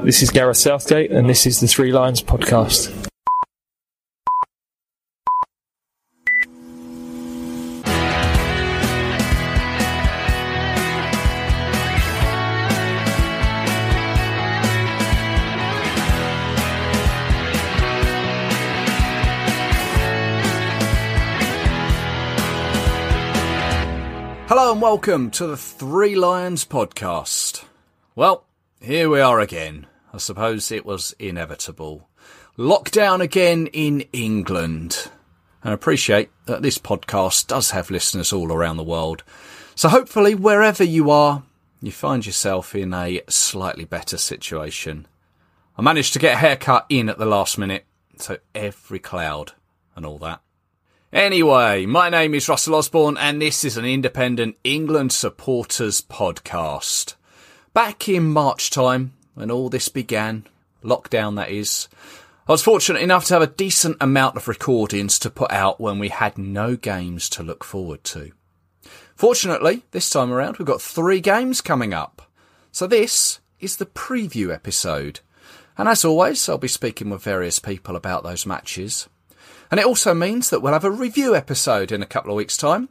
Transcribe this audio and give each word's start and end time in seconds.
This 0.00 0.22
is 0.22 0.30
Gareth 0.30 0.56
Southgate, 0.56 1.12
and 1.12 1.28
this 1.28 1.46
is 1.46 1.60
the 1.60 1.66
Three 1.68 1.92
Lions 1.92 2.22
podcast. 2.22 2.88
Hello 24.48 24.72
and 24.72 24.80
welcome 24.80 25.30
to 25.32 25.46
the 25.46 25.58
Three 25.58 26.14
Lions 26.14 26.64
podcast. 26.64 27.64
Well, 28.16 28.46
here 28.82 29.08
we 29.08 29.20
are 29.20 29.38
again. 29.38 29.86
I 30.12 30.18
suppose 30.18 30.72
it 30.72 30.84
was 30.84 31.14
inevitable. 31.18 32.08
Lockdown 32.58 33.20
again 33.20 33.68
in 33.68 34.00
England. 34.12 35.08
And 35.62 35.70
I 35.70 35.74
appreciate 35.74 36.30
that 36.46 36.62
this 36.62 36.78
podcast 36.78 37.46
does 37.46 37.70
have 37.70 37.90
listeners 37.90 38.32
all 38.32 38.52
around 38.52 38.76
the 38.76 38.82
world. 38.82 39.22
So 39.76 39.88
hopefully, 39.88 40.34
wherever 40.34 40.82
you 40.82 41.10
are, 41.10 41.44
you 41.80 41.92
find 41.92 42.26
yourself 42.26 42.74
in 42.74 42.92
a 42.92 43.22
slightly 43.28 43.84
better 43.84 44.18
situation. 44.18 45.06
I 45.78 45.82
managed 45.82 46.12
to 46.14 46.18
get 46.18 46.34
a 46.34 46.38
haircut 46.38 46.86
in 46.88 47.08
at 47.08 47.18
the 47.18 47.24
last 47.24 47.58
minute, 47.58 47.86
so 48.18 48.38
every 48.54 48.98
cloud 48.98 49.52
and 49.94 50.04
all 50.04 50.18
that. 50.18 50.40
Anyway, 51.12 51.86
my 51.86 52.10
name 52.10 52.34
is 52.34 52.48
Russell 52.48 52.74
Osborne, 52.74 53.16
and 53.16 53.40
this 53.40 53.64
is 53.64 53.76
an 53.76 53.84
independent 53.84 54.56
England 54.64 55.12
supporters 55.12 56.00
podcast. 56.00 57.14
Back 57.74 58.06
in 58.06 58.30
March 58.30 58.68
time, 58.68 59.14
when 59.32 59.50
all 59.50 59.70
this 59.70 59.88
began, 59.88 60.46
lockdown 60.84 61.36
that 61.36 61.48
is, 61.48 61.88
I 62.46 62.52
was 62.52 62.62
fortunate 62.62 63.00
enough 63.00 63.24
to 63.26 63.34
have 63.34 63.42
a 63.42 63.46
decent 63.46 63.96
amount 63.98 64.36
of 64.36 64.46
recordings 64.46 65.18
to 65.20 65.30
put 65.30 65.50
out 65.50 65.80
when 65.80 65.98
we 65.98 66.10
had 66.10 66.36
no 66.36 66.76
games 66.76 67.30
to 67.30 67.42
look 67.42 67.64
forward 67.64 68.04
to. 68.04 68.32
Fortunately, 69.16 69.84
this 69.92 70.10
time 70.10 70.30
around 70.30 70.58
we've 70.58 70.66
got 70.66 70.82
three 70.82 71.20
games 71.20 71.62
coming 71.62 71.94
up. 71.94 72.30
So 72.72 72.86
this 72.86 73.40
is 73.58 73.76
the 73.76 73.86
preview 73.86 74.52
episode. 74.52 75.20
And 75.78 75.88
as 75.88 76.04
always, 76.04 76.46
I'll 76.50 76.58
be 76.58 76.68
speaking 76.68 77.08
with 77.08 77.22
various 77.22 77.58
people 77.58 77.96
about 77.96 78.22
those 78.22 78.44
matches. 78.44 79.08
And 79.70 79.80
it 79.80 79.86
also 79.86 80.12
means 80.12 80.50
that 80.50 80.60
we'll 80.60 80.74
have 80.74 80.84
a 80.84 80.90
review 80.90 81.34
episode 81.34 81.90
in 81.90 82.02
a 82.02 82.06
couple 82.06 82.32
of 82.32 82.36
weeks' 82.36 82.58
time. 82.58 82.90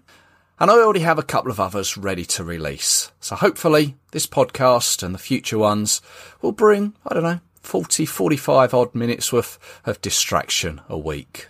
And 0.62 0.70
I 0.70 0.76
already 0.76 1.00
have 1.00 1.17
a 1.17 1.23
couple 1.23 1.50
of 1.50 1.59
others 1.59 1.98
ready 1.98 2.23
to 2.26 2.44
release. 2.44 3.12
So 3.20 3.36
hopefully 3.36 3.95
this 4.12 4.28
podcast 4.28 5.02
and 5.02 5.16
the 5.16 5.17
future 5.17 5.58
ones 5.58 6.04
will 6.40 6.52
bring, 6.52 6.94
I 7.04 7.16
don't 7.16 7.23
know, 7.23 7.40
40, 7.62 8.06
45 8.06 8.72
odd 8.72 8.94
minutes 8.94 9.34
worth 9.34 9.58
of 9.86 10.00
distraction 10.02 10.80
a 10.88 11.00
week. 11.00 11.48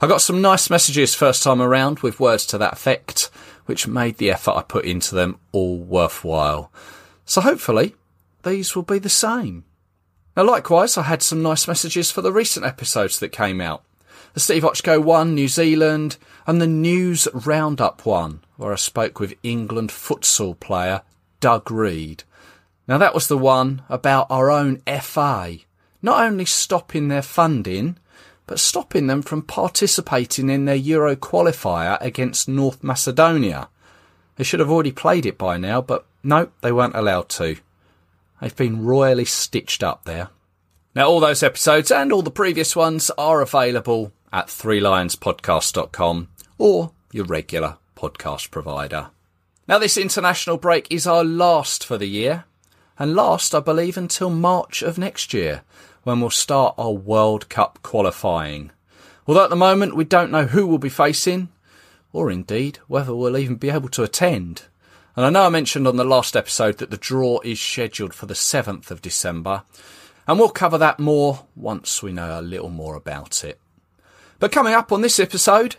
I 0.00 0.06
got 0.06 0.20
some 0.20 0.40
nice 0.40 0.70
messages 0.70 1.16
first 1.16 1.42
time 1.42 1.60
around 1.60 1.98
with 1.98 2.20
words 2.20 2.46
to 2.46 2.58
that 2.58 2.74
effect, 2.74 3.28
which 3.66 3.88
made 3.88 4.18
the 4.18 4.30
effort 4.30 4.54
I 4.54 4.62
put 4.62 4.84
into 4.84 5.16
them 5.16 5.40
all 5.50 5.78
worthwhile. 5.78 6.70
So 7.24 7.40
hopefully 7.40 7.96
these 8.44 8.76
will 8.76 8.84
be 8.84 9.00
the 9.00 9.08
same. 9.08 9.64
Now 10.36 10.44
likewise, 10.44 10.96
I 10.96 11.02
had 11.02 11.22
some 11.22 11.42
nice 11.42 11.66
messages 11.66 12.12
for 12.12 12.22
the 12.22 12.30
recent 12.30 12.64
episodes 12.64 13.18
that 13.18 13.30
came 13.30 13.60
out 13.60 13.82
the 14.34 14.40
Steve 14.40 14.64
Ochko 14.64 15.02
one, 15.02 15.34
New 15.34 15.46
Zealand, 15.46 16.16
and 16.44 16.60
the 16.60 16.66
News 16.66 17.28
Roundup 17.32 18.04
one, 18.04 18.40
where 18.56 18.72
I 18.72 18.76
spoke 18.76 19.20
with 19.20 19.38
England 19.44 19.90
futsal 19.90 20.58
player 20.58 21.02
Doug 21.38 21.70
Reid. 21.70 22.24
Now 22.88 22.98
that 22.98 23.14
was 23.14 23.28
the 23.28 23.38
one 23.38 23.82
about 23.88 24.26
our 24.30 24.50
own 24.50 24.82
FA, 25.00 25.58
not 26.02 26.24
only 26.24 26.44
stopping 26.44 27.06
their 27.06 27.22
funding, 27.22 27.96
but 28.46 28.58
stopping 28.58 29.06
them 29.06 29.22
from 29.22 29.40
participating 29.40 30.50
in 30.50 30.64
their 30.64 30.74
Euro 30.74 31.14
qualifier 31.14 31.96
against 32.00 32.48
North 32.48 32.82
Macedonia. 32.82 33.68
They 34.34 34.44
should 34.44 34.60
have 34.60 34.70
already 34.70 34.92
played 34.92 35.26
it 35.26 35.38
by 35.38 35.58
now, 35.58 35.80
but 35.80 36.06
no, 36.24 36.48
they 36.60 36.72
weren't 36.72 36.96
allowed 36.96 37.28
to. 37.30 37.56
They've 38.40 38.54
been 38.54 38.84
royally 38.84 39.24
stitched 39.24 39.84
up 39.84 40.04
there. 40.04 40.30
Now, 40.94 41.08
all 41.08 41.20
those 41.20 41.42
episodes 41.42 41.90
and 41.90 42.12
all 42.12 42.22
the 42.22 42.30
previous 42.30 42.76
ones 42.76 43.10
are 43.16 43.40
available 43.40 44.12
at 44.34 44.48
threelionspodcast.com 44.48 46.28
or 46.58 46.90
your 47.12 47.24
regular 47.24 47.76
podcast 47.96 48.50
provider. 48.50 49.10
Now, 49.68 49.78
this 49.78 49.96
international 49.96 50.56
break 50.56 50.88
is 50.90 51.06
our 51.06 51.24
last 51.24 51.86
for 51.86 51.96
the 51.96 52.08
year, 52.08 52.44
and 52.98 53.14
last, 53.14 53.54
I 53.54 53.60
believe, 53.60 53.96
until 53.96 54.30
March 54.30 54.82
of 54.82 54.98
next 54.98 55.32
year, 55.32 55.62
when 56.02 56.20
we'll 56.20 56.30
start 56.30 56.74
our 56.76 56.90
World 56.90 57.48
Cup 57.48 57.78
qualifying. 57.82 58.72
Although 59.26 59.44
at 59.44 59.50
the 59.50 59.56
moment 59.56 59.96
we 59.96 60.04
don't 60.04 60.32
know 60.32 60.46
who 60.46 60.66
we'll 60.66 60.78
be 60.78 60.88
facing, 60.88 61.48
or 62.12 62.28
indeed 62.28 62.80
whether 62.88 63.14
we'll 63.14 63.38
even 63.38 63.54
be 63.54 63.70
able 63.70 63.88
to 63.90 64.02
attend. 64.02 64.64
And 65.16 65.24
I 65.24 65.30
know 65.30 65.46
I 65.46 65.48
mentioned 65.48 65.86
on 65.86 65.96
the 65.96 66.04
last 66.04 66.36
episode 66.36 66.78
that 66.78 66.90
the 66.90 66.96
draw 66.96 67.38
is 67.44 67.60
scheduled 67.60 68.12
for 68.12 68.26
the 68.26 68.34
7th 68.34 68.90
of 68.90 69.00
December, 69.00 69.62
and 70.26 70.40
we'll 70.40 70.48
cover 70.48 70.76
that 70.78 70.98
more 70.98 71.46
once 71.54 72.02
we 72.02 72.12
know 72.12 72.38
a 72.38 72.42
little 72.42 72.70
more 72.70 72.96
about 72.96 73.44
it. 73.44 73.60
But 74.44 74.52
coming 74.52 74.74
up 74.74 74.92
on 74.92 75.00
this 75.00 75.18
episode, 75.18 75.76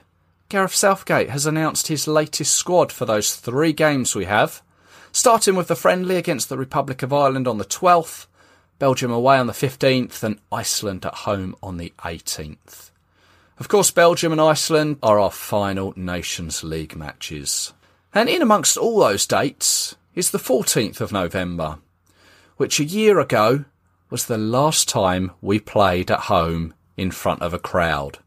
Gareth 0.50 0.74
Southgate 0.74 1.30
has 1.30 1.46
announced 1.46 1.86
his 1.86 2.08
latest 2.08 2.56
squad 2.56 2.92
for 2.92 3.06
those 3.06 3.36
three 3.36 3.74
games 3.74 4.16
we 4.16 4.26
have, 4.26 4.64
starting 5.12 5.54
with 5.54 5.68
the 5.68 5.76
friendly 5.76 6.16
against 6.16 6.50
the 6.50 6.58
Republic 6.58 7.04
of 7.04 7.14
Ireland 7.14 7.48
on 7.48 7.60
the 7.60 7.64
12th, 7.64 8.26
Belgium 8.80 9.12
away 9.12 9.38
on 9.38 9.46
the 9.46 9.54
15th, 9.54 10.24
and 10.24 10.40
Iceland 10.52 11.06
at 11.06 11.14
home 11.14 11.56
on 11.62 11.78
the 11.78 11.94
18th. 12.00 12.90
Of 13.60 13.68
course, 13.68 13.92
Belgium 13.92 14.32
and 14.32 14.42
Iceland 14.42 14.98
are 15.04 15.20
our 15.20 15.30
final 15.30 15.94
Nations 15.96 16.64
League 16.64 16.96
matches. 16.96 17.72
And 18.16 18.28
in 18.28 18.42
amongst 18.42 18.78
all 18.78 18.98
those 18.98 19.28
dates 19.28 19.96
is 20.16 20.32
the 20.32 20.40
14th 20.40 21.02
of 21.02 21.12
November, 21.12 21.78
which 22.58 22.80
a 22.80 22.84
year 22.84 23.20
ago 23.20 23.66
was 24.10 24.26
the 24.26 24.40
last 24.40 24.90
time 24.90 25.30
we 25.40 25.60
played 25.60 26.10
at 26.10 26.22
home 26.22 26.74
in 26.98 27.12
front 27.12 27.44
of 27.44 27.54
a 27.54 27.60
crowd 27.60 28.18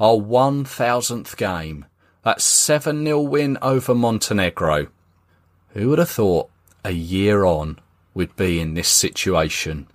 our 0.00 0.16
1000th 0.16 1.36
game. 1.36 1.84
That 2.24 2.40
7 2.40 3.04
0 3.04 3.20
win 3.20 3.58
over 3.62 3.94
Montenegro. 3.94 4.88
Who 5.70 5.90
would 5.90 5.98
have 5.98 6.10
thought 6.10 6.50
a 6.84 6.90
year 6.90 7.44
on 7.44 7.78
we'd 8.14 8.36
be 8.36 8.60
in 8.60 8.74
this 8.74 8.88
situation? 8.88 9.88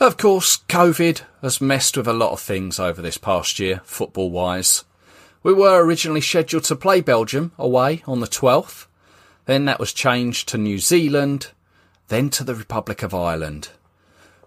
Of 0.00 0.16
course, 0.16 0.58
COVID 0.68 1.22
has 1.40 1.60
messed 1.60 1.96
with 1.96 2.08
a 2.08 2.12
lot 2.12 2.32
of 2.32 2.40
things 2.40 2.80
over 2.80 3.00
this 3.00 3.18
past 3.18 3.58
year, 3.58 3.80
football 3.84 4.30
wise. 4.30 4.84
We 5.42 5.52
were 5.52 5.84
originally 5.84 6.20
scheduled 6.20 6.64
to 6.64 6.76
play 6.76 7.00
Belgium 7.00 7.52
away 7.58 8.02
on 8.06 8.20
the 8.20 8.26
12th. 8.26 8.86
Then 9.46 9.66
that 9.66 9.78
was 9.78 9.92
changed 9.92 10.48
to 10.48 10.58
New 10.58 10.78
Zealand, 10.78 11.50
then 12.08 12.30
to 12.30 12.44
the 12.44 12.54
Republic 12.54 13.02
of 13.02 13.14
Ireland. 13.14 13.68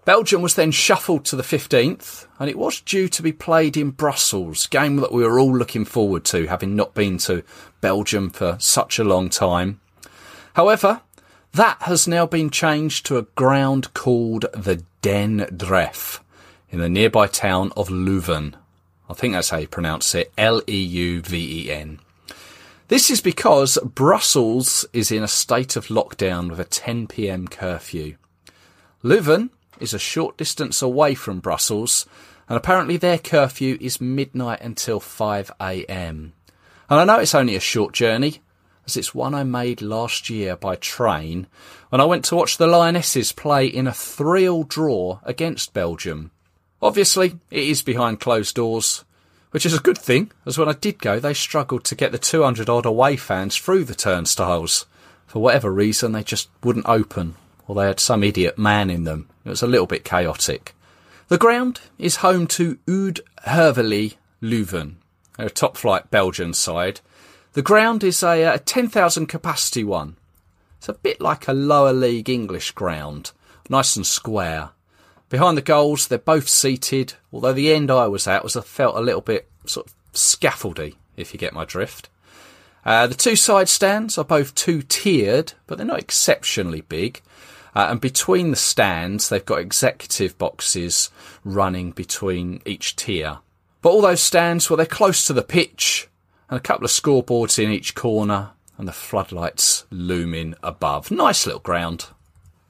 Belgium 0.08 0.40
was 0.40 0.54
then 0.54 0.70
shuffled 0.70 1.26
to 1.26 1.36
the 1.36 1.42
15th, 1.42 2.26
and 2.38 2.48
it 2.48 2.56
was 2.56 2.80
due 2.80 3.08
to 3.08 3.22
be 3.22 3.30
played 3.30 3.76
in 3.76 3.90
Brussels, 3.90 4.66
game 4.66 4.96
that 4.96 5.12
we 5.12 5.22
were 5.22 5.38
all 5.38 5.54
looking 5.54 5.84
forward 5.84 6.24
to, 6.24 6.46
having 6.46 6.74
not 6.74 6.94
been 6.94 7.18
to 7.18 7.42
Belgium 7.82 8.30
for 8.30 8.56
such 8.58 8.98
a 8.98 9.04
long 9.04 9.28
time. 9.28 9.82
However, 10.54 11.02
that 11.52 11.82
has 11.82 12.08
now 12.08 12.24
been 12.24 12.48
changed 12.48 13.04
to 13.04 13.18
a 13.18 13.24
ground 13.36 13.92
called 13.92 14.46
the 14.54 14.82
Den 15.02 15.40
Dreef 15.40 16.20
in 16.70 16.80
the 16.80 16.88
nearby 16.88 17.26
town 17.26 17.70
of 17.76 17.90
Leuven. 17.90 18.54
I 19.10 19.12
think 19.12 19.34
that's 19.34 19.50
how 19.50 19.58
you 19.58 19.68
pronounce 19.68 20.14
it, 20.14 20.32
L-E-U-V-E-N. 20.38 22.00
This 22.88 23.10
is 23.10 23.20
because 23.20 23.76
Brussels 23.84 24.86
is 24.94 25.12
in 25.12 25.22
a 25.22 25.28
state 25.28 25.76
of 25.76 25.88
lockdown 25.88 26.48
with 26.48 26.60
a 26.60 26.64
10pm 26.64 27.50
curfew. 27.50 28.16
Leuven 29.04 29.50
is 29.80 29.94
a 29.94 29.98
short 29.98 30.36
distance 30.36 30.82
away 30.82 31.14
from 31.14 31.40
Brussels, 31.40 32.06
and 32.48 32.56
apparently 32.56 32.96
their 32.96 33.18
curfew 33.18 33.76
is 33.80 34.00
midnight 34.00 34.60
until 34.60 35.00
5am. 35.00 36.32
And 36.90 37.00
I 37.00 37.04
know 37.04 37.18
it's 37.18 37.34
only 37.34 37.56
a 37.56 37.60
short 37.60 37.92
journey, 37.92 38.40
as 38.86 38.96
it's 38.96 39.14
one 39.14 39.34
I 39.34 39.44
made 39.44 39.82
last 39.82 40.30
year 40.30 40.56
by 40.56 40.76
train 40.76 41.46
when 41.90 42.00
I 42.00 42.06
went 42.06 42.24
to 42.26 42.36
watch 42.36 42.56
the 42.56 42.66
Lionesses 42.66 43.32
play 43.32 43.66
in 43.66 43.86
a 43.86 43.92
3-all 43.92 44.64
draw 44.64 45.20
against 45.24 45.74
Belgium. 45.74 46.30
Obviously, 46.80 47.38
it 47.50 47.64
is 47.64 47.82
behind 47.82 48.20
closed 48.20 48.54
doors, 48.54 49.04
which 49.50 49.66
is 49.66 49.74
a 49.74 49.80
good 49.80 49.98
thing, 49.98 50.30
as 50.46 50.56
when 50.56 50.68
I 50.68 50.72
did 50.72 50.98
go, 50.98 51.18
they 51.18 51.34
struggled 51.34 51.84
to 51.84 51.94
get 51.94 52.12
the 52.12 52.18
200 52.18 52.68
odd 52.68 52.86
away 52.86 53.16
fans 53.16 53.56
through 53.56 53.84
the 53.84 53.94
turnstiles. 53.94 54.86
For 55.26 55.40
whatever 55.40 55.70
reason, 55.70 56.12
they 56.12 56.22
just 56.22 56.48
wouldn't 56.62 56.88
open, 56.88 57.34
or 57.68 57.76
they 57.76 57.86
had 57.86 58.00
some 58.00 58.24
idiot 58.24 58.58
man 58.58 58.90
in 58.90 59.04
them. 59.04 59.28
It 59.44 59.50
was 59.50 59.62
a 59.62 59.68
little 59.68 59.86
bit 59.86 60.04
chaotic. 60.04 60.74
The 61.28 61.38
ground 61.38 61.80
is 61.98 62.16
home 62.16 62.46
to 62.48 62.78
Oud 62.88 63.20
Heverlee 63.46 64.16
Leuven, 64.42 64.94
a 65.38 65.50
top 65.50 65.76
flight 65.76 66.10
Belgian 66.10 66.54
side. 66.54 67.00
The 67.52 67.62
ground 67.62 68.02
is 68.02 68.22
a, 68.22 68.54
a 68.54 68.58
10,000 68.58 69.26
capacity 69.26 69.84
one. 69.84 70.16
It's 70.78 70.88
a 70.88 70.94
bit 70.94 71.20
like 71.20 71.46
a 71.46 71.52
lower 71.52 71.92
league 71.92 72.30
English 72.30 72.70
ground, 72.72 73.32
nice 73.68 73.94
and 73.96 74.06
square. 74.06 74.70
Behind 75.28 75.58
the 75.58 75.62
goals, 75.62 76.08
they're 76.08 76.18
both 76.18 76.48
seated, 76.48 77.14
although 77.32 77.52
the 77.52 77.72
end 77.74 77.90
I 77.90 78.06
was 78.06 78.26
at 78.26 78.42
was 78.42 78.56
I 78.56 78.62
felt 78.62 78.96
a 78.96 79.00
little 79.00 79.20
bit 79.20 79.48
sort 79.66 79.88
of 79.88 79.94
scaffoldy, 80.14 80.94
if 81.16 81.34
you 81.34 81.38
get 81.38 81.52
my 81.52 81.66
drift. 81.66 82.08
Uh, 82.86 83.06
the 83.06 83.14
two 83.14 83.36
side 83.36 83.68
stands 83.68 84.16
are 84.16 84.24
both 84.24 84.54
two 84.54 84.80
tiered, 84.80 85.52
but 85.66 85.76
they're 85.76 85.86
not 85.86 85.98
exceptionally 85.98 86.80
big. 86.80 87.20
Uh, 87.74 87.88
and 87.90 88.00
between 88.00 88.50
the 88.50 88.56
stands, 88.56 89.28
they've 89.28 89.44
got 89.44 89.60
executive 89.60 90.36
boxes 90.38 91.10
running 91.44 91.90
between 91.90 92.60
each 92.64 92.96
tier. 92.96 93.38
But 93.82 93.90
all 93.90 94.02
those 94.02 94.20
stands, 94.20 94.68
well, 94.68 94.76
they're 94.76 94.86
close 94.86 95.26
to 95.26 95.32
the 95.32 95.42
pitch, 95.42 96.08
and 96.48 96.56
a 96.56 96.62
couple 96.62 96.84
of 96.84 96.90
scoreboards 96.90 97.62
in 97.62 97.70
each 97.70 97.94
corner, 97.94 98.50
and 98.76 98.88
the 98.88 98.92
floodlights 98.92 99.84
looming 99.90 100.54
above. 100.62 101.10
Nice 101.10 101.46
little 101.46 101.60
ground. 101.60 102.06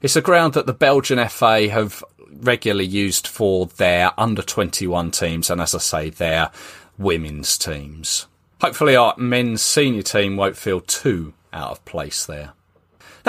It's 0.01 0.15
a 0.15 0.21
ground 0.21 0.53
that 0.53 0.65
the 0.65 0.73
Belgian 0.73 1.25
FA 1.29 1.69
have 1.69 2.03
regularly 2.31 2.85
used 2.85 3.27
for 3.27 3.65
their 3.65 4.11
under 4.17 4.41
21 4.41 5.11
teams, 5.11 5.49
and 5.49 5.59
as 5.61 5.75
I 5.75 5.79
say, 5.79 6.09
their 6.09 6.51
women's 6.97 7.57
teams. 7.57 8.27
Hopefully, 8.61 8.95
our 8.95 9.13
men's 9.17 9.61
senior 9.61 10.01
team 10.01 10.35
won't 10.35 10.57
feel 10.57 10.81
too 10.81 11.33
out 11.53 11.71
of 11.71 11.85
place 11.85 12.25
there. 12.25 12.53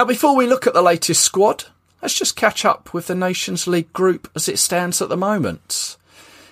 Now, 0.00 0.06
before 0.06 0.34
we 0.34 0.46
look 0.46 0.66
at 0.66 0.72
the 0.72 0.80
latest 0.80 1.22
squad, 1.22 1.64
let's 2.00 2.18
just 2.18 2.34
catch 2.34 2.64
up 2.64 2.94
with 2.94 3.06
the 3.06 3.14
Nations 3.14 3.66
League 3.66 3.92
group 3.92 4.30
as 4.34 4.48
it 4.48 4.58
stands 4.58 5.02
at 5.02 5.10
the 5.10 5.16
moment. 5.18 5.98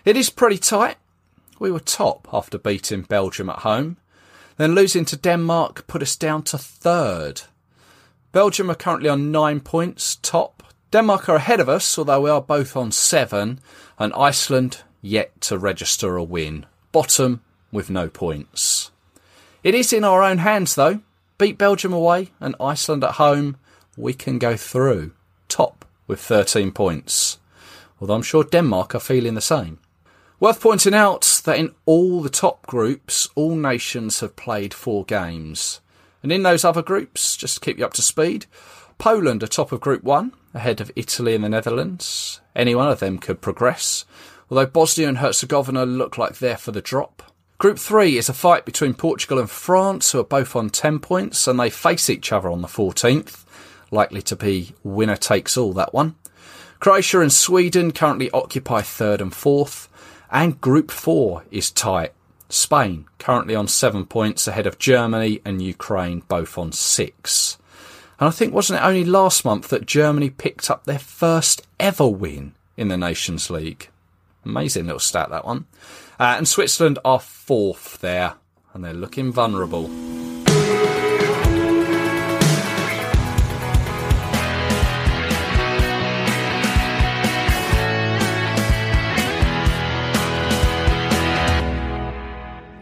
It 0.04 0.18
is 0.18 0.28
pretty 0.28 0.58
tight. 0.58 0.98
We 1.58 1.70
were 1.70 1.80
top 1.80 2.28
after 2.30 2.58
beating 2.58 3.04
Belgium 3.04 3.48
at 3.48 3.60
home. 3.60 3.96
Then 4.58 4.74
losing 4.74 5.06
to 5.06 5.16
Denmark 5.16 5.86
put 5.86 6.02
us 6.02 6.14
down 6.14 6.42
to 6.42 6.58
third. 6.58 7.40
Belgium 8.32 8.70
are 8.70 8.74
currently 8.74 9.08
on 9.08 9.32
nine 9.32 9.60
points, 9.60 10.16
top. 10.16 10.62
Denmark 10.90 11.30
are 11.30 11.36
ahead 11.36 11.60
of 11.60 11.70
us, 11.70 11.96
although 11.98 12.20
we 12.20 12.28
are 12.28 12.42
both 12.42 12.76
on 12.76 12.92
seven. 12.92 13.60
And 13.98 14.12
Iceland 14.12 14.82
yet 15.00 15.40
to 15.40 15.56
register 15.56 16.18
a 16.18 16.22
win. 16.22 16.66
Bottom 16.92 17.40
with 17.72 17.88
no 17.88 18.10
points. 18.10 18.90
It 19.64 19.74
is 19.74 19.94
in 19.94 20.04
our 20.04 20.22
own 20.22 20.36
hands, 20.36 20.74
though. 20.74 21.00
Beat 21.38 21.56
Belgium 21.56 21.92
away 21.92 22.30
and 22.40 22.56
Iceland 22.60 23.04
at 23.04 23.12
home, 23.12 23.56
we 23.96 24.12
can 24.12 24.38
go 24.38 24.56
through. 24.56 25.12
Top 25.48 25.84
with 26.08 26.20
13 26.20 26.72
points. 26.72 27.38
Although 28.00 28.14
I'm 28.14 28.22
sure 28.22 28.42
Denmark 28.42 28.96
are 28.96 29.00
feeling 29.00 29.34
the 29.34 29.40
same. 29.40 29.78
Worth 30.40 30.60
pointing 30.60 30.94
out 30.94 31.40
that 31.44 31.58
in 31.58 31.74
all 31.86 32.22
the 32.22 32.28
top 32.28 32.66
groups, 32.66 33.28
all 33.36 33.54
nations 33.54 34.18
have 34.20 34.34
played 34.34 34.74
four 34.74 35.04
games. 35.04 35.80
And 36.24 36.32
in 36.32 36.42
those 36.42 36.64
other 36.64 36.82
groups, 36.82 37.36
just 37.36 37.54
to 37.54 37.60
keep 37.60 37.78
you 37.78 37.84
up 37.84 37.92
to 37.94 38.02
speed, 38.02 38.46
Poland 38.98 39.44
are 39.44 39.48
top 39.48 39.70
of 39.70 39.80
Group 39.80 40.02
1, 40.02 40.32
ahead 40.54 40.80
of 40.80 40.90
Italy 40.96 41.36
and 41.36 41.44
the 41.44 41.48
Netherlands. 41.48 42.40
Any 42.56 42.74
one 42.74 42.88
of 42.88 42.98
them 42.98 43.18
could 43.18 43.40
progress, 43.40 44.04
although 44.50 44.66
Bosnia 44.66 45.08
and 45.08 45.18
Herzegovina 45.18 45.86
look 45.86 46.18
like 46.18 46.38
they're 46.38 46.56
for 46.56 46.72
the 46.72 46.80
drop. 46.80 47.22
Group 47.58 47.80
3 47.80 48.16
is 48.16 48.28
a 48.28 48.34
fight 48.34 48.64
between 48.64 48.94
Portugal 48.94 49.40
and 49.40 49.50
France, 49.50 50.12
who 50.12 50.20
are 50.20 50.24
both 50.24 50.54
on 50.54 50.70
10 50.70 51.00
points, 51.00 51.48
and 51.48 51.58
they 51.58 51.70
face 51.70 52.08
each 52.08 52.30
other 52.30 52.48
on 52.48 52.62
the 52.62 52.68
14th. 52.68 53.44
Likely 53.90 54.22
to 54.22 54.36
be 54.36 54.74
winner 54.84 55.16
takes 55.16 55.56
all, 55.56 55.72
that 55.72 55.92
one. 55.92 56.14
Croatia 56.78 57.20
and 57.20 57.32
Sweden 57.32 57.90
currently 57.90 58.30
occupy 58.30 58.82
third 58.82 59.20
and 59.20 59.34
fourth, 59.34 59.88
and 60.30 60.60
Group 60.60 60.92
4 60.92 61.46
is 61.50 61.72
tight. 61.72 62.12
Spain 62.48 63.06
currently 63.18 63.56
on 63.56 63.66
seven 63.66 64.06
points 64.06 64.46
ahead 64.46 64.68
of 64.68 64.78
Germany 64.78 65.42
and 65.44 65.60
Ukraine, 65.60 66.22
both 66.28 66.56
on 66.58 66.70
six. 66.70 67.58
And 68.20 68.28
I 68.28 68.30
think 68.30 68.54
wasn't 68.54 68.78
it 68.78 68.86
only 68.86 69.04
last 69.04 69.44
month 69.44 69.66
that 69.70 69.84
Germany 69.84 70.30
picked 70.30 70.70
up 70.70 70.84
their 70.84 71.00
first 71.00 71.66
ever 71.80 72.06
win 72.06 72.54
in 72.76 72.86
the 72.86 72.96
Nations 72.96 73.50
League? 73.50 73.88
Amazing 74.44 74.86
little 74.86 75.00
stat 75.00 75.30
that 75.30 75.44
one. 75.44 75.66
Uh, 76.18 76.34
and 76.36 76.48
Switzerland 76.48 76.98
are 77.04 77.20
fourth 77.20 77.98
there, 78.00 78.34
and 78.74 78.84
they're 78.84 78.92
looking 78.92 79.30
vulnerable. 79.30 79.88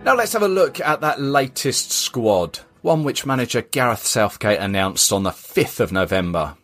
Now 0.06 0.14
let's 0.14 0.32
have 0.34 0.42
a 0.42 0.48
look 0.48 0.80
at 0.80 1.00
that 1.00 1.20
latest 1.20 1.90
squad, 1.90 2.60
one 2.80 3.02
which 3.02 3.26
manager 3.26 3.60
Gareth 3.60 4.06
Southgate 4.06 4.60
announced 4.60 5.12
on 5.12 5.24
the 5.24 5.30
5th 5.30 5.80
of 5.80 5.92
November. 5.92 6.54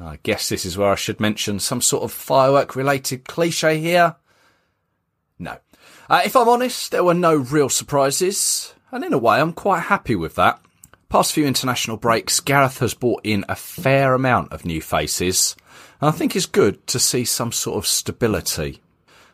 I 0.00 0.18
guess 0.22 0.48
this 0.48 0.64
is 0.64 0.78
where 0.78 0.90
I 0.90 0.94
should 0.94 1.20
mention 1.20 1.60
some 1.60 1.82
sort 1.82 2.02
of 2.02 2.10
firework 2.10 2.74
related 2.74 3.24
cliche 3.24 3.78
here. 3.78 4.16
No. 5.38 5.58
Uh, 6.10 6.22
if 6.24 6.34
I'm 6.34 6.48
honest, 6.48 6.90
there 6.90 7.04
were 7.04 7.12
no 7.12 7.36
real 7.36 7.68
surprises, 7.68 8.72
and 8.90 9.04
in 9.04 9.12
a 9.12 9.18
way, 9.18 9.38
I'm 9.38 9.52
quite 9.52 9.80
happy 9.80 10.16
with 10.16 10.36
that. 10.36 10.58
Past 11.10 11.34
few 11.34 11.46
international 11.46 11.98
breaks, 11.98 12.40
Gareth 12.40 12.78
has 12.78 12.94
brought 12.94 13.20
in 13.24 13.44
a 13.46 13.54
fair 13.54 14.14
amount 14.14 14.50
of 14.50 14.64
new 14.64 14.80
faces, 14.80 15.54
and 16.00 16.08
I 16.08 16.12
think 16.12 16.34
it's 16.34 16.46
good 16.46 16.86
to 16.86 16.98
see 16.98 17.26
some 17.26 17.52
sort 17.52 17.76
of 17.76 17.86
stability. 17.86 18.80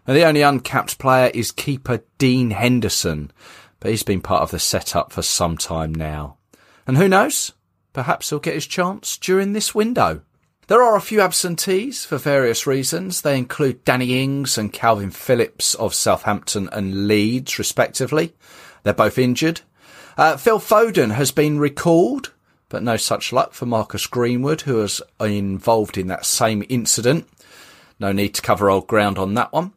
Now, 0.07 0.15
the 0.15 0.25
only 0.25 0.43
uncapped 0.43 0.99
player 0.99 1.31
is 1.33 1.53
keeper 1.53 2.03
Dean 2.19 2.51
Henderson, 2.51 3.31
but 3.79 3.93
he's 3.93 4.03
been 4.03 4.21
part 4.21 4.43
of 4.43 4.51
the 4.51 4.59
setup 4.59 5.13
for 5.13 5.23
some 5.23 5.57
time 5.57 5.95
now. 5.95 6.39
And 6.89 6.97
who 6.97 7.09
knows? 7.09 7.53
Perhaps 7.93 8.31
he'll 8.31 8.41
get 8.41 8.55
his 8.55 8.67
chance 8.67 9.17
during 9.17 9.53
this 9.53 9.77
window. 9.77 10.23
There 10.67 10.83
are 10.83 10.97
a 10.97 11.01
few 11.01 11.21
absentees 11.21 12.07
for 12.07 12.17
various 12.17 12.67
reasons. 12.67 13.21
They 13.21 13.37
include 13.37 13.85
Danny 13.85 14.23
Ings 14.23 14.57
and 14.57 14.73
Kalvin 14.73 15.13
Phillips 15.13 15.75
of 15.75 15.93
Southampton 15.93 16.71
and 16.73 17.07
Leeds, 17.07 17.59
respectively. 17.59 18.35
They're 18.83 18.95
both 18.95 19.19
injured. 19.19 19.61
Uh, 20.17 20.39
Phil 20.39 20.59
Foden 20.59 21.13
has 21.13 21.33
been 21.33 21.59
recalled, 21.59 22.33
but 22.71 22.83
no 22.83 22.97
such 22.97 23.31
luck 23.31 23.53
for 23.53 23.67
Marcus 23.67 24.07
Greenwood, 24.07 24.63
who 24.63 24.77
was 24.77 25.03
involved 25.21 25.99
in 25.99 26.07
that 26.07 26.25
same 26.25 26.65
incident. 26.71 27.29
No 28.01 28.13
need 28.13 28.35
to 28.35 28.43
cover 28.43 28.71
old 28.71 28.87
ground 28.87 29.19
on 29.19 29.35
that 29.35 29.53
one. 29.53 29.75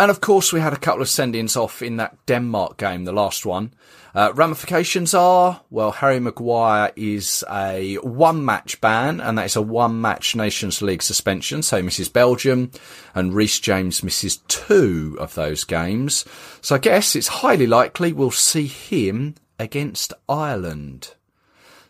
And 0.00 0.10
of 0.10 0.22
course, 0.22 0.50
we 0.50 0.60
had 0.60 0.72
a 0.72 0.78
couple 0.78 1.02
of 1.02 1.10
send-ins 1.10 1.58
off 1.58 1.82
in 1.82 1.98
that 1.98 2.24
Denmark 2.24 2.78
game, 2.78 3.04
the 3.04 3.12
last 3.12 3.44
one. 3.44 3.74
Uh, 4.14 4.32
ramifications 4.34 5.12
are, 5.12 5.60
well, 5.68 5.90
Harry 5.90 6.18
Maguire 6.18 6.90
is 6.96 7.44
a 7.50 7.96
one 7.96 8.42
match 8.42 8.80
ban, 8.80 9.20
and 9.20 9.36
that 9.36 9.44
is 9.44 9.56
a 9.56 9.60
one 9.60 10.00
match 10.00 10.34
Nations 10.34 10.80
League 10.80 11.02
suspension, 11.02 11.62
so 11.62 11.82
misses 11.82 12.08
Belgium, 12.08 12.70
and 13.14 13.34
Reece 13.34 13.60
James 13.60 14.02
misses 14.02 14.38
two 14.48 15.18
of 15.20 15.34
those 15.34 15.64
games. 15.64 16.24
So 16.62 16.76
I 16.76 16.78
guess 16.78 17.14
it's 17.14 17.28
highly 17.28 17.66
likely 17.66 18.14
we'll 18.14 18.30
see 18.30 18.68
him 18.68 19.34
against 19.58 20.14
Ireland. 20.30 21.12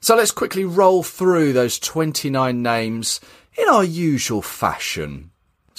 So 0.01 0.17
let's 0.17 0.33
quickly 0.33 0.65
roll 0.65 1.05
through 1.05 1.53
those 1.53 1.79
29 1.79 2.61
names 2.61 3.21
in 3.57 3.69
our 3.69 3.85
usual 3.85 4.43
fashion. 4.43 5.30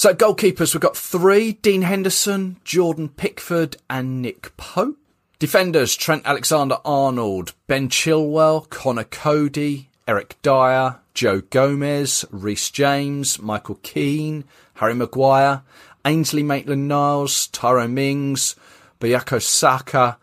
So 0.02 0.16
goalkeepers, 0.16 0.74
we've 0.74 0.82
got 0.82 0.98
three, 0.98 1.52
Dean 1.52 1.84
Henderson, 1.84 2.58
Jordan 2.64 3.08
Pickford, 3.08 3.78
and 3.88 4.20
Nick 4.20 4.58
Pope. 4.58 4.98
Defenders 5.38 5.96
Trent 5.96 6.24
Alexander 6.26 6.78
Arnold, 6.84 7.54
Ben 7.68 7.88
Chilwell, 7.88 8.68
Conor 8.68 9.04
Coady, 9.04 9.90
Eric 10.08 10.38
Dier, 10.42 10.96
Joe 11.14 11.42
Gomez, 11.42 12.26
Reece 12.32 12.72
James, 12.72 13.40
Michael 13.40 13.78
Keane, 13.84 14.44
Harry 14.74 14.96
Maguire, 14.96 15.62
Ainsley 16.04 16.42
Maitland 16.42 16.88
Niles, 16.88 17.46
Tyrone 17.50 17.94
Mings, 17.94 18.56
Bukayo 19.00 19.40
Saka, 19.40 20.18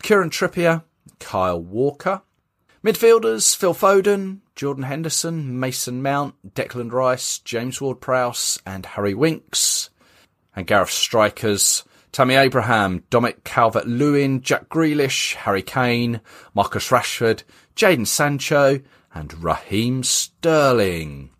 Kieran 0.00 0.30
Trippier, 0.30 0.84
Kyle 1.18 1.60
Walker. 1.60 2.22
Midfielders 2.84 3.56
Phil 3.56 3.74
Foden, 3.74 4.42
Jordan 4.54 4.84
Henderson, 4.84 5.58
Mason 5.58 6.02
Mount, 6.02 6.34
Declan 6.54 6.92
Rice, 6.92 7.38
James 7.38 7.80
Ward 7.80 8.00
Prowse, 8.00 8.60
and 8.64 8.86
Harry 8.86 9.14
Winks. 9.14 9.90
And 10.54 10.66
Gareth 10.66 10.90
strikers 10.90 11.82
Tammy 12.14 12.34
Abraham, 12.36 13.02
Dominic 13.10 13.42
Calvert 13.42 13.88
Lewin, 13.88 14.40
Jack 14.40 14.68
Grealish, 14.68 15.34
Harry 15.34 15.62
Kane, 15.62 16.20
Marcus 16.54 16.90
Rashford, 16.90 17.42
Jadon 17.74 18.06
Sancho, 18.06 18.80
and 19.12 19.42
Raheem 19.42 20.04
Sterling. 20.04 21.30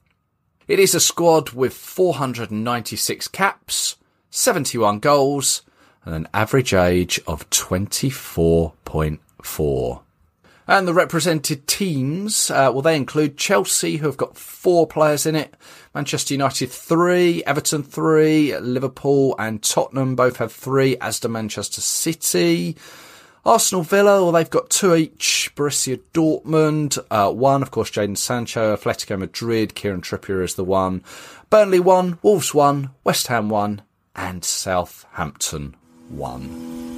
It 0.66 0.80
is 0.80 0.96
a 0.96 1.00
squad 1.00 1.50
with 1.50 1.74
496 1.74 3.28
caps, 3.28 3.94
71 4.30 4.98
goals, 4.98 5.62
and 6.04 6.12
an 6.12 6.26
average 6.34 6.74
age 6.74 7.20
of 7.24 7.48
24.4. 7.50 10.00
And 10.66 10.88
the 10.88 10.94
represented 10.94 11.66
teams, 11.66 12.50
uh, 12.50 12.70
well, 12.72 12.80
they 12.80 12.96
include 12.96 13.36
Chelsea, 13.36 13.98
who 13.98 14.06
have 14.06 14.16
got 14.16 14.36
four 14.36 14.86
players 14.86 15.26
in 15.26 15.36
it, 15.36 15.54
Manchester 15.94 16.32
United 16.32 16.70
three, 16.70 17.44
Everton 17.44 17.82
three, 17.82 18.56
Liverpool 18.58 19.36
and 19.38 19.62
Tottenham 19.62 20.16
both 20.16 20.38
have 20.38 20.52
three, 20.52 20.96
as 21.02 21.20
do 21.20 21.28
Manchester 21.28 21.82
City. 21.82 22.76
Arsenal 23.44 23.82
Villa, 23.82 24.22
well, 24.22 24.32
they've 24.32 24.48
got 24.48 24.70
two 24.70 24.94
each. 24.94 25.52
Borussia 25.54 26.00
Dortmund, 26.14 26.98
uh, 27.10 27.30
one, 27.30 27.60
of 27.60 27.70
course, 27.70 27.90
Jadon 27.90 28.16
Sancho. 28.16 28.74
Atletico 28.74 29.18
Madrid, 29.18 29.74
Kieran 29.74 30.00
Trippier 30.00 30.42
is 30.42 30.54
the 30.54 30.64
one. 30.64 31.02
Burnley 31.50 31.80
one, 31.80 32.18
Wolves 32.22 32.54
one, 32.54 32.90
West 33.04 33.26
Ham 33.26 33.50
one, 33.50 33.82
and 34.16 34.42
Southampton 34.42 35.76
one. 36.08 36.93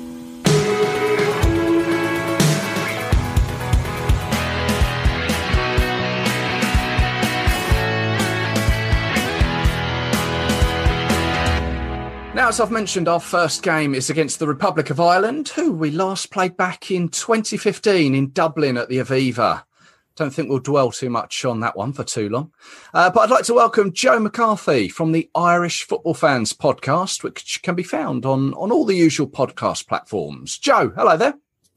Now, 12.36 12.48
as 12.48 12.60
I've 12.60 12.70
mentioned, 12.70 13.08
our 13.08 13.18
first 13.18 13.62
game 13.62 13.94
is 13.94 14.10
against 14.10 14.40
the 14.40 14.46
Republic 14.46 14.90
of 14.90 15.00
Ireland, 15.00 15.48
who 15.48 15.72
we 15.72 15.90
last 15.90 16.30
played 16.30 16.54
back 16.54 16.90
in 16.90 17.08
2015 17.08 18.14
in 18.14 18.30
Dublin 18.32 18.76
at 18.76 18.90
the 18.90 18.98
Aviva. 18.98 19.62
Don't 20.16 20.34
think 20.34 20.50
we'll 20.50 20.58
dwell 20.58 20.90
too 20.92 21.08
much 21.08 21.46
on 21.46 21.60
that 21.60 21.78
one 21.78 21.94
for 21.94 22.04
too 22.04 22.28
long. 22.28 22.52
Uh, 22.92 23.08
but 23.08 23.20
I'd 23.20 23.30
like 23.30 23.46
to 23.46 23.54
welcome 23.54 23.90
Joe 23.90 24.20
McCarthy 24.20 24.88
from 24.88 25.12
the 25.12 25.30
Irish 25.34 25.84
Football 25.84 26.12
Fans 26.12 26.52
podcast, 26.52 27.22
which 27.22 27.62
can 27.62 27.74
be 27.74 27.82
found 27.82 28.26
on, 28.26 28.52
on 28.52 28.70
all 28.70 28.84
the 28.84 28.94
usual 28.94 29.26
podcast 29.26 29.88
platforms. 29.88 30.58
Joe, 30.58 30.92
hello 30.94 31.16
there. 31.16 31.36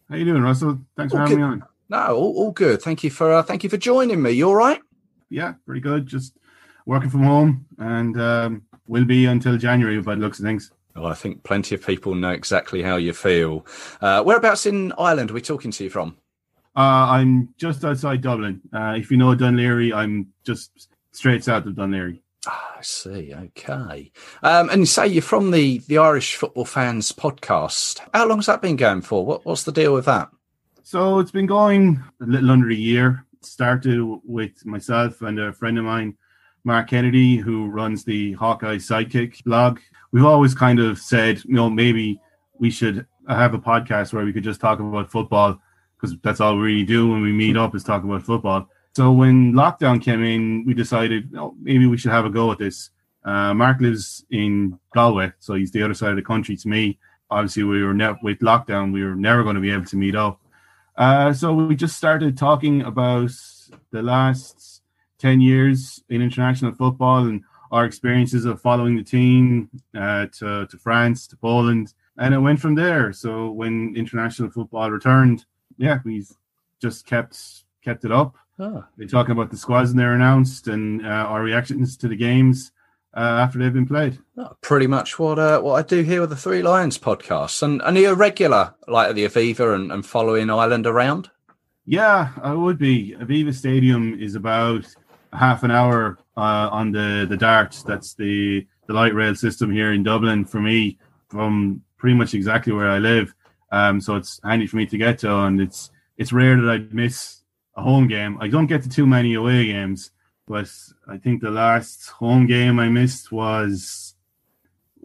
How 0.10 0.16
are 0.16 0.18
you 0.18 0.26
doing, 0.26 0.42
Russell? 0.44 0.82
Thanks 0.98 1.14
all 1.14 1.20
for 1.20 1.22
having 1.22 1.38
good. 1.38 1.46
me 1.46 1.52
on. 1.54 1.64
No, 1.88 2.18
all, 2.18 2.34
all, 2.36 2.52
good. 2.52 2.82
Thank 2.82 3.06
you 3.06 3.12
for 3.12 3.32
uh, 3.32 3.44
thank 3.44 3.64
you 3.64 3.70
for 3.70 3.78
joining 3.78 4.22
me. 4.22 4.32
You 4.32 4.50
all 4.50 4.56
right? 4.56 4.82
Yeah, 5.30 5.54
pretty 5.66 5.80
good. 5.80 6.06
Just 6.06 6.38
working 6.86 7.10
from 7.10 7.24
home 7.24 7.66
and 7.78 8.20
um, 8.20 8.64
will 8.90 9.06
be 9.06 9.26
until 9.26 9.56
January 9.58 10.02
by 10.02 10.16
the 10.16 10.22
looks 10.22 10.40
of 10.40 10.46
things. 10.46 10.72
Well, 10.96 11.06
I 11.06 11.14
think 11.14 11.44
plenty 11.44 11.76
of 11.76 11.86
people 11.86 12.16
know 12.16 12.32
exactly 12.32 12.82
how 12.82 12.98
you 12.98 13.14
feel. 13.14 13.66
Uh, 14.02 14.24
whereabouts 14.24 14.66
in 14.66 14.92
Ireland 14.98 15.32
are 15.32 15.36
we 15.36 15.42
talking 15.42 15.72
to 15.72 15.84
you 15.86 15.90
from? 15.90 16.18
Uh, 16.76 17.08
I'm 17.12 17.54
just 17.58 17.86
outside 17.86 18.22
Dublin. 18.22 18.62
Uh, 18.74 18.96
if 18.98 19.12
you 19.12 19.18
know 19.18 19.36
Laoghaire, 19.36 19.94
I'm 19.94 20.34
just 20.44 20.90
straight 21.12 21.44
south 21.44 21.68
of 21.68 21.76
Laoghaire. 21.76 22.20
Ah, 22.48 22.78
I 22.78 22.82
see. 22.82 23.34
Okay. 23.34 24.12
Um, 24.44 24.70
and 24.70 24.82
you 24.82 24.86
say 24.86 25.08
you're 25.08 25.22
from 25.22 25.52
the, 25.52 25.80
the 25.88 26.00
Irish 26.00 26.36
Football 26.36 26.66
Fans 26.66 27.12
podcast. 27.12 28.00
How 28.14 28.28
long 28.28 28.40
has 28.40 28.48
that 28.48 28.62
been 28.62 28.76
going 28.76 29.02
for? 29.02 29.26
What, 29.26 29.46
what's 29.46 29.64
the 29.64 29.72
deal 29.72 29.94
with 29.94 30.06
that? 30.06 30.30
So 30.84 31.20
it's 31.20 31.32
been 31.32 31.46
going 31.46 32.04
a 32.22 32.26
little 32.26 32.50
under 32.50 32.70
a 32.70 32.76
year. 32.76 33.26
It 33.34 33.46
started 33.46 34.02
with 34.24 34.66
myself 34.66 35.22
and 35.22 35.40
a 35.40 35.54
friend 35.54 35.78
of 35.78 35.86
mine 35.86 36.18
Mark 36.70 36.88
Kennedy, 36.88 37.36
who 37.36 37.66
runs 37.66 38.04
the 38.04 38.34
Hawkeye 38.34 38.76
Sidekick 38.76 39.44
blog. 39.44 39.80
We've 40.12 40.24
always 40.24 40.54
kind 40.54 40.80
of 40.80 41.00
said, 41.00 41.44
you 41.44 41.56
know, 41.56 41.68
maybe 41.68 42.22
we 42.60 42.70
should 42.70 43.08
have 43.28 43.56
a 43.56 43.58
podcast 43.58 44.14
where 44.14 44.24
we 44.24 44.32
could 44.32 44.44
just 44.44 44.62
talk 44.62 44.80
about 44.80 45.10
football 45.10 45.60
because 45.96 46.16
that's 46.22 46.40
all 46.40 46.58
we 46.58 46.62
really 46.62 46.86
do 46.86 47.10
when 47.10 47.24
we 47.24 47.32
meet 47.32 47.58
up 47.58 47.74
is 47.74 47.84
talk 47.84 48.04
about 48.04 48.22
football. 48.22 48.70
So 48.96 49.12
when 49.12 49.54
lockdown 49.54 50.00
came 50.00 50.24
in, 50.24 50.64
we 50.64 50.76
decided, 50.76 51.32
know, 51.34 51.56
maybe 51.60 51.88
we 51.88 51.98
should 51.98 52.12
have 52.12 52.26
a 52.26 52.30
go 52.30 52.52
at 52.52 52.60
this. 52.60 52.92
Uh, 53.26 53.52
Mark 53.56 53.82
lives 53.82 54.24
in 54.30 54.78
Galway, 54.94 55.34
so 55.40 55.56
he's 55.56 55.72
the 55.72 55.82
other 55.82 55.96
side 55.96 56.12
of 56.12 56.18
the 56.18 56.22
country 56.22 56.56
to 56.56 56.68
me. 56.68 57.00
Obviously, 57.32 57.64
we 57.64 57.82
were 57.82 57.96
ne- 57.96 58.14
with 58.22 58.38
lockdown, 58.42 58.94
we 58.94 59.04
were 59.04 59.16
never 59.16 59.42
going 59.42 59.56
to 59.56 59.62
be 59.62 59.72
able 59.72 59.86
to 59.86 59.98
meet 59.98 60.14
up. 60.14 60.40
Uh, 60.96 61.34
so 61.34 61.52
we 61.52 61.76
just 61.76 61.98
started 61.98 62.38
talking 62.38 62.84
about 62.84 63.32
the 63.90 64.04
last 64.04 64.79
10 65.20 65.42
years 65.42 66.04
in 66.10 66.22
international 66.22 66.74
football 66.74 67.28
and 67.28 67.44
our 67.72 67.86
experiences 67.86 68.46
of 68.46 68.62
following 68.62 68.96
the 68.96 69.04
team 69.04 69.70
uh, 69.96 70.26
to, 70.34 70.66
to 70.66 70.78
France, 70.78 71.28
to 71.28 71.38
Poland, 71.38 71.94
and 72.18 72.34
it 72.34 72.40
went 72.40 72.60
from 72.60 72.76
there. 72.76 73.14
So 73.14 73.52
when 73.52 73.96
international 73.96 74.50
football 74.50 74.90
returned, 74.90 75.46
yeah, 75.78 76.00
we've 76.04 76.30
just 76.82 77.06
kept 77.06 77.64
kept 77.84 78.06
it 78.06 78.12
up. 78.12 78.36
Oh. 78.60 78.84
They're 78.98 79.08
talking 79.08 79.32
about 79.32 79.52
the 79.52 79.58
squads 79.58 79.92
and 79.92 80.00
they're 80.00 80.14
announced 80.16 80.68
and 80.68 81.06
uh, 81.06 81.10
our 81.10 81.42
reactions 81.42 81.96
to 81.98 82.10
the 82.10 82.16
games 82.16 82.72
uh, 83.16 83.20
after 83.20 83.58
they've 83.58 83.74
been 83.74 83.88
played. 83.88 84.20
Oh, 84.38 84.56
pretty 84.62 84.88
much 84.88 85.18
what 85.18 85.40
uh, 85.40 85.62
what 85.62 85.76
I 85.76 85.88
do 85.88 86.02
here 86.02 86.22
with 86.22 86.30
the 86.30 86.36
Three 86.36 86.62
Lions 86.62 86.98
podcast. 86.98 87.64
And, 87.64 87.82
and 87.82 87.98
are 87.98 88.00
you 88.00 88.10
a 88.12 88.16
regular 88.16 88.74
like 88.88 89.10
at 89.10 89.16
the 89.16 89.26
Aviva 89.26 89.76
and, 89.76 89.92
and 89.92 90.06
following 90.06 90.50
Ireland 90.50 90.86
around? 90.86 91.30
Yeah, 91.86 92.30
I 92.42 92.54
would 92.54 92.78
be. 92.78 93.16
Aviva 93.20 93.54
Stadium 93.54 94.20
is 94.20 94.36
about 94.36 94.86
half 95.34 95.64
an 95.64 95.72
hour 95.72 96.18
uh, 96.38 96.70
on 96.72 96.92
the 96.92 97.26
the 97.30 97.38
Dart. 97.38 97.82
That's 97.86 98.14
the 98.14 98.66
the 98.88 98.94
light 98.94 99.14
rail 99.14 99.36
system 99.36 99.72
here 99.72 99.94
in 99.94 100.04
Dublin 100.04 100.46
for 100.46 100.60
me 100.60 100.98
from 101.30 101.84
pretty 101.98 102.16
much 102.16 102.34
exactly 102.34 102.74
where 102.74 102.90
I 102.90 102.98
live. 102.98 103.34
Um, 103.72 104.02
so 104.02 104.16
it's 104.16 104.40
handy 104.44 104.66
for 104.66 104.78
me 104.78 104.86
to 104.88 104.98
get 104.98 105.20
to, 105.20 105.34
and 105.42 105.62
it's 105.62 105.92
it's 106.18 106.34
rare 106.34 106.60
that 106.60 106.70
I 106.70 106.78
miss 106.92 107.42
a 107.76 107.84
home 107.84 108.08
game. 108.08 108.38
I 108.42 108.48
don't 108.48 108.68
get 108.68 108.84
to 108.84 108.90
too 108.90 109.06
many 109.06 109.36
away 109.36 109.68
games, 109.68 110.12
but 110.48 110.70
I 111.08 111.18
think 111.18 111.42
the 111.42 111.52
last 111.52 112.10
home 112.10 112.48
game 112.48 112.80
I 112.80 112.90
missed 112.90 113.32
was, 113.32 114.16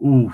ooh, 0.03 0.33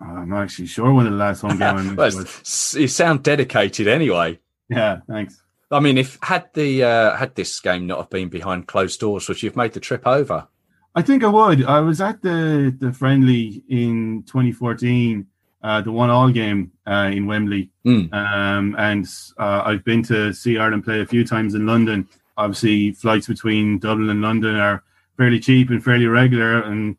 I'm 0.00 0.28
not 0.28 0.42
actually 0.42 0.66
sure 0.66 0.92
when 0.92 1.06
the 1.06 1.12
last 1.12 1.40
home 1.40 1.58
game 1.58 1.76
I 1.76 1.82
missed 1.82 1.96
well, 1.96 2.24
was. 2.24 2.76
You 2.78 2.88
sound 2.88 3.22
dedicated 3.22 3.88
anyway. 3.88 4.38
Yeah, 4.68 5.00
thanks. 5.08 5.42
I 5.70 5.80
mean, 5.80 5.98
if 5.98 6.18
had 6.22 6.52
the 6.54 6.82
uh, 6.82 7.16
had 7.16 7.34
this 7.34 7.60
game 7.60 7.86
not 7.86 7.98
have 7.98 8.10
been 8.10 8.28
behind 8.28 8.66
closed 8.66 9.00
doors, 9.00 9.28
would 9.28 9.42
you 9.42 9.48
have 9.48 9.56
made 9.56 9.72
the 9.72 9.80
trip 9.80 10.06
over? 10.06 10.48
I 10.94 11.02
think 11.02 11.22
I 11.22 11.28
would. 11.28 11.64
I 11.64 11.80
was 11.80 12.00
at 12.00 12.22
the 12.22 12.74
the 12.76 12.92
friendly 12.92 13.62
in 13.68 14.24
2014, 14.24 15.26
uh, 15.62 15.80
the 15.82 15.92
one 15.92 16.10
all 16.10 16.30
game 16.30 16.72
uh, 16.86 17.10
in 17.12 17.26
Wembley, 17.26 17.70
mm. 17.86 18.12
um, 18.12 18.74
and 18.78 19.06
uh, 19.38 19.62
I've 19.64 19.84
been 19.84 20.02
to 20.04 20.32
see 20.32 20.58
Ireland 20.58 20.84
play 20.84 21.00
a 21.00 21.06
few 21.06 21.24
times 21.24 21.54
in 21.54 21.66
London. 21.66 22.08
Obviously, 22.36 22.92
flights 22.92 23.28
between 23.28 23.78
Dublin 23.78 24.10
and 24.10 24.22
London 24.22 24.56
are 24.56 24.82
fairly 25.16 25.38
cheap 25.38 25.70
and 25.70 25.84
fairly 25.84 26.06
regular, 26.06 26.62
and 26.62 26.96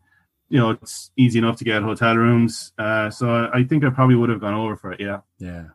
you 0.48 0.60
know 0.60 0.70
it's 0.72 1.12
easy 1.18 1.40
enough 1.40 1.58
to 1.58 1.66
get 1.66 1.84
hotel 1.84 2.16
rooms. 2.16 2.72
Uh, 2.78 3.10
so 3.10 3.50
I 3.54 3.63
think 3.66 3.84
I 3.84 3.90
probably 3.90 4.16
would 4.16 4.30
have 4.30 4.40
gone 4.40 4.54
over 4.54 4.78
for 4.78 4.94
it. 4.94 5.01
Yeah. 5.01 5.20
Yeah. 5.40 5.66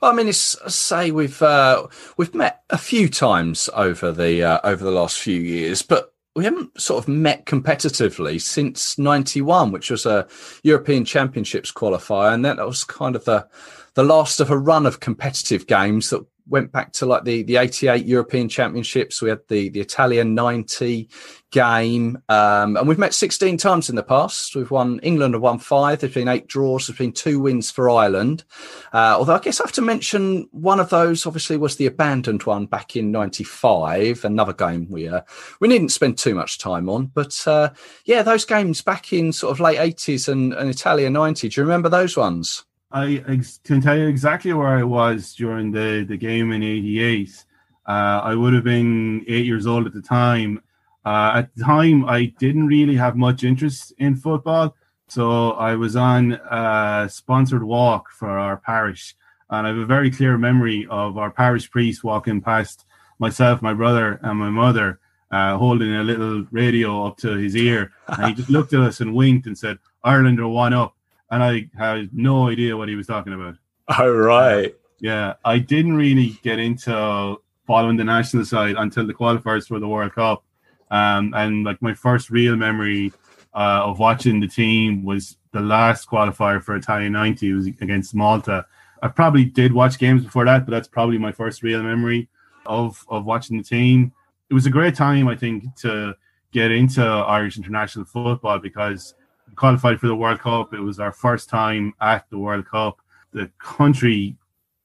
Well, 0.00 0.12
I 0.12 0.14
mean, 0.14 0.28
it's 0.28 0.56
say 0.72 1.10
we've 1.10 1.40
uh, 1.42 1.86
we've 2.16 2.34
met 2.34 2.62
a 2.70 2.78
few 2.78 3.08
times 3.08 3.68
over 3.74 4.12
the 4.12 4.42
uh, 4.42 4.60
over 4.64 4.84
the 4.84 4.90
last 4.90 5.18
few 5.18 5.40
years, 5.40 5.82
but 5.82 6.12
we 6.34 6.44
haven't 6.44 6.80
sort 6.80 7.02
of 7.02 7.08
met 7.08 7.46
competitively 7.46 8.40
since 8.40 8.98
'91, 8.98 9.72
which 9.72 9.90
was 9.90 10.06
a 10.06 10.26
European 10.62 11.04
Championships 11.04 11.72
qualifier, 11.72 12.32
and 12.32 12.44
that 12.44 12.58
was 12.58 12.84
kind 12.84 13.16
of 13.16 13.24
the 13.24 13.48
the 13.94 14.04
last 14.04 14.40
of 14.40 14.50
a 14.50 14.56
run 14.56 14.86
of 14.86 15.00
competitive 15.00 15.66
games 15.66 16.10
that 16.10 16.24
went 16.48 16.72
back 16.72 16.92
to 16.94 17.06
like 17.06 17.24
the, 17.24 17.42
the 17.42 17.56
88 17.56 18.06
European 18.06 18.48
Championships. 18.48 19.20
We 19.20 19.28
had 19.28 19.40
the, 19.48 19.68
the 19.68 19.80
Italian 19.80 20.34
90 20.34 21.08
game. 21.50 22.18
Um, 22.28 22.76
and 22.76 22.86
we've 22.86 22.98
met 22.98 23.14
16 23.14 23.56
times 23.56 23.88
in 23.88 23.96
the 23.96 24.02
past. 24.02 24.54
We've 24.54 24.70
won, 24.70 24.98
England 25.00 25.34
have 25.34 25.42
won 25.42 25.58
five. 25.58 26.00
There's 26.00 26.14
been 26.14 26.28
eight 26.28 26.46
draws. 26.46 26.86
There's 26.86 26.98
been 26.98 27.12
two 27.12 27.40
wins 27.40 27.70
for 27.70 27.88
Ireland. 27.88 28.44
Uh, 28.92 29.16
although 29.18 29.34
I 29.34 29.40
guess 29.40 29.60
I 29.60 29.64
have 29.64 29.72
to 29.72 29.82
mention 29.82 30.48
one 30.50 30.80
of 30.80 30.90
those 30.90 31.26
obviously 31.26 31.56
was 31.56 31.76
the 31.76 31.86
abandoned 31.86 32.42
one 32.44 32.66
back 32.66 32.96
in 32.96 33.10
95. 33.10 34.24
Another 34.24 34.52
game 34.52 34.88
we, 34.90 35.08
uh, 35.08 35.22
we 35.60 35.68
needn't 35.68 35.92
spend 35.92 36.18
too 36.18 36.34
much 36.34 36.58
time 36.58 36.88
on. 36.88 37.06
But 37.06 37.46
uh, 37.46 37.70
yeah, 38.04 38.22
those 38.22 38.44
games 38.44 38.82
back 38.82 39.12
in 39.12 39.32
sort 39.32 39.52
of 39.52 39.60
late 39.60 39.78
80s 39.78 40.28
and, 40.28 40.52
and 40.52 40.68
Italia 40.68 41.10
90. 41.10 41.48
Do 41.48 41.60
you 41.60 41.64
remember 41.64 41.88
those 41.88 42.16
ones? 42.16 42.64
I 42.90 43.22
ex- 43.28 43.60
can 43.64 43.80
tell 43.80 43.98
you 43.98 44.06
exactly 44.06 44.52
where 44.54 44.68
I 44.68 44.82
was 44.82 45.34
during 45.34 45.72
the, 45.72 46.06
the 46.08 46.16
game 46.16 46.52
in 46.52 46.62
'88. 46.62 47.44
Uh, 47.86 47.90
I 47.90 48.34
would 48.34 48.54
have 48.54 48.64
been 48.64 49.24
eight 49.28 49.44
years 49.44 49.66
old 49.66 49.86
at 49.86 49.92
the 49.92 50.02
time. 50.02 50.62
Uh, 51.04 51.32
at 51.36 51.54
the 51.54 51.64
time, 51.64 52.04
I 52.06 52.26
didn't 52.38 52.66
really 52.66 52.96
have 52.96 53.16
much 53.16 53.44
interest 53.44 53.92
in 53.98 54.16
football, 54.16 54.74
so 55.06 55.52
I 55.52 55.74
was 55.74 55.96
on 55.96 56.32
a 56.32 57.08
sponsored 57.10 57.62
walk 57.62 58.10
for 58.10 58.30
our 58.38 58.56
parish, 58.56 59.14
and 59.50 59.66
I 59.66 59.70
have 59.70 59.78
a 59.78 59.86
very 59.86 60.10
clear 60.10 60.38
memory 60.38 60.86
of 60.90 61.18
our 61.18 61.30
parish 61.30 61.70
priest 61.70 62.04
walking 62.04 62.40
past 62.40 62.86
myself, 63.18 63.62
my 63.62 63.74
brother, 63.74 64.18
and 64.22 64.38
my 64.38 64.50
mother, 64.50 65.00
uh, 65.30 65.56
holding 65.56 65.94
a 65.94 66.02
little 66.02 66.46
radio 66.50 67.06
up 67.06 67.18
to 67.18 67.36
his 67.36 67.54
ear, 67.54 67.92
and 68.08 68.28
he 68.28 68.34
just 68.34 68.50
looked 68.50 68.72
at 68.72 68.80
us 68.80 69.00
and 69.00 69.14
winked 69.14 69.46
and 69.46 69.58
said, 69.58 69.78
"Ireland 70.02 70.40
are 70.40 70.48
one 70.48 70.72
up." 70.72 70.94
And 71.30 71.42
I 71.42 71.68
had 71.76 72.10
no 72.12 72.48
idea 72.48 72.76
what 72.76 72.88
he 72.88 72.94
was 72.94 73.06
talking 73.06 73.32
about. 73.32 73.56
Oh 73.98 74.10
right. 74.10 74.74
Yeah, 75.00 75.34
I 75.44 75.58
didn't 75.58 75.96
really 75.96 76.38
get 76.42 76.58
into 76.58 77.36
following 77.66 77.96
the 77.96 78.04
national 78.04 78.44
side 78.44 78.76
until 78.76 79.06
the 79.06 79.14
qualifiers 79.14 79.68
for 79.68 79.78
the 79.78 79.88
World 79.88 80.14
Cup. 80.14 80.44
Um, 80.90 81.32
and 81.36 81.64
like 81.64 81.80
my 81.82 81.94
first 81.94 82.30
real 82.30 82.56
memory 82.56 83.12
uh, 83.54 83.82
of 83.84 83.98
watching 83.98 84.40
the 84.40 84.48
team 84.48 85.04
was 85.04 85.36
the 85.52 85.60
last 85.60 86.08
qualifier 86.08 86.62
for 86.62 86.76
Italia 86.76 87.10
90 87.10 87.48
it 87.48 87.54
was 87.54 87.66
against 87.66 88.14
Malta. 88.14 88.66
I 89.02 89.08
probably 89.08 89.44
did 89.44 89.72
watch 89.72 89.98
games 89.98 90.24
before 90.24 90.44
that, 90.46 90.64
but 90.66 90.72
that's 90.72 90.88
probably 90.88 91.18
my 91.18 91.32
first 91.32 91.62
real 91.62 91.82
memory 91.82 92.28
of 92.66 93.04
of 93.08 93.24
watching 93.24 93.56
the 93.56 93.62
team. 93.62 94.12
It 94.50 94.54
was 94.54 94.66
a 94.66 94.70
great 94.70 94.94
time, 94.94 95.28
I 95.28 95.36
think, 95.36 95.76
to 95.76 96.14
get 96.52 96.70
into 96.70 97.02
Irish 97.02 97.56
international 97.56 98.06
football 98.06 98.58
because 98.58 99.14
qualified 99.56 100.00
for 100.00 100.06
the 100.06 100.14
World 100.14 100.40
Cup. 100.40 100.74
It 100.74 100.80
was 100.80 100.98
our 101.00 101.12
first 101.12 101.48
time 101.48 101.94
at 102.00 102.28
the 102.30 102.38
World 102.38 102.66
Cup. 102.66 103.00
The 103.32 103.50
country 103.58 104.36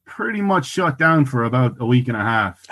pretty 0.04 0.40
much 0.40 0.66
shut 0.66 0.98
down 0.98 1.24
for 1.24 1.44
about 1.44 1.76
a 1.80 1.86
week 1.86 2.08
and 2.08 2.16
a 2.16 2.20
half 2.20 2.66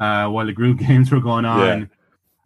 uh, 0.00 0.28
while 0.28 0.46
the 0.46 0.52
group 0.52 0.78
games 0.86 1.10
were 1.10 1.20
going 1.20 1.44
on. 1.44 1.80
Yeah. 1.80 1.86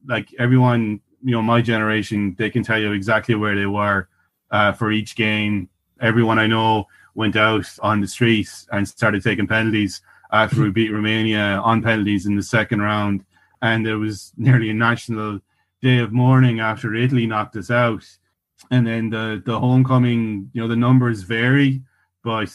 Like 0.07 0.29
everyone, 0.39 1.01
you 1.23 1.33
know, 1.33 1.43
my 1.43 1.61
generation, 1.61 2.35
they 2.39 2.51
can 2.51 2.63
tell 2.63 2.79
you 2.79 2.93
exactly 2.93 3.35
where 3.35 3.57
they 3.57 3.67
were 3.67 4.09
uh, 4.51 4.73
for 4.73 4.93
each 4.93 5.17
game. 5.17 5.69
Everyone 6.01 6.39
I 6.39 6.47
know 6.47 6.87
went 7.15 7.37
out 7.37 7.67
on 7.83 8.01
the 8.01 8.07
streets 8.07 8.67
and 8.71 8.89
started 8.89 9.23
taking 9.23 9.47
penalties 9.47 10.01
after 10.33 10.63
we 10.63 10.71
beat 10.79 10.93
Romania 10.93 11.61
on 11.65 11.83
penalties 11.83 12.27
in 12.27 12.37
the 12.37 12.43
second 12.43 12.81
round. 12.81 13.25
And 13.61 13.85
there 13.85 13.99
was 13.99 14.33
nearly 14.37 14.71
a 14.71 14.75
national 14.75 15.41
day 15.83 15.99
of 15.99 16.13
mourning 16.13 16.61
after 16.61 16.95
Italy 16.95 17.27
knocked 17.27 17.57
us 17.57 17.71
out. 17.71 18.05
And 18.71 18.87
then 18.87 19.11
the, 19.11 19.43
the 19.45 19.59
homecoming, 19.59 20.51
you 20.53 20.61
know, 20.61 20.69
the 20.69 20.77
numbers 20.77 21.23
vary, 21.23 21.83
but 22.23 22.51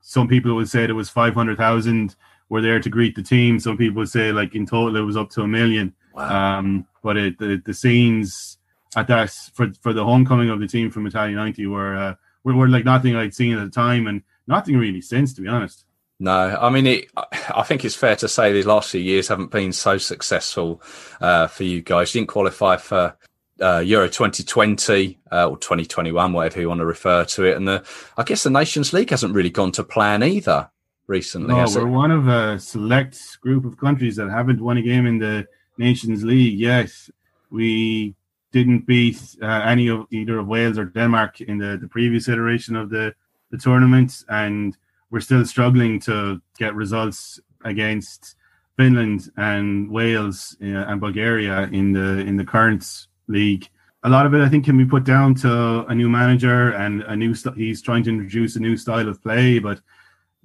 some 0.00 0.26
people 0.26 0.54
would 0.54 0.68
say 0.68 0.84
it 0.84 0.92
was 0.92 1.10
500,000 1.10 2.16
were 2.48 2.60
there 2.60 2.80
to 2.80 2.88
greet 2.88 3.14
the 3.14 3.22
team. 3.22 3.60
Some 3.60 3.76
people 3.76 4.00
would 4.00 4.08
say 4.08 4.32
like 4.32 4.54
in 4.54 4.66
total 4.66 4.96
it 4.96 5.00
was 5.00 5.16
up 5.16 5.30
to 5.30 5.42
a 5.42 5.48
million. 5.48 5.94
Wow. 6.14 6.58
Um, 6.58 6.86
but 7.02 7.16
it, 7.16 7.38
the, 7.38 7.62
the 7.64 7.74
scenes 7.74 8.58
at 8.96 9.06
that 9.06 9.30
for, 9.54 9.72
for 9.80 9.92
the 9.92 10.04
homecoming 10.04 10.50
of 10.50 10.60
the 10.60 10.66
team 10.66 10.90
from 10.90 11.06
Italia 11.06 11.36
90 11.36 11.66
were, 11.66 11.96
uh, 11.96 12.14
were, 12.42 12.54
were 12.54 12.68
like 12.68 12.84
nothing 12.84 13.14
I'd 13.14 13.34
seen 13.34 13.56
at 13.56 13.64
the 13.64 13.70
time 13.70 14.06
and 14.06 14.22
nothing 14.46 14.76
really 14.76 15.00
since, 15.00 15.32
to 15.34 15.42
be 15.42 15.48
honest. 15.48 15.84
No, 16.18 16.58
I 16.60 16.68
mean, 16.68 16.86
it, 16.86 17.10
I 17.16 17.62
think 17.62 17.84
it's 17.84 17.94
fair 17.94 18.14
to 18.16 18.28
say 18.28 18.52
these 18.52 18.66
last 18.66 18.90
few 18.90 19.00
years 19.00 19.28
haven't 19.28 19.50
been 19.50 19.72
so 19.72 19.96
successful 19.96 20.82
uh, 21.20 21.46
for 21.46 21.64
you 21.64 21.80
guys. 21.80 22.14
You 22.14 22.20
didn't 22.20 22.30
qualify 22.30 22.76
for 22.76 23.16
uh, 23.60 23.78
Euro 23.78 24.08
2020 24.08 25.18
uh, 25.32 25.48
or 25.48 25.56
2021, 25.58 26.32
whatever 26.32 26.60
you 26.60 26.68
want 26.68 26.80
to 26.80 26.86
refer 26.86 27.24
to 27.24 27.44
it, 27.44 27.56
and 27.56 27.68
the 27.68 27.84
I 28.16 28.22
guess 28.22 28.42
the 28.42 28.50
Nations 28.50 28.92
League 28.92 29.10
hasn't 29.10 29.34
really 29.34 29.50
gone 29.50 29.72
to 29.72 29.84
plan 29.84 30.22
either 30.22 30.70
recently. 31.06 31.48
No, 31.48 31.66
we're 31.74 31.86
it? 31.86 31.90
one 31.90 32.10
of 32.10 32.28
a 32.28 32.58
select 32.58 33.40
group 33.40 33.64
of 33.64 33.76
countries 33.76 34.16
that 34.16 34.30
haven't 34.30 34.60
won 34.60 34.78
a 34.78 34.82
game 34.82 35.06
in 35.06 35.18
the 35.18 35.46
Nations 35.76 36.24
League. 36.24 36.58
Yes, 36.58 37.10
we 37.50 38.14
didn't 38.52 38.86
beat 38.86 39.20
uh, 39.42 39.46
any 39.46 39.88
of 39.88 40.06
either 40.10 40.38
of 40.38 40.46
Wales 40.46 40.78
or 40.78 40.84
Denmark 40.86 41.40
in 41.40 41.58
the, 41.58 41.78
the 41.80 41.88
previous 41.88 42.28
iteration 42.28 42.76
of 42.76 42.90
the, 42.90 43.14
the 43.50 43.58
tournament, 43.58 44.24
and 44.28 44.76
we're 45.10 45.20
still 45.20 45.44
struggling 45.44 46.00
to 46.00 46.40
get 46.58 46.74
results 46.74 47.40
against 47.64 48.36
Finland 48.76 49.30
and 49.36 49.90
Wales 49.90 50.56
uh, 50.62 50.66
and 50.66 51.00
Bulgaria 51.00 51.68
in 51.72 51.92
the 51.92 52.20
in 52.20 52.36
the 52.36 52.44
current 52.44 53.08
league. 53.30 53.68
A 54.02 54.08
lot 54.08 54.26
of 54.26 54.34
it, 54.34 54.40
I 54.40 54.48
think, 54.48 54.64
can 54.64 54.78
be 54.78 54.84
put 54.84 55.04
down 55.04 55.34
to 55.36 55.84
a 55.86 55.94
new 55.94 56.08
manager 56.08 56.72
and 56.72 57.02
a 57.02 57.14
new. 57.14 57.34
St- 57.34 57.56
he's 57.56 57.82
trying 57.82 58.02
to 58.04 58.10
introduce 58.10 58.56
a 58.56 58.60
new 58.60 58.76
style 58.76 59.08
of 59.08 59.22
play, 59.22 59.58
but 59.58 59.80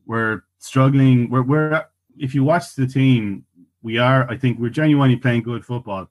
we're 0.05 0.43
struggling. 0.59 1.29
We're, 1.29 1.43
we're 1.43 1.85
if 2.17 2.35
you 2.35 2.43
watch 2.43 2.75
the 2.75 2.87
team, 2.87 3.45
we 3.81 3.97
are. 3.97 4.29
I 4.29 4.37
think 4.37 4.59
we're 4.59 4.69
genuinely 4.69 5.15
playing 5.15 5.43
good 5.43 5.65
football, 5.65 6.09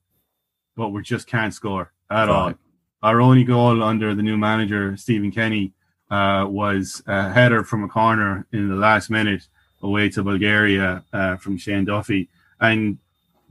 but 0.77 0.89
we 0.89 1.03
just 1.03 1.27
can't 1.27 1.53
score 1.53 1.93
at 2.11 2.29
right. 2.29 2.29
all. 2.29 2.55
Our 3.03 3.21
only 3.21 3.45
goal 3.45 3.83
under 3.83 4.15
the 4.15 4.23
new 4.23 4.39
manager 4.39 4.97
Stephen 4.97 5.31
Kenny 5.31 5.73
uh, 6.11 6.47
was 6.49 7.03
a 7.07 7.31
header 7.31 7.63
from 7.63 7.85
a 7.85 7.89
corner 7.89 8.47
in 8.53 8.69
the 8.69 8.77
last 8.77 9.11
minute 9.11 9.47
away 9.83 10.09
to 10.09 10.23
Bulgaria 10.23 11.05
uh, 11.13 11.37
from 11.37 11.59
Shane 11.59 11.85
Duffy. 11.85 12.31
And 12.61 12.99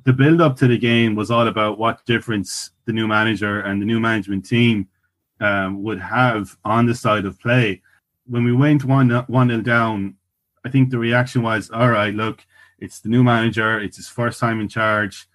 the 0.06 0.14
build 0.14 0.42
up 0.42 0.58
to 0.58 0.68
the 0.68 0.78
game 0.78 1.16
was 1.16 1.32
all 1.32 1.48
about 1.48 1.78
what 1.78 2.06
difference 2.06 2.72
the 2.86 2.94
new 2.94 3.08
manager 3.08 3.62
and 3.62 3.82
the 3.82 3.86
new 3.86 4.00
management 4.00 4.46
team 4.46 4.88
um, 5.40 5.84
would 5.84 6.00
have 6.00 6.58
on 6.66 6.86
the 6.86 6.96
side 6.96 7.26
of 7.26 7.40
play. 7.40 7.82
When 8.28 8.44
we 8.44 8.54
went 8.54 8.86
one 8.86 9.10
one 9.28 9.48
nil 9.48 9.62
down, 9.62 10.16
I 10.66 10.70
think 10.70 10.90
the 10.90 11.00
reaction 11.00 11.42
was, 11.42 11.70
"All 11.70 11.90
right, 11.90 12.14
look, 12.14 12.46
it's 12.80 13.00
the 13.00 13.10
new 13.10 13.24
manager. 13.24 13.80
It's 13.80 13.98
his 13.98 14.08
first 14.08 14.40
time 14.40 14.62
in 14.62 14.70
charge. 14.70 15.28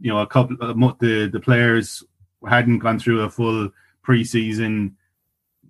You 0.00 0.10
know, 0.10 0.18
a 0.18 0.26
couple 0.26 0.56
of 0.60 0.98
the 0.98 1.28
the 1.28 1.40
players 1.40 2.02
hadn't 2.48 2.80
gone 2.80 2.98
through 2.98 3.20
a 3.20 3.30
full 3.30 3.70
preseason 4.04 4.94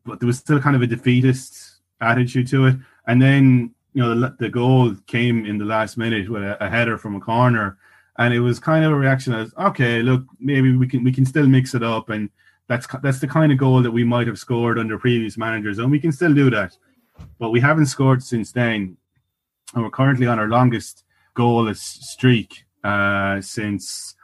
but 0.04 0.20
there 0.20 0.26
was 0.26 0.38
still 0.38 0.60
kind 0.60 0.76
of 0.76 0.82
a 0.82 0.86
defeatist 0.86 1.80
attitude 2.00 2.48
to 2.48 2.66
it. 2.66 2.76
And 3.06 3.20
then 3.20 3.74
you 3.94 4.02
know 4.02 4.18
the, 4.18 4.36
the 4.38 4.48
goal 4.48 4.94
came 5.06 5.44
in 5.46 5.58
the 5.58 5.64
last 5.64 5.96
minute 5.96 6.28
with 6.28 6.42
a, 6.42 6.62
a, 6.64 6.68
header 6.68 6.96
from 6.96 7.14
a 7.16 7.20
corner, 7.20 7.78
and 8.18 8.34
it 8.34 8.40
was 8.40 8.58
kind 8.58 8.84
of 8.84 8.92
a 8.92 8.96
reaction 8.96 9.32
as 9.32 9.52
okay, 9.58 10.02
look, 10.02 10.24
maybe 10.38 10.76
we 10.76 10.86
can 10.86 11.04
we 11.04 11.12
can 11.12 11.24
still 11.24 11.46
mix 11.46 11.74
it 11.74 11.82
up, 11.82 12.10
and 12.10 12.30
that's 12.68 12.86
that's 13.02 13.20
the 13.20 13.28
kind 13.28 13.52
of 13.52 13.58
goal 13.58 13.82
that 13.82 13.90
we 13.90 14.04
might 14.04 14.26
have 14.26 14.38
scored 14.38 14.78
under 14.78 14.98
previous 14.98 15.36
managers, 15.36 15.78
and 15.78 15.90
we 15.90 16.00
can 16.00 16.12
still 16.12 16.34
do 16.34 16.50
that. 16.50 16.76
But 17.38 17.50
we 17.50 17.60
haven't 17.60 17.86
scored 17.86 18.22
since 18.22 18.52
then, 18.52 18.96
and 19.74 19.82
we're 19.82 19.90
currently 19.90 20.26
on 20.26 20.38
our 20.38 20.48
longest 20.48 21.04
goalless 21.36 21.78
streak 21.78 22.64
uh, 22.84 23.40
since 23.40 24.14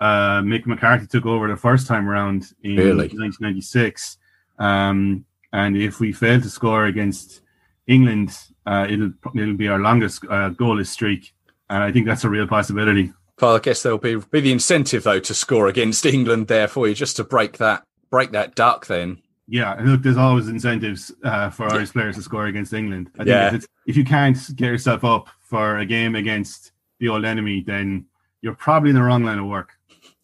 uh, 0.00 0.40
Mick 0.40 0.66
McCarthy 0.66 1.06
took 1.06 1.26
over 1.26 1.48
the 1.48 1.56
first 1.56 1.86
time 1.86 2.08
around 2.08 2.52
in 2.62 2.76
really? 2.76 3.08
1996. 3.08 4.18
Um, 4.58 5.24
and 5.52 5.76
if 5.76 6.00
we 6.00 6.12
fail 6.12 6.40
to 6.40 6.50
score 6.50 6.86
against 6.86 7.42
England, 7.86 8.36
uh, 8.66 8.86
it'll 8.90 9.12
it'll 9.34 9.54
be 9.54 9.68
our 9.68 9.78
longest 9.78 10.24
uh, 10.24 10.50
goalless 10.50 10.88
streak, 10.88 11.32
and 11.70 11.82
I 11.82 11.92
think 11.92 12.06
that's 12.06 12.24
a 12.24 12.28
real 12.28 12.46
possibility. 12.46 13.12
Well, 13.40 13.56
I 13.56 13.58
guess 13.58 13.82
there'll 13.82 13.98
be 13.98 14.16
be 14.16 14.40
the 14.40 14.52
incentive 14.52 15.02
though 15.02 15.20
to 15.20 15.34
score 15.34 15.68
against 15.68 16.06
England 16.06 16.48
there 16.48 16.68
for 16.68 16.88
you, 16.88 16.94
just 16.94 17.16
to 17.16 17.24
break 17.24 17.58
that 17.58 17.84
break 18.10 18.32
that 18.32 18.54
duck. 18.54 18.86
Then, 18.86 19.20
yeah, 19.46 19.74
look, 19.82 20.02
there's 20.02 20.16
always 20.16 20.48
incentives 20.48 21.12
uh, 21.22 21.50
for 21.50 21.70
Irish 21.72 21.92
players 21.92 22.16
to 22.16 22.22
score 22.22 22.46
against 22.46 22.72
England. 22.72 23.10
I 23.14 23.18
think 23.18 23.28
yeah. 23.28 23.54
if, 23.54 23.66
if 23.86 23.96
you 23.96 24.04
can't 24.04 24.38
get 24.56 24.66
yourself 24.66 25.04
up 25.04 25.28
for 25.42 25.78
a 25.78 25.84
game 25.84 26.14
against 26.14 26.72
the 26.98 27.08
old 27.08 27.26
enemy, 27.26 27.62
then 27.66 28.06
you're 28.40 28.54
probably 28.54 28.90
in 28.90 28.96
the 28.96 29.02
wrong 29.02 29.22
line 29.22 29.38
of 29.38 29.46
work. 29.46 29.72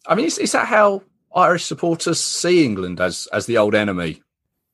I 0.07 0.15
mean, 0.15 0.25
is, 0.25 0.39
is 0.39 0.51
that 0.53 0.67
how 0.67 1.03
Irish 1.35 1.65
supporters 1.65 2.19
see 2.19 2.65
England 2.65 2.99
as 2.99 3.27
as 3.31 3.45
the 3.45 3.59
old 3.59 3.75
enemy? 3.75 4.23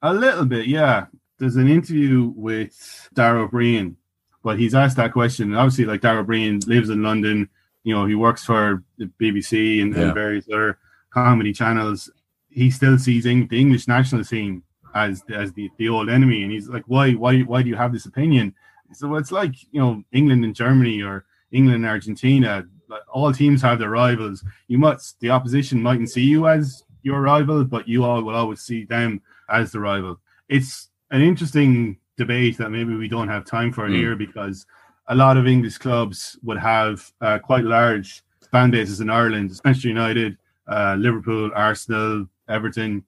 A 0.01 0.13
little 0.13 0.45
bit, 0.45 0.67
yeah. 0.67 1.07
There's 1.39 1.57
an 1.57 1.67
interview 1.67 2.31
with 2.35 3.09
Dara 3.13 3.49
Breen, 3.49 3.97
but 4.43 4.57
he's 4.57 4.75
asked 4.75 4.95
that 4.95 5.11
question. 5.11 5.49
And 5.49 5.57
obviously, 5.57 5.85
like 5.85 6.01
Dara 6.01 6.23
Breen 6.23 6.61
lives 6.67 6.89
in 6.89 7.03
London. 7.03 7.49
You 7.83 7.95
know, 7.95 8.05
he 8.05 8.15
works 8.15 8.43
for 8.43 8.83
the 8.97 9.09
BBC 9.21 9.81
and, 9.81 9.95
yeah. 9.95 10.03
and 10.03 10.13
various 10.13 10.47
other 10.49 10.77
comedy 11.11 11.53
channels. 11.53 12.09
He 12.49 12.71
still 12.71 12.97
sees 12.97 13.23
the 13.23 13.47
English 13.51 13.87
national 13.87 14.23
team 14.23 14.63
as 14.95 15.23
as 15.29 15.53
the, 15.53 15.69
the 15.77 15.89
old 15.89 16.09
enemy, 16.09 16.43
and 16.43 16.51
he's 16.51 16.67
like, 16.67 16.83
why 16.87 17.13
why 17.13 17.41
why 17.41 17.61
do 17.61 17.69
you 17.69 17.75
have 17.75 17.93
this 17.93 18.05
opinion? 18.05 18.53
So 18.93 19.15
it's 19.15 19.31
like 19.31 19.53
you 19.71 19.79
know 19.79 20.03
England 20.11 20.43
and 20.43 20.55
Germany 20.55 21.01
or 21.01 21.25
England 21.51 21.77
and 21.77 21.85
Argentina. 21.85 22.65
All 23.11 23.31
teams 23.31 23.61
have 23.61 23.77
their 23.79 23.91
rivals. 23.91 24.43
You 24.67 24.79
must 24.79 25.19
the 25.19 25.29
opposition 25.29 25.81
mightn't 25.81 26.09
see 26.09 26.23
you 26.23 26.47
as 26.47 26.83
your 27.03 27.21
rival, 27.21 27.63
but 27.63 27.87
you 27.87 28.03
all 28.03 28.21
will 28.23 28.35
always 28.35 28.61
see 28.61 28.83
them 28.85 29.21
as 29.49 29.71
the 29.71 29.79
rival. 29.79 30.19
It's 30.47 30.89
an 31.11 31.21
interesting 31.21 31.97
debate 32.17 32.57
that 32.57 32.69
maybe 32.69 32.95
we 32.95 33.07
don't 33.07 33.29
have 33.29 33.45
time 33.45 33.71
for 33.71 33.87
mm. 33.87 33.95
here 33.95 34.15
because 34.15 34.65
a 35.09 35.15
lot 35.15 35.37
of 35.37 35.47
English 35.47 35.77
clubs 35.79 36.37
would 36.43 36.59
have 36.59 37.11
uh, 37.19 37.39
quite 37.39 37.63
large 37.63 38.23
fan 38.51 38.71
bases 38.71 39.01
in 39.01 39.09
Ireland, 39.09 39.59
Manchester 39.65 39.89
United, 39.89 40.37
uh, 40.67 40.95
Liverpool, 40.97 41.51
Arsenal, 41.55 42.27
Everton, 42.47 43.03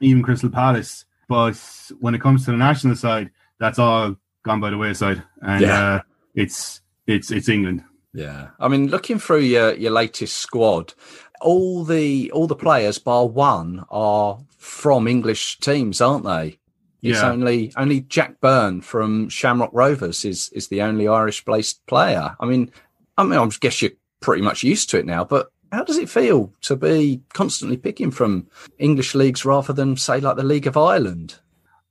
even 0.00 0.22
Crystal 0.22 0.50
Palace. 0.50 1.04
But 1.28 1.56
when 2.00 2.14
it 2.14 2.20
comes 2.20 2.44
to 2.44 2.50
the 2.50 2.56
national 2.56 2.96
side, 2.96 3.30
that's 3.58 3.78
all 3.78 4.16
gone 4.44 4.60
by 4.60 4.70
the 4.70 4.78
wayside, 4.78 5.22
and 5.42 5.62
yeah. 5.62 5.94
uh, 5.94 6.00
it's 6.34 6.82
it's 7.06 7.30
it's 7.30 7.48
England. 7.48 7.82
Yeah, 8.12 8.48
I 8.60 8.68
mean, 8.68 8.88
looking 8.88 9.18
through 9.18 9.40
your 9.40 9.74
your 9.74 9.90
latest 9.90 10.36
squad, 10.36 10.94
all 11.40 11.84
the 11.84 12.30
all 12.30 12.46
the 12.46 12.54
players 12.54 12.98
bar 12.98 13.26
one 13.26 13.84
are 13.90 14.38
from 14.56 15.08
English 15.08 15.58
teams, 15.58 16.00
aren't 16.00 16.24
they? 16.24 16.58
It's 17.02 17.20
yeah. 17.20 17.30
only 17.30 17.72
only 17.76 18.00
Jack 18.02 18.40
Byrne 18.40 18.80
from 18.80 19.28
Shamrock 19.28 19.70
Rovers 19.72 20.24
is 20.24 20.48
is 20.50 20.68
the 20.68 20.82
only 20.82 21.08
Irish 21.08 21.44
based 21.44 21.84
player. 21.86 22.36
I 22.40 22.46
mean, 22.46 22.70
I 23.18 23.24
mean, 23.24 23.38
I 23.38 23.48
guess 23.60 23.82
you're 23.82 23.92
pretty 24.20 24.42
much 24.42 24.62
used 24.62 24.90
to 24.90 24.98
it 24.98 25.06
now, 25.06 25.24
but 25.24 25.50
how 25.72 25.84
does 25.84 25.98
it 25.98 26.08
feel 26.08 26.52
to 26.62 26.76
be 26.76 27.20
constantly 27.32 27.76
picking 27.76 28.10
from 28.10 28.46
English 28.78 29.14
leagues 29.14 29.44
rather 29.44 29.72
than 29.72 29.96
say 29.96 30.20
like 30.20 30.36
the 30.36 30.42
League 30.42 30.66
of 30.66 30.76
Ireland? 30.76 31.36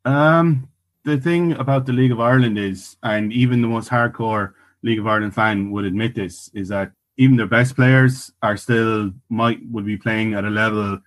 Um, 0.05 0.67
the 1.03 1.17
thing 1.17 1.53
about 1.53 1.85
the 1.85 1.93
League 1.93 2.11
of 2.11 2.19
Ireland 2.19 2.57
is, 2.57 2.97
and 3.03 3.31
even 3.33 3.61
the 3.61 3.67
most 3.67 3.89
hardcore 3.89 4.53
League 4.81 4.99
of 4.99 5.07
Ireland 5.07 5.35
fan 5.35 5.71
would 5.71 5.85
admit 5.85 6.15
this, 6.15 6.49
is 6.53 6.69
that 6.69 6.91
even 7.17 7.37
their 7.37 7.47
best 7.47 7.75
players 7.75 8.31
are 8.41 8.57
still 8.57 9.11
might 9.29 9.59
would 9.71 9.85
be 9.85 9.97
playing 9.97 10.33
at 10.33 10.45
a 10.45 10.49
level 10.49 10.99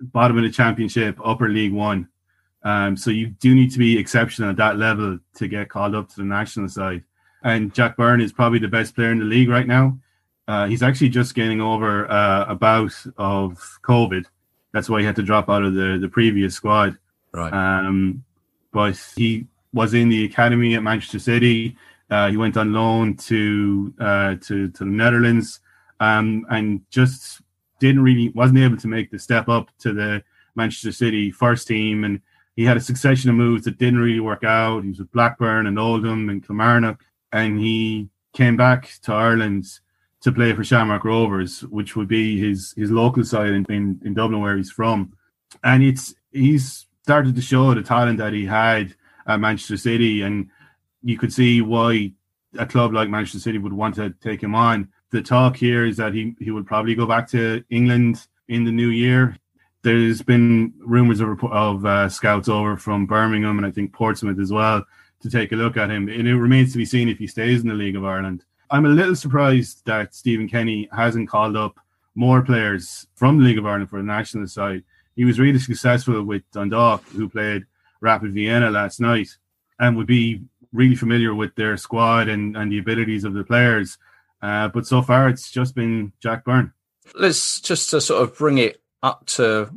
bottom 0.00 0.36
of 0.36 0.42
the 0.42 0.50
championship, 0.50 1.18
upper 1.24 1.48
league 1.48 1.72
one. 1.72 2.08
Um, 2.66 2.96
so 2.96 3.10
you 3.10 3.26
do 3.28 3.54
need 3.54 3.70
to 3.70 3.78
be 3.78 3.96
exceptional 3.96 4.50
at 4.50 4.56
that 4.56 4.76
level 4.76 5.20
to 5.38 5.46
get 5.46 5.68
called 5.68 5.94
up 5.94 6.08
to 6.10 6.16
the 6.16 6.24
national 6.24 6.68
side. 6.68 7.04
And 7.42 7.72
Jack 7.72 7.96
Byrne 7.96 8.20
is 8.20 8.32
probably 8.32 8.58
the 8.58 8.76
best 8.78 8.96
player 8.96 9.12
in 9.12 9.20
the 9.20 9.24
league 9.24 9.48
right 9.48 9.68
now. 9.68 9.96
Uh, 10.48 10.66
he's 10.66 10.82
actually 10.82 11.10
just 11.10 11.34
getting 11.34 11.60
over 11.60 12.10
uh, 12.10 12.44
a 12.48 12.56
bout 12.56 12.94
of 13.18 13.58
COVID. 13.82 14.24
That's 14.72 14.88
why 14.90 14.98
he 15.00 15.06
had 15.06 15.16
to 15.16 15.22
drop 15.22 15.48
out 15.48 15.62
of 15.62 15.74
the, 15.74 15.98
the 16.00 16.08
previous 16.08 16.54
squad. 16.54 16.98
Right. 17.32 17.52
Um, 17.52 18.24
but 18.72 18.98
he 19.16 19.46
was 19.72 19.94
in 19.94 20.08
the 20.08 20.24
academy 20.24 20.74
at 20.74 20.82
Manchester 20.82 21.20
City 21.20 21.76
Uh, 22.08 22.30
he 22.30 22.36
went 22.36 22.56
on 22.56 22.72
loan 22.72 23.16
to 23.16 23.92
uh, 23.98 24.36
to 24.36 24.68
to 24.70 24.84
the 24.84 24.90
Netherlands, 24.90 25.60
um, 25.98 26.46
and 26.50 26.80
just 26.90 27.42
didn't 27.80 28.02
really 28.02 28.28
wasn't 28.30 28.58
able 28.58 28.76
to 28.76 28.88
make 28.88 29.10
the 29.10 29.18
step 29.18 29.48
up 29.48 29.70
to 29.78 29.92
the 29.92 30.22
Manchester 30.54 30.92
City 30.92 31.30
first 31.30 31.66
team. 31.66 32.04
And 32.04 32.20
he 32.56 32.64
had 32.64 32.78
a 32.78 32.80
succession 32.80 33.28
of 33.30 33.36
moves 33.36 33.64
that 33.64 33.78
didn't 33.78 34.00
really 34.00 34.20
work 34.20 34.42
out. 34.42 34.82
He 34.82 34.88
was 34.88 34.98
with 34.98 35.12
Blackburn 35.12 35.66
and 35.66 35.78
Oldham 35.78 36.30
and 36.30 36.44
Kilmarnock, 36.44 37.04
and 37.30 37.58
he 37.60 38.08
came 38.32 38.56
back 38.56 38.90
to 39.02 39.12
Ireland 39.12 39.66
to 40.22 40.32
play 40.32 40.54
for 40.54 40.64
Shamrock 40.64 41.04
Rovers, 41.04 41.60
which 41.64 41.94
would 41.94 42.08
be 42.08 42.40
his 42.40 42.72
his 42.76 42.90
local 42.90 43.24
side 43.24 43.50
in, 43.50 43.66
in, 43.68 44.00
in 44.04 44.14
Dublin 44.14 44.40
where 44.40 44.56
he's 44.56 44.72
from. 44.72 45.12
And 45.62 45.82
it's 45.82 46.14
he's 46.32 46.86
started 47.02 47.36
to 47.36 47.42
show 47.42 47.72
the 47.74 47.82
talent 47.82 48.18
that 48.18 48.32
he 48.32 48.46
had 48.46 48.94
at 49.26 49.38
Manchester 49.38 49.76
City, 49.76 50.22
and 50.22 50.48
you 51.02 51.18
could 51.18 51.32
see 51.32 51.60
why 51.60 52.12
a 52.58 52.66
club 52.66 52.94
like 52.94 53.10
Manchester 53.10 53.38
City 53.38 53.58
would 53.58 53.72
want 53.72 53.94
to 53.96 54.10
take 54.22 54.42
him 54.42 54.54
on. 54.54 54.88
The 55.10 55.22
talk 55.22 55.56
here 55.56 55.84
is 55.84 55.98
that 55.98 56.14
he 56.14 56.34
he 56.40 56.50
will 56.50 56.64
probably 56.64 56.94
go 56.94 57.06
back 57.06 57.28
to 57.28 57.62
England 57.68 58.26
in 58.48 58.64
the 58.64 58.72
new 58.72 58.88
year. 58.88 59.36
There's 59.86 60.20
been 60.20 60.74
rumours 60.80 61.20
of, 61.20 61.44
of 61.44 61.86
uh, 61.86 62.08
scouts 62.08 62.48
over 62.48 62.76
from 62.76 63.06
Birmingham 63.06 63.56
and 63.56 63.64
I 63.64 63.70
think 63.70 63.92
Portsmouth 63.92 64.40
as 64.40 64.50
well 64.50 64.84
to 65.20 65.30
take 65.30 65.52
a 65.52 65.54
look 65.54 65.76
at 65.76 65.90
him. 65.90 66.08
And 66.08 66.26
it 66.26 66.36
remains 66.36 66.72
to 66.72 66.78
be 66.78 66.84
seen 66.84 67.08
if 67.08 67.18
he 67.18 67.28
stays 67.28 67.62
in 67.62 67.68
the 67.68 67.74
League 67.74 67.94
of 67.94 68.04
Ireland. 68.04 68.44
I'm 68.68 68.84
a 68.84 68.88
little 68.88 69.14
surprised 69.14 69.86
that 69.86 70.12
Stephen 70.12 70.48
Kenny 70.48 70.88
hasn't 70.90 71.28
called 71.28 71.56
up 71.56 71.78
more 72.16 72.42
players 72.42 73.06
from 73.14 73.38
the 73.38 73.44
League 73.44 73.58
of 73.58 73.66
Ireland 73.66 73.88
for 73.88 74.00
the 74.00 74.02
national 74.02 74.48
side. 74.48 74.82
He 75.14 75.24
was 75.24 75.38
really 75.38 75.60
successful 75.60 76.20
with 76.24 76.42
Dundalk, 76.50 77.04
who 77.10 77.28
played 77.28 77.64
Rapid 78.00 78.32
Vienna 78.32 78.72
last 78.72 78.98
night, 78.98 79.28
and 79.78 79.96
would 79.96 80.08
be 80.08 80.42
really 80.72 80.96
familiar 80.96 81.32
with 81.32 81.54
their 81.54 81.76
squad 81.76 82.26
and, 82.26 82.56
and 82.56 82.72
the 82.72 82.78
abilities 82.78 83.22
of 83.22 83.34
the 83.34 83.44
players. 83.44 83.98
Uh, 84.42 84.66
but 84.66 84.84
so 84.84 85.00
far, 85.00 85.28
it's 85.28 85.48
just 85.48 85.76
been 85.76 86.12
Jack 86.18 86.44
Byrne. 86.44 86.72
Let's 87.14 87.60
just 87.60 87.90
to 87.90 88.00
sort 88.00 88.24
of 88.24 88.36
bring 88.36 88.58
it 88.58 88.80
up 89.06 89.24
to 89.26 89.70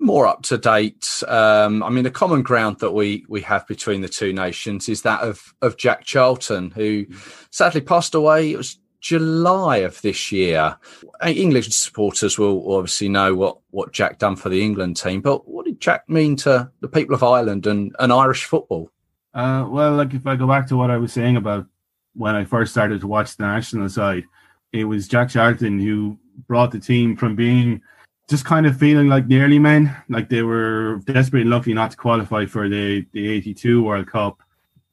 more 0.00 0.26
up 0.26 0.42
to 0.42 0.58
date. 0.58 1.22
Um, 1.28 1.82
I 1.82 1.88
mean, 1.88 2.04
the 2.04 2.10
common 2.10 2.42
ground 2.42 2.80
that 2.80 2.90
we 2.90 3.24
we 3.28 3.40
have 3.42 3.66
between 3.66 4.00
the 4.00 4.08
two 4.08 4.32
nations 4.32 4.88
is 4.88 5.02
that 5.02 5.20
of 5.20 5.54
of 5.62 5.76
Jack 5.76 6.04
Charlton, 6.04 6.70
who 6.70 7.06
sadly 7.50 7.80
passed 7.80 8.14
away. 8.14 8.52
It 8.52 8.56
was 8.56 8.78
July 9.00 9.78
of 9.78 10.00
this 10.02 10.32
year. 10.32 10.76
English 11.24 11.68
supporters 11.74 12.38
will 12.38 12.74
obviously 12.76 13.08
know 13.08 13.34
what 13.34 13.58
what 13.70 13.92
Jack 13.92 14.18
done 14.18 14.36
for 14.36 14.48
the 14.48 14.62
England 14.62 14.96
team, 14.96 15.20
but 15.20 15.48
what 15.48 15.66
did 15.66 15.80
Jack 15.80 16.08
mean 16.08 16.36
to 16.36 16.70
the 16.80 16.88
people 16.88 17.14
of 17.14 17.22
Ireland 17.22 17.66
and, 17.66 17.94
and 17.98 18.12
Irish 18.12 18.44
football? 18.44 18.90
Uh, 19.32 19.66
well, 19.68 19.92
like 19.96 20.14
if 20.14 20.26
I 20.26 20.36
go 20.36 20.46
back 20.46 20.68
to 20.68 20.76
what 20.76 20.90
I 20.90 20.96
was 20.96 21.12
saying 21.12 21.36
about 21.36 21.66
when 22.14 22.34
I 22.34 22.44
first 22.44 22.72
started 22.72 23.00
to 23.00 23.06
watch 23.06 23.36
the 23.36 23.44
national 23.44 23.88
side, 23.88 24.24
it 24.72 24.84
was 24.84 25.08
Jack 25.08 25.30
Charlton 25.30 25.78
who 25.78 26.18
brought 26.46 26.70
the 26.70 26.80
team 26.80 27.16
from 27.16 27.36
being 27.36 27.82
just 28.28 28.44
kind 28.44 28.66
of 28.66 28.78
feeling 28.78 29.08
like 29.08 29.26
nearly 29.26 29.58
men, 29.58 29.94
like 30.08 30.28
they 30.28 30.42
were 30.42 31.00
desperate 31.04 31.42
and 31.42 31.50
lucky 31.50 31.74
not 31.74 31.90
to 31.90 31.96
qualify 31.96 32.46
for 32.46 32.68
the, 32.68 33.06
the 33.12 33.28
82 33.28 33.82
World 33.82 34.06
Cup. 34.06 34.42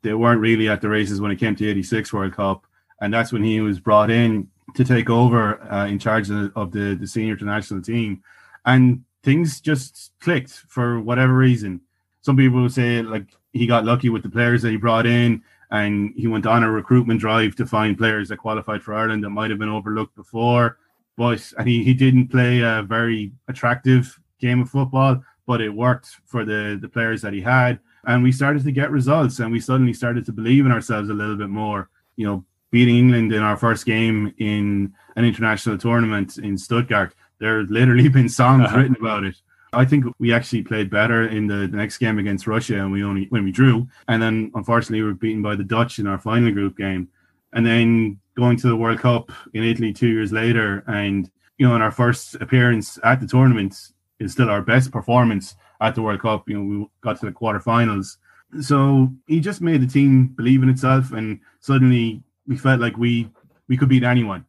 They 0.02 0.14
weren't 0.14 0.42
really 0.42 0.68
at 0.68 0.82
the 0.82 0.90
races 0.90 1.22
when 1.22 1.32
it 1.32 1.38
came 1.38 1.56
to 1.56 1.70
86 1.70 2.12
World 2.12 2.34
Cup. 2.34 2.66
And 3.00 3.14
that's 3.14 3.32
when 3.32 3.44
he 3.44 3.62
was 3.62 3.80
brought 3.80 4.12
in 4.12 4.48
to 4.76 4.84
take 4.84 5.10
over 5.10 5.62
uh, 5.72 5.88
in 5.88 5.98
charge 5.98 6.30
of, 6.30 6.52
of 6.56 6.72
the, 6.72 6.96
the 7.00 7.08
senior 7.08 7.34
international 7.34 7.82
team. 7.82 8.22
And 8.66 9.04
things 9.24 9.62
just 9.62 10.12
clicked 10.20 10.52
for 10.68 11.00
whatever 11.00 11.34
reason. 11.34 11.82
Some 12.22 12.38
people 12.38 12.62
would 12.62 12.74
say 12.74 13.02
like 13.02 13.28
he 13.54 13.66
got 13.66 13.86
lucky 13.86 14.10
with 14.10 14.24
the 14.24 14.30
players 14.30 14.62
that 14.62 14.72
he 14.72 14.78
brought 14.78 15.06
in 15.06 15.42
and 15.72 16.14
he 16.16 16.28
went 16.28 16.46
on 16.46 16.64
a 16.64 16.72
recruitment 16.72 17.22
drive 17.22 17.56
to 17.56 17.66
find 17.66 17.98
players 17.98 18.30
that 18.30 18.38
qualified 18.38 18.84
for 18.84 18.94
Ireland 18.94 19.24
that 19.24 19.30
might 19.30 19.50
have 19.50 19.60
been 19.60 19.70
overlooked 19.70 20.16
before 20.16 20.78
but 21.18 21.52
and 21.58 21.68
he, 21.68 21.84
he 21.84 21.94
didn't 21.94 22.30
play 22.30 22.62
a 22.62 22.84
very 22.84 23.32
attractive 23.48 24.20
game 24.40 24.62
of 24.62 24.70
football, 24.70 25.22
but 25.46 25.62
it 25.62 25.70
worked 25.70 26.10
for 26.26 26.46
the 26.46 26.78
the 26.82 26.90
players 26.90 27.22
that 27.22 27.34
he 27.34 27.42
had, 27.42 27.80
and 28.06 28.24
we 28.24 28.32
started 28.32 28.64
to 28.64 28.72
get 28.72 28.92
results, 28.92 29.40
and 29.40 29.52
we 29.52 29.60
suddenly 29.60 29.94
started 29.94 30.26
to 30.26 30.32
believe 30.32 30.66
in 30.66 30.72
ourselves 30.72 31.10
a 31.10 31.14
little 31.14 31.36
bit 31.36 31.50
more. 31.50 31.90
You 32.16 32.28
know, 32.28 32.46
beating 32.72 32.98
England 32.98 33.34
in 33.34 33.44
our 33.44 33.58
first 33.58 33.86
game 33.86 34.34
in 34.38 34.94
an 35.16 35.26
international 35.26 35.78
tournament 35.78 36.38
in 36.38 36.58
Stuttgart. 36.58 37.14
There's 37.40 37.70
literally 37.70 38.08
been 38.18 38.30
songs 38.30 38.66
uh-huh. 38.66 38.78
written 38.78 38.96
about 39.00 39.24
it. 39.24 39.36
I 39.74 39.86
think 39.86 40.06
we 40.20 40.34
actually 40.34 40.64
played 40.64 40.90
better 40.90 41.28
in 41.28 41.48
the, 41.48 41.68
the, 41.68 41.78
next 41.78 41.98
game 41.98 42.20
against 42.20 42.46
Russia, 42.46 42.76
and 42.76 42.92
we 42.92 43.04
only 43.04 43.28
when 43.30 43.46
we 43.46 43.52
drew, 43.52 43.88
and 44.08 44.22
then 44.22 44.52
unfortunately 44.54 45.02
we 45.02 45.08
were 45.08 45.14
beaten 45.14 45.42
by 45.42 45.56
the 45.56 45.64
Dutch 45.64 45.98
in 45.98 46.08
our 46.08 46.18
final 46.18 46.52
group 46.52 46.78
game, 46.78 47.08
and 47.54 47.66
then 47.66 48.20
going 48.36 48.58
to 48.58 48.68
the 48.68 48.76
World 48.76 49.00
Cup 49.00 49.32
in 49.54 49.64
Italy 49.64 49.94
two 49.94 50.08
years 50.08 50.32
later, 50.32 50.84
and 50.88 51.30
you 51.58 51.68
know, 51.68 51.76
in 51.76 51.82
our 51.82 51.92
first 51.92 52.36
appearance 52.36 52.98
at 53.04 53.20
the 53.20 53.28
tournament 53.28 53.76
is 54.20 54.32
still 54.32 54.50
our 54.50 54.62
best 54.62 54.92
performance 54.92 55.56
at 55.80 55.96
the 55.96 56.02
World 56.02 56.22
Cup. 56.22 56.48
You 56.48 56.58
know, 56.58 56.64
we 56.64 56.88
got 57.02 57.20
to 57.20 57.26
the 57.26 57.32
quarterfinals. 57.32 58.18
So 58.62 59.10
he 59.28 59.40
just 59.40 59.62
made 59.62 59.82
the 59.82 59.88
team 59.88 60.28
believe 60.28 60.64
in 60.64 60.70
itself, 60.70 61.12
and 61.12 61.40
suddenly 61.60 62.24
we 62.48 62.58
felt 62.58 62.82
like 62.82 62.98
we 62.98 63.30
we 63.68 63.78
could 63.78 63.90
beat 63.90 64.04
anyone. 64.04 64.46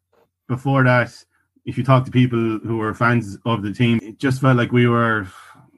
Before 0.48 0.84
that, 0.84 1.12
if 1.64 1.78
you 1.78 1.84
talk 1.84 2.04
to 2.04 2.10
people 2.10 2.58
who 2.58 2.78
were 2.78 2.94
fans 2.94 3.38
of 3.44 3.62
the 3.62 3.72
team, 3.72 4.00
it 4.02 4.18
just 4.18 4.40
felt 4.40 4.56
like 4.56 4.72
we 4.72 4.88
were, 4.88 5.22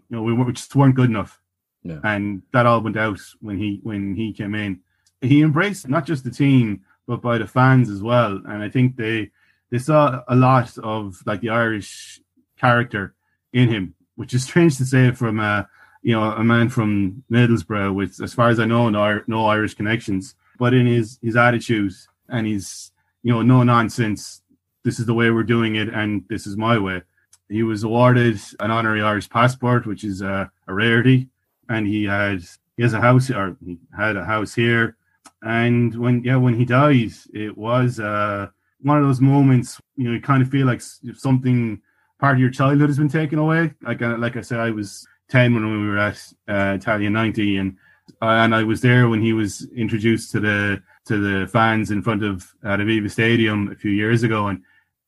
you 0.09 0.17
know, 0.17 0.23
we, 0.23 0.33
were, 0.33 0.45
we 0.45 0.53
just 0.53 0.75
weren't 0.75 0.95
good 0.95 1.11
enough. 1.11 1.41
Yeah. 1.83 1.99
And 2.03 2.43
that 2.53 2.65
all 2.65 2.81
went 2.81 2.97
out 2.97 3.21
when 3.41 3.59
he 3.59 3.81
when 3.83 4.15
he 4.15 4.33
came 4.33 4.55
in. 4.55 4.81
He 5.21 5.43
embraced 5.43 5.89
not 5.89 6.07
just 6.07 6.25
the 6.25 6.31
team, 6.31 6.83
but 7.07 7.21
by 7.21 7.39
the 7.39 7.47
fans 7.47 7.91
as 7.91 8.03
well. 8.03 8.41
And 8.47 8.63
I 8.63 8.69
think 8.69 8.97
they 8.97 9.31
they 9.71 9.79
saw 9.79 10.23
a 10.29 10.37
lot 10.37 10.77
of 10.79 11.21
like 11.27 11.41
the 11.41 11.51
Irish 11.51 12.21
character 12.57 13.15
in 13.53 13.69
him, 13.69 13.95
which 14.17 14.35
is 14.35 14.45
strange 14.49 14.77
to 14.79 14.85
say 14.85 15.11
from 15.13 15.41
a 15.41 15.69
you 16.03 16.13
know 16.13 16.33
a 16.33 16.45
man 16.45 16.69
from 16.69 17.25
Middlesbrough 17.31 17.95
with, 17.95 18.21
as 18.23 18.35
far 18.35 18.49
as 18.49 18.61
I 18.61 18.67
know, 18.67 18.89
no, 18.91 19.23
no 19.27 19.47
Irish 19.47 19.75
connections. 19.75 20.35
But 20.59 20.75
in 20.75 20.87
his 20.87 21.19
his 21.23 21.37
attitude 21.37 21.93
and 22.29 22.47
his 22.47 22.91
you 23.23 23.33
know 23.33 23.43
no 23.43 23.63
nonsense. 23.63 24.41
This 24.85 25.01
is 25.01 25.07
the 25.07 25.15
way 25.15 25.31
we're 25.31 25.45
doing 25.45 25.77
it, 25.77 25.89
and 25.89 26.25
this 26.29 26.47
is 26.47 26.59
my 26.59 26.77
way. 26.79 27.01
He 27.49 27.63
was 27.63 27.85
awarded 27.85 28.39
an 28.61 28.71
honorary 28.71 29.01
Irish 29.01 29.31
passport, 29.31 29.87
which 29.87 30.05
is 30.05 30.21
a, 30.21 30.51
a 30.69 30.75
rarity, 30.75 31.29
and 31.71 31.87
he 31.87 32.05
had 32.05 32.43
he 32.77 32.83
has 32.83 32.93
a 32.93 33.01
house 33.01 33.31
or 33.31 33.57
he 33.65 33.79
had 33.97 34.17
a 34.17 34.25
house 34.25 34.55
here 34.55 34.97
and 35.45 35.95
when 35.95 36.25
yeah, 36.25 36.37
when 36.37 36.55
he 36.55 36.65
died, 36.65 37.13
it 37.35 37.57
was 37.57 38.01
uh, 38.01 38.49
one 38.81 38.99
of 38.99 39.05
those 39.05 39.21
moments 39.21 39.79
you 39.97 40.05
know 40.05 40.13
you 40.13 40.21
kind 40.21 40.43
of 40.43 40.49
feel 40.49 40.67
like 40.67 40.81
something 40.81 41.81
part 42.19 42.37
of 42.37 42.41
your 42.41 42.51
childhood 42.51 42.89
has 42.89 42.99
been 42.99 43.09
taken 43.09 43.39
away. 43.39 43.73
Like 43.83 44.01
uh, 44.03 44.17
like 44.17 44.37
I 44.37 44.41
said, 44.41 44.59
I 44.59 44.71
was 44.71 45.07
ten 45.29 45.55
when 45.55 45.71
we 45.71 45.87
were 45.87 45.99
at 45.99 46.17
uh, 46.49 46.77
Italia 46.81 47.11
ninety, 47.11 47.59
and 47.59 47.77
uh, 48.23 48.41
and 48.43 48.55
I 48.55 48.63
was 48.63 48.81
there 48.81 49.09
when 49.09 49.21
he 49.21 49.35
was 49.35 49.69
introduced 49.77 50.33
to 50.33 50.41
the 50.41 50.83
to 51.07 51.19
the 51.19 51.47
fans 51.49 51.91
in 51.91 52.03
front 52.03 52.25
of 52.25 52.51
the 52.63 52.69
Aviva 52.69 53.11
Stadium 53.11 53.71
a 53.71 53.77
few 53.77 53.91
years 53.91 54.23
ago, 54.23 54.47
and 54.47 54.63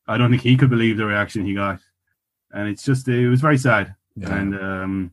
I 0.07 0.17
don't 0.17 0.29
think 0.29 0.43
he 0.43 0.55
could 0.55 0.69
believe 0.69 0.97
the 0.97 1.05
reaction 1.05 1.45
he 1.45 1.55
got, 1.55 1.79
and 2.51 2.69
it's 2.69 2.83
just 2.83 3.07
it 3.07 3.27
was 3.27 3.41
very 3.41 3.57
sad, 3.57 3.95
yeah. 4.15 4.35
and 4.35 4.55
um, 4.55 5.11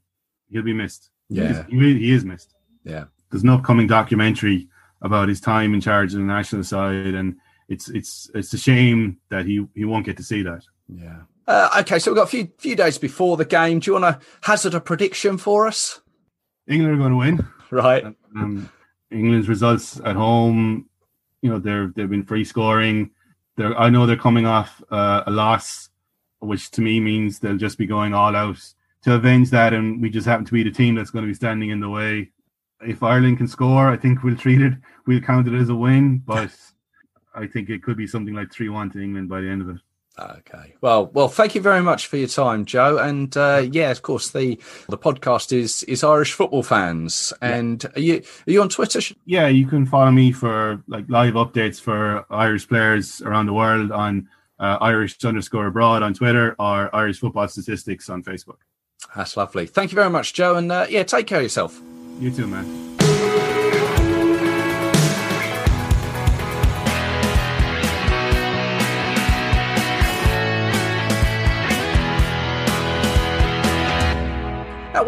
he'll 0.51 0.63
be 0.63 0.75
missed. 0.75 1.11
Yeah, 1.31 1.65
he 1.67 1.77
is, 1.79 1.99
he 1.99 2.13
is 2.13 2.25
missed. 2.27 2.55
Yeah, 2.85 3.05
there's 3.31 3.43
an 3.43 3.49
upcoming 3.49 3.87
documentary 3.87 4.69
about 5.05 5.29
his 5.29 5.41
time 5.41 5.75
in 5.75 5.81
charge 5.81 6.13
of 6.13 6.19
the 6.19 6.25
national 6.25 6.65
side, 6.65 7.15
and 7.15 7.37
it's 7.69 7.89
it's 7.91 8.31
it's 8.35 8.53
a 8.53 8.59
shame 8.59 9.19
that 9.29 9.47
he 9.47 9.65
he 9.75 9.85
won't 9.85 10.07
get 10.07 10.17
to 10.17 10.25
see 10.25 10.43
that. 10.43 10.65
Yeah. 10.89 11.21
Uh, 11.47 11.69
okay, 11.81 11.99
so 11.99 12.11
we've 12.11 12.17
got 12.17 12.25
a 12.25 12.31
few 12.31 12.49
few 12.59 12.75
days 12.75 12.99
before 12.99 13.37
the 13.37 13.45
game. 13.45 13.79
Do 13.79 13.91
you 13.91 14.01
want 14.01 14.21
to 14.21 14.27
hazard 14.41 14.75
a 14.75 14.81
prediction 14.81 15.37
for 15.37 15.67
us? 15.69 16.01
England 16.67 16.95
are 16.95 16.99
going 16.99 17.11
to 17.11 17.19
win. 17.19 17.47
Right. 17.71 18.05
Um, 18.37 18.71
England's 19.11 19.49
results 19.49 20.01
at 20.05 20.17
home, 20.17 20.89
you 21.43 21.51
know, 21.51 21.59
they're 21.59 21.93
they've 21.95 22.09
been 22.09 22.25
free 22.25 22.45
scoring. 22.45 23.11
They're 23.57 23.79
I 23.79 23.91
know 23.91 24.07
they're 24.07 24.17
coming 24.17 24.47
off 24.47 24.83
uh, 24.91 25.25
a 25.27 25.31
loss, 25.31 25.91
which 26.39 26.71
to 26.73 26.81
me 26.81 26.99
means 26.99 27.39
they'll 27.39 27.59
just 27.59 27.77
be 27.77 27.87
going 27.87 28.15
all 28.15 28.35
out 28.35 28.59
to 29.03 29.13
avenge 29.13 29.51
that, 29.51 29.75
and 29.75 30.01
we 30.01 30.09
just 30.09 30.27
happen 30.27 30.47
to 30.47 30.53
be 30.53 30.63
the 30.63 30.71
team 30.71 30.95
that's 30.95 31.11
going 31.11 31.25
to 31.25 31.31
be 31.31 31.35
standing 31.35 31.69
in 31.69 31.81
the 31.81 31.91
way 31.91 32.31
if 32.81 33.03
Ireland 33.03 33.39
can 33.39 33.49
score, 33.49 33.91
I 33.91 33.97
think 33.97 34.23
we'll 34.23 34.37
treat 34.37 34.61
it, 34.61 34.75
we'll 35.07 35.21
count 35.21 35.49
it 35.49 35.55
as 35.55 35.69
a 35.69 35.75
win. 35.75 36.19
But 36.19 36.51
I 37.35 37.47
think 37.47 37.71
it 37.71 37.83
could 37.83 37.97
be 37.97 38.07
something 38.07 38.35
like 38.35 38.53
three 38.53 38.69
one 38.69 38.91
to 38.91 39.03
England 39.03 39.29
by 39.29 39.41
the 39.41 39.49
end 39.49 39.63
of 39.63 39.69
it. 39.71 39.81
Okay. 40.17 40.75
Well, 40.81 41.07
well, 41.07 41.27
thank 41.27 41.57
you 41.57 41.61
very 41.61 41.83
much 41.83 42.07
for 42.07 42.17
your 42.17 42.29
time, 42.29 42.65
Joe. 42.65 42.99
And 42.99 43.37
uh, 43.37 43.67
yeah, 43.69 43.91
of 43.91 44.03
course, 44.03 44.31
the 44.31 44.61
the 44.89 44.97
podcast 44.97 45.53
is 45.53 45.83
is 45.85 46.05
Irish 46.05 46.33
football 46.33 46.63
fans. 46.63 47.33
And 47.43 47.83
yeah. 47.83 47.91
are 47.97 48.01
you 48.01 48.23
are 48.47 48.51
you 48.53 48.63
on 48.63 48.69
Twitter? 48.69 49.01
Yeah, 49.25 49.49
you 49.49 49.67
can 49.67 49.87
follow 49.87 50.13
me 50.13 50.31
for 50.31 50.83
like 50.87 51.07
live 51.09 51.35
updates 51.35 51.81
for 51.81 52.25
Irish 52.31 52.69
players 52.69 53.23
around 53.23 53.47
the 53.47 53.55
world 53.55 53.91
on 53.91 54.29
uh, 54.61 54.79
Irish 54.81 55.23
underscore 55.25 55.67
abroad 55.67 56.05
on 56.05 56.15
Twitter 56.15 56.55
or 56.61 56.95
Irish 56.95 57.19
football 57.19 57.49
statistics 57.49 58.09
on 58.09 58.23
Facebook. 58.23 58.59
That's 59.17 59.37
lovely. 59.37 59.67
Thank 59.67 59.91
you 59.91 59.97
very 59.97 60.11
much, 60.11 60.33
Joe. 60.33 60.55
And 60.55 60.71
uh, 60.71 60.87
yeah, 60.89 61.03
take 61.03 61.27
care 61.27 61.39
of 61.39 61.45
yourself. 61.45 61.81
You 62.19 62.31
too, 62.31 62.47
man. 62.47 62.85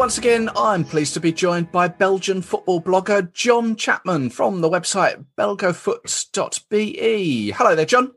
once 0.06 0.18
again, 0.18 0.50
I'm 0.54 0.84
pleased 0.84 1.14
to 1.14 1.20
be 1.20 1.32
joined 1.32 1.72
by 1.72 1.88
Belgian 1.88 2.42
football 2.42 2.82
blogger 2.82 3.32
John 3.32 3.76
Chapman 3.76 4.28
from 4.30 4.60
the 4.60 4.68
website 4.68 5.24
belgofoot.be. 5.38 7.52
Hello 7.52 7.74
there, 7.74 7.86
John. 7.86 8.12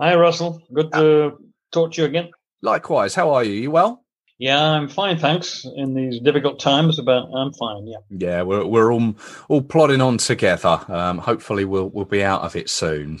Hi, 0.00 0.14
Russell. 0.16 0.62
Good 0.72 0.88
uh, 0.92 1.00
to 1.00 1.26
uh, 1.26 1.30
talk 1.70 1.92
to 1.92 2.00
you 2.00 2.08
again. 2.08 2.30
Likewise. 2.62 3.14
How 3.14 3.30
are 3.30 3.44
you? 3.44 3.52
You 3.52 3.70
well? 3.70 4.06
Yeah, 4.38 4.62
I'm 4.62 4.88
fine, 4.88 5.18
thanks. 5.18 5.66
In 5.76 5.94
these 5.94 6.20
difficult 6.20 6.60
times, 6.60 7.00
but 7.00 7.24
I'm 7.34 7.52
fine. 7.52 7.88
Yeah. 7.88 7.96
Yeah, 8.10 8.42
we're 8.42 8.64
we're 8.64 8.92
all 8.92 9.14
all 9.48 9.62
plodding 9.62 10.00
on 10.00 10.18
together. 10.18 10.80
Um, 10.88 11.18
hopefully, 11.18 11.64
we'll 11.64 11.88
we'll 11.88 12.04
be 12.04 12.22
out 12.22 12.42
of 12.42 12.54
it 12.54 12.70
soon. 12.70 13.20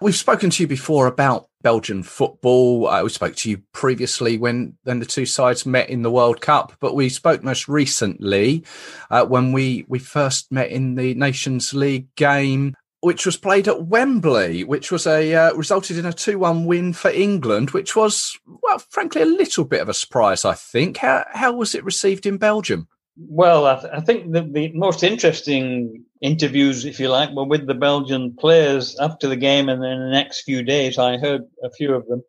We've 0.00 0.14
spoken 0.14 0.50
to 0.50 0.62
you 0.62 0.66
before 0.66 1.06
about 1.06 1.48
Belgian 1.62 2.04
football. 2.04 2.86
Uh, 2.86 3.02
we 3.02 3.08
spoke 3.08 3.34
to 3.36 3.50
you 3.50 3.62
previously 3.72 4.38
when 4.38 4.76
when 4.84 5.00
the 5.00 5.06
two 5.06 5.26
sides 5.26 5.66
met 5.66 5.90
in 5.90 6.02
the 6.02 6.12
World 6.12 6.40
Cup, 6.40 6.74
but 6.78 6.94
we 6.94 7.08
spoke 7.08 7.42
most 7.42 7.66
recently 7.66 8.62
uh, 9.10 9.24
when 9.24 9.50
we 9.50 9.84
we 9.88 9.98
first 9.98 10.52
met 10.52 10.70
in 10.70 10.94
the 10.94 11.14
Nations 11.14 11.74
League 11.74 12.14
game, 12.14 12.76
which 13.06 13.24
was 13.24 13.36
played 13.36 13.68
at 13.68 13.86
Wembley, 13.86 14.64
which 14.64 14.90
was 14.90 15.06
a 15.06 15.32
uh, 15.32 15.54
resulted 15.54 15.96
in 15.96 16.04
a 16.04 16.12
two 16.12 16.40
one 16.40 16.64
win 16.64 16.92
for 16.92 17.08
England, 17.08 17.70
which 17.70 17.94
was 17.94 18.36
well, 18.64 18.80
frankly, 18.80 19.22
a 19.22 19.26
little 19.26 19.64
bit 19.64 19.80
of 19.80 19.88
a 19.88 19.94
surprise. 19.94 20.44
I 20.44 20.54
think. 20.54 20.96
How 20.96 21.24
how 21.32 21.52
was 21.52 21.76
it 21.76 21.84
received 21.84 22.26
in 22.26 22.36
Belgium? 22.36 22.88
Well, 23.16 23.64
I, 23.64 23.80
th- 23.80 23.92
I 23.92 24.00
think 24.00 24.32
the, 24.32 24.42
the 24.42 24.72
most 24.72 25.04
interesting 25.04 26.04
interviews, 26.20 26.84
if 26.84 26.98
you 26.98 27.08
like, 27.08 27.30
were 27.30 27.44
with 27.44 27.68
the 27.68 27.74
Belgian 27.74 28.34
players 28.34 28.98
after 28.98 29.28
the 29.28 29.36
game, 29.36 29.68
and 29.68 29.80
then 29.80 29.92
in 29.92 30.00
the 30.00 30.10
next 30.10 30.42
few 30.42 30.64
days, 30.64 30.98
I 30.98 31.16
heard 31.16 31.42
a 31.62 31.70
few 31.70 31.94
of 31.94 32.08
them, 32.08 32.24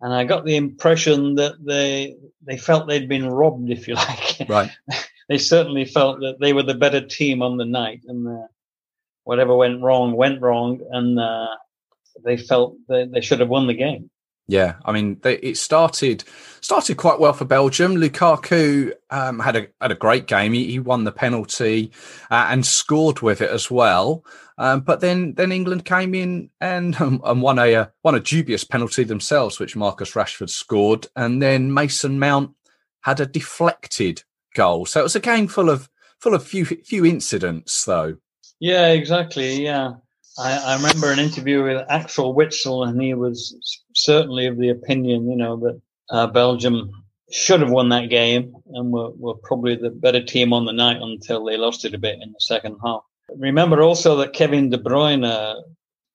and 0.00 0.14
I 0.14 0.24
got 0.24 0.46
the 0.46 0.56
impression 0.56 1.34
that 1.34 1.62
they 1.62 2.16
they 2.40 2.56
felt 2.56 2.88
they'd 2.88 3.06
been 3.06 3.28
robbed, 3.28 3.68
if 3.68 3.86
you 3.86 3.96
like. 3.96 4.48
Right. 4.48 4.70
they 5.28 5.36
certainly 5.36 5.84
felt 5.84 6.20
that 6.20 6.40
they 6.40 6.54
were 6.54 6.62
the 6.62 6.74
better 6.74 7.02
team 7.06 7.42
on 7.42 7.58
the 7.58 7.66
night, 7.66 8.00
and 8.08 8.26
uh, 8.26 8.46
whatever 9.24 9.56
went 9.56 9.82
wrong 9.82 10.12
went 10.14 10.40
wrong, 10.40 10.80
and 10.90 11.18
uh, 11.18 11.48
they 12.24 12.36
felt 12.36 12.76
that 12.88 13.10
they 13.12 13.20
should 13.20 13.40
have 13.40 13.48
won 13.48 13.66
the 13.66 13.74
game. 13.74 14.10
Yeah, 14.48 14.74
I 14.84 14.92
mean, 14.92 15.18
they, 15.22 15.38
it 15.38 15.56
started 15.56 16.24
started 16.60 16.96
quite 16.96 17.20
well 17.20 17.32
for 17.32 17.44
Belgium. 17.44 17.96
Lukaku 17.96 18.92
um, 19.10 19.38
had 19.38 19.56
a 19.56 19.68
had 19.80 19.92
a 19.92 19.96
great 19.96 20.26
game. 20.26 20.52
He, 20.52 20.70
he 20.70 20.78
won 20.78 21.04
the 21.04 21.12
penalty 21.12 21.92
uh, 22.30 22.48
and 22.50 22.66
scored 22.66 23.20
with 23.20 23.40
it 23.40 23.50
as 23.50 23.70
well. 23.70 24.24
Um, 24.58 24.80
but 24.80 25.00
then 25.00 25.34
then 25.34 25.52
England 25.52 25.84
came 25.84 26.14
in 26.14 26.50
and 26.60 26.94
um, 27.00 27.20
and 27.24 27.40
won 27.40 27.58
a 27.58 27.74
uh, 27.74 27.86
won 28.02 28.16
a 28.16 28.20
dubious 28.20 28.64
penalty 28.64 29.04
themselves, 29.04 29.60
which 29.60 29.76
Marcus 29.76 30.12
Rashford 30.12 30.50
scored, 30.50 31.06
and 31.14 31.40
then 31.40 31.72
Mason 31.72 32.18
Mount 32.18 32.50
had 33.02 33.20
a 33.20 33.26
deflected 33.26 34.24
goal. 34.54 34.86
So 34.86 35.00
it 35.00 35.04
was 35.04 35.16
a 35.16 35.20
game 35.20 35.46
full 35.46 35.70
of 35.70 35.88
full 36.18 36.34
of 36.34 36.44
few 36.44 36.64
few 36.64 37.06
incidents, 37.06 37.84
though. 37.84 38.16
Yeah, 38.62 38.92
exactly. 38.92 39.60
Yeah. 39.64 39.94
I, 40.38 40.56
I, 40.56 40.76
remember 40.76 41.10
an 41.10 41.18
interview 41.18 41.64
with 41.64 41.84
Axel 41.88 42.32
Witsel, 42.32 42.86
and 42.86 43.02
he 43.02 43.12
was 43.12 43.82
certainly 43.92 44.46
of 44.46 44.56
the 44.56 44.68
opinion, 44.68 45.28
you 45.28 45.36
know, 45.36 45.56
that 45.56 45.80
uh, 46.10 46.28
Belgium 46.28 46.92
should 47.32 47.60
have 47.60 47.72
won 47.72 47.88
that 47.88 48.08
game 48.08 48.54
and 48.72 48.92
were, 48.92 49.10
were 49.18 49.34
probably 49.34 49.74
the 49.74 49.90
better 49.90 50.22
team 50.22 50.52
on 50.52 50.64
the 50.64 50.72
night 50.72 50.98
until 51.00 51.44
they 51.44 51.56
lost 51.56 51.84
it 51.84 51.92
a 51.92 51.98
bit 51.98 52.20
in 52.22 52.30
the 52.30 52.38
second 52.38 52.76
half. 52.84 53.02
Remember 53.36 53.82
also 53.82 54.14
that 54.18 54.32
Kevin 54.32 54.70
De 54.70 54.78
Bruyne 54.78 55.26
uh, 55.26 55.60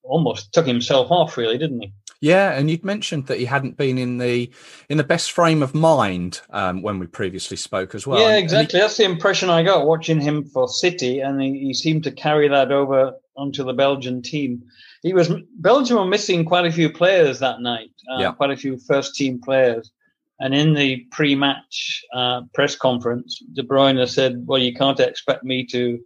almost 0.02 0.50
took 0.54 0.66
himself 0.66 1.10
off, 1.10 1.36
really, 1.36 1.58
didn't 1.58 1.82
he? 1.82 1.92
Yeah, 2.20 2.52
and 2.52 2.68
you'd 2.68 2.84
mentioned 2.84 3.26
that 3.26 3.38
he 3.38 3.44
hadn't 3.44 3.76
been 3.76 3.96
in 3.96 4.18
the 4.18 4.50
in 4.88 4.98
the 4.98 5.04
best 5.04 5.30
frame 5.30 5.62
of 5.62 5.74
mind 5.74 6.40
um, 6.50 6.82
when 6.82 6.98
we 6.98 7.06
previously 7.06 7.56
spoke 7.56 7.94
as 7.94 8.06
well. 8.06 8.18
Yeah, 8.18 8.36
exactly. 8.36 8.78
He, 8.78 8.82
That's 8.82 8.96
the 8.96 9.04
impression 9.04 9.50
I 9.50 9.62
got 9.62 9.86
watching 9.86 10.20
him 10.20 10.44
for 10.44 10.68
City, 10.68 11.20
and 11.20 11.40
he, 11.40 11.58
he, 11.60 11.74
seemed 11.74 12.02
to 12.04 12.10
carry 12.10 12.48
that 12.48 12.72
over 12.72 13.12
onto 13.36 13.62
the 13.62 13.72
Belgian 13.72 14.20
team. 14.20 14.64
He 15.02 15.12
was 15.12 15.32
Belgium 15.58 15.98
were 15.98 16.06
missing 16.06 16.44
quite 16.44 16.66
a 16.66 16.72
few 16.72 16.90
players 16.90 17.38
that 17.38 17.60
night, 17.60 17.92
uh, 18.12 18.18
yeah. 18.18 18.32
quite 18.32 18.50
a 18.50 18.56
few 18.56 18.78
first 18.78 19.14
team 19.14 19.40
players. 19.40 19.92
And 20.40 20.54
in 20.54 20.74
the 20.74 21.04
pre-match 21.10 22.04
uh, 22.14 22.42
press 22.54 22.76
conference, 22.76 23.42
De 23.52 23.62
Bruyne 23.62 24.08
said, 24.08 24.44
"Well, 24.46 24.58
you 24.58 24.74
can't 24.74 24.98
expect 24.98 25.44
me 25.44 25.66
to 25.66 26.00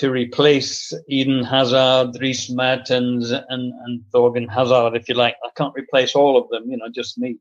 to 0.00 0.10
replace 0.10 0.94
Eden 1.10 1.44
Hazard, 1.44 2.14
Dries 2.14 2.48
Mertens, 2.48 3.30
and, 3.32 3.44
and 3.50 4.02
Thorgan 4.14 4.48
Hazard, 4.48 4.96
if 4.96 5.10
you 5.10 5.14
like. 5.14 5.36
I 5.44 5.50
can't 5.56 5.74
replace 5.76 6.14
all 6.14 6.38
of 6.38 6.48
them, 6.48 6.70
you 6.70 6.78
know, 6.78 6.88
just 6.88 7.18
me. 7.18 7.36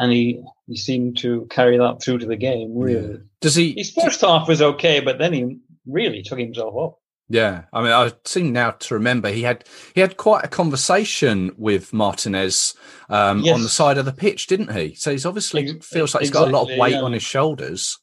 And 0.00 0.10
he, 0.10 0.42
he 0.66 0.76
seemed 0.76 1.18
to 1.18 1.46
carry 1.50 1.78
that 1.78 2.02
through 2.02 2.18
to 2.18 2.26
the 2.26 2.34
game, 2.34 2.76
really. 2.76 3.12
Yeah. 3.12 3.16
Does 3.40 3.54
he? 3.54 3.74
His 3.76 3.92
first 3.92 4.22
half 4.22 4.48
was 4.48 4.60
okay, 4.60 4.98
but 4.98 5.18
then 5.18 5.32
he 5.32 5.58
really 5.86 6.22
took 6.22 6.40
himself 6.40 6.74
off. 6.74 6.94
Yeah, 7.28 7.62
I 7.72 7.80
mean, 7.80 7.92
I 7.92 8.10
seem 8.24 8.52
now 8.52 8.72
to 8.72 8.94
remember 8.94 9.28
he 9.28 9.42
had 9.42 9.64
he 9.94 10.00
had 10.00 10.16
quite 10.16 10.44
a 10.44 10.48
conversation 10.48 11.52
with 11.56 11.92
Martinez 11.92 12.74
um, 13.08 13.42
yes. 13.42 13.54
on 13.54 13.62
the 13.62 13.68
side 13.68 13.98
of 13.98 14.04
the 14.04 14.12
pitch, 14.12 14.48
didn't 14.48 14.72
he? 14.72 14.96
So 14.96 15.12
he's 15.12 15.24
obviously 15.26 15.78
feels 15.78 16.12
like 16.12 16.22
he's 16.22 16.30
got 16.32 16.48
a 16.48 16.50
lot 16.50 16.68
of 16.68 16.76
weight 16.76 16.94
yeah. 16.94 17.02
on 17.02 17.12
his 17.12 17.22
shoulders. 17.22 17.99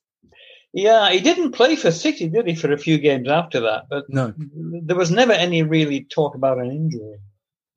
Yeah, 0.74 1.10
he 1.10 1.20
didn't 1.20 1.54
play 1.54 1.76
for 1.76 1.92
City, 1.92 2.28
did 2.28 2.48
he, 2.48 2.56
for 2.56 2.72
a 2.72 2.78
few 2.78 2.98
games 2.98 3.30
after 3.30 3.60
that? 3.62 3.86
But 3.90 4.06
no, 4.10 4.34
there 4.38 4.96
was 4.96 5.12
never 5.12 5.34
any 5.34 5.64
really 5.64 6.04
talk 6.04 6.36
about 6.36 6.60
an 6.60 6.72
injury. 6.72 7.18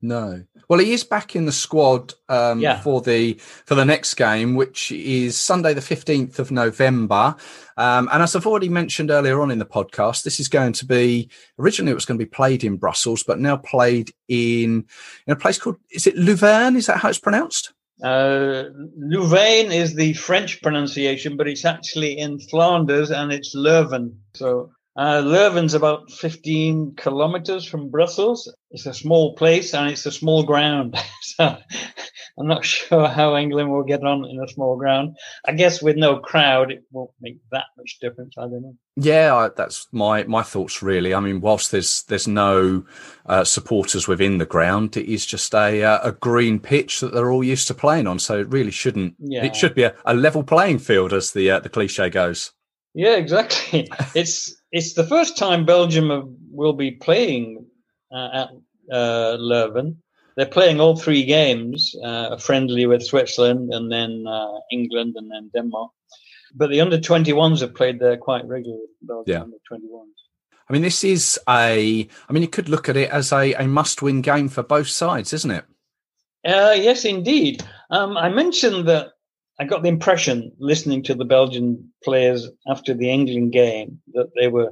No. 0.01 0.43
Well, 0.67 0.79
he 0.79 0.93
is 0.93 1.03
back 1.03 1.35
in 1.35 1.45
the 1.45 1.51
squad 1.51 2.13
um, 2.27 2.59
yeah. 2.59 2.79
for 2.81 3.01
the 3.01 3.33
for 3.65 3.75
the 3.75 3.85
next 3.85 4.15
game, 4.15 4.55
which 4.55 4.91
is 4.91 5.39
Sunday, 5.39 5.73
the 5.73 5.81
fifteenth 5.81 6.39
of 6.39 6.51
November. 6.51 7.35
Um, 7.77 8.09
and 8.11 8.23
as 8.23 8.35
I've 8.35 8.47
already 8.47 8.69
mentioned 8.69 9.11
earlier 9.11 9.41
on 9.41 9.51
in 9.51 9.59
the 9.59 9.65
podcast, 9.65 10.23
this 10.23 10.39
is 10.39 10.47
going 10.47 10.73
to 10.73 10.85
be 10.85 11.29
originally 11.59 11.91
it 11.91 11.95
was 11.95 12.05
going 12.05 12.17
to 12.17 12.25
be 12.25 12.29
played 12.29 12.63
in 12.63 12.77
Brussels, 12.77 13.23
but 13.23 13.39
now 13.39 13.57
played 13.57 14.11
in 14.27 14.85
in 15.27 15.33
a 15.33 15.35
place 15.35 15.59
called 15.59 15.77
is 15.91 16.07
it 16.07 16.15
Louvain? 16.15 16.75
Is 16.75 16.87
that 16.87 16.97
how 16.97 17.09
it's 17.09 17.19
pronounced? 17.19 17.73
Uh, 18.03 18.63
Louvain 18.97 19.71
is 19.71 19.95
the 19.95 20.13
French 20.13 20.61
pronunciation, 20.61 21.37
but 21.37 21.47
it's 21.47 21.65
actually 21.65 22.17
in 22.17 22.39
Flanders 22.39 23.11
and 23.11 23.31
it's 23.31 23.55
Leuven. 23.55 24.15
So 24.33 24.71
uh, 24.97 25.21
Leuven's 25.21 25.73
about 25.73 26.11
15 26.11 26.95
kilometers 26.97 27.65
from 27.65 27.89
Brussels. 27.89 28.53
It's 28.71 28.85
a 28.85 28.93
small 28.93 29.35
place 29.35 29.73
and 29.73 29.89
it's 29.89 30.05
a 30.05 30.11
small 30.11 30.43
ground. 30.43 30.97
so 31.21 31.57
I'm 32.37 32.47
not 32.47 32.65
sure 32.65 33.07
how 33.07 33.37
England 33.37 33.71
will 33.71 33.83
get 33.83 34.03
on 34.03 34.25
in 34.25 34.41
a 34.43 34.47
small 34.47 34.77
ground. 34.77 35.15
I 35.45 35.53
guess 35.53 35.81
with 35.81 35.95
no 35.95 36.19
crowd, 36.19 36.71
it 36.71 36.83
won't 36.91 37.11
make 37.21 37.37
that 37.51 37.65
much 37.77 37.99
difference. 38.01 38.35
I 38.37 38.41
don't 38.41 38.61
know. 38.61 38.75
Yeah, 38.97 39.49
that's 39.55 39.87
my 39.93 40.23
my 40.25 40.43
thoughts 40.43 40.83
really. 40.83 41.13
I 41.13 41.21
mean, 41.21 41.39
whilst 41.39 41.71
there's 41.71 42.03
there's 42.03 42.27
no 42.27 42.85
uh, 43.25 43.45
supporters 43.45 44.07
within 44.07 44.37
the 44.39 44.45
ground, 44.45 44.97
it 44.97 45.05
is 45.05 45.25
just 45.25 45.53
a 45.53 45.83
uh, 45.83 45.99
a 46.03 46.11
green 46.11 46.59
pitch 46.59 46.99
that 46.99 47.13
they're 47.13 47.31
all 47.31 47.43
used 47.43 47.67
to 47.67 47.73
playing 47.73 48.07
on. 48.07 48.19
So 48.19 48.39
it 48.39 48.49
really 48.49 48.71
shouldn't. 48.71 49.15
Yeah. 49.19 49.45
It 49.45 49.55
should 49.55 49.75
be 49.75 49.83
a, 49.83 49.95
a 50.05 50.13
level 50.13 50.43
playing 50.43 50.79
field, 50.79 51.13
as 51.13 51.31
the 51.31 51.49
uh, 51.49 51.59
the 51.59 51.69
cliche 51.69 52.09
goes. 52.09 52.51
Yeah, 52.93 53.15
exactly. 53.15 53.89
it's 54.15 54.60
it's 54.71 54.93
the 54.93 55.05
first 55.05 55.37
time 55.37 55.65
Belgium 55.65 56.37
will 56.51 56.73
be 56.73 56.91
playing 56.91 57.65
uh, 58.11 58.29
at 58.33 58.49
uh, 58.91 59.37
Leuven. 59.37 59.97
They're 60.35 60.45
playing 60.45 60.79
all 60.79 60.95
three 60.95 61.25
games, 61.25 61.93
uh, 62.03 62.37
friendly 62.37 62.85
with 62.85 63.03
Switzerland 63.03 63.73
and 63.73 63.91
then 63.91 64.25
uh, 64.27 64.59
England 64.71 65.15
and 65.17 65.29
then 65.29 65.51
Denmark. 65.53 65.91
But 66.55 66.69
the 66.69 66.81
under 66.81 66.97
21s 66.97 67.61
have 67.61 67.75
played 67.75 67.99
there 67.99 68.17
quite 68.17 68.45
regularly. 68.45 68.85
Belgium 69.01 69.33
yeah. 69.33 69.41
under 69.41 69.57
21s. 69.71 70.07
I 70.69 70.73
mean, 70.73 70.81
this 70.83 71.03
is 71.03 71.37
a. 71.49 72.07
I 72.29 72.33
mean, 72.33 72.43
you 72.43 72.49
could 72.49 72.69
look 72.69 72.87
at 72.87 72.95
it 72.95 73.09
as 73.09 73.33
a, 73.33 73.53
a 73.53 73.67
must-win 73.67 74.21
game 74.21 74.47
for 74.47 74.63
both 74.63 74.87
sides, 74.87 75.33
isn't 75.33 75.51
it? 75.51 75.65
Uh, 76.45 76.75
yes, 76.77 77.03
indeed. 77.03 77.63
Um, 77.89 78.17
I 78.17 78.29
mentioned 78.29 78.87
that 78.87 79.11
I 79.61 79.63
got 79.63 79.83
the 79.83 79.89
impression, 79.89 80.51
listening 80.57 81.03
to 81.03 81.13
the 81.13 81.23
Belgian 81.23 81.93
players 82.03 82.49
after 82.67 82.95
the 82.95 83.11
England 83.11 83.51
game, 83.51 84.01
that 84.13 84.31
they 84.35 84.47
were 84.47 84.71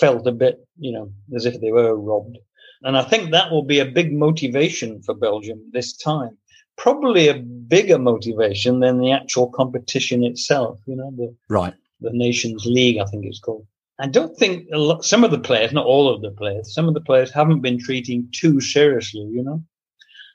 felt 0.00 0.26
a 0.26 0.32
bit, 0.32 0.66
you 0.80 0.90
know, 0.90 1.12
as 1.36 1.46
if 1.46 1.60
they 1.60 1.70
were 1.70 1.94
robbed. 1.94 2.36
And 2.82 2.98
I 2.98 3.04
think 3.04 3.30
that 3.30 3.52
will 3.52 3.62
be 3.62 3.78
a 3.78 3.84
big 3.84 4.12
motivation 4.12 5.00
for 5.04 5.14
Belgium 5.14 5.62
this 5.72 5.96
time. 5.96 6.36
Probably 6.76 7.28
a 7.28 7.38
bigger 7.38 8.00
motivation 8.00 8.80
than 8.80 8.98
the 8.98 9.12
actual 9.12 9.48
competition 9.52 10.24
itself, 10.24 10.80
you 10.86 10.96
know, 10.96 11.12
the, 11.16 11.32
right. 11.48 11.74
the 12.00 12.10
Nations 12.12 12.66
League, 12.66 12.98
I 12.98 13.04
think 13.04 13.26
it's 13.26 13.38
called. 13.38 13.64
I 14.00 14.08
don't 14.08 14.36
think 14.36 14.66
lot, 14.72 15.04
some 15.04 15.22
of 15.22 15.30
the 15.30 15.38
players, 15.38 15.72
not 15.72 15.86
all 15.86 16.12
of 16.12 16.20
the 16.20 16.32
players, 16.32 16.74
some 16.74 16.88
of 16.88 16.94
the 16.94 17.00
players 17.00 17.30
haven't 17.30 17.60
been 17.60 17.78
treating 17.78 18.28
too 18.32 18.60
seriously, 18.60 19.28
you 19.30 19.44
know. 19.44 19.62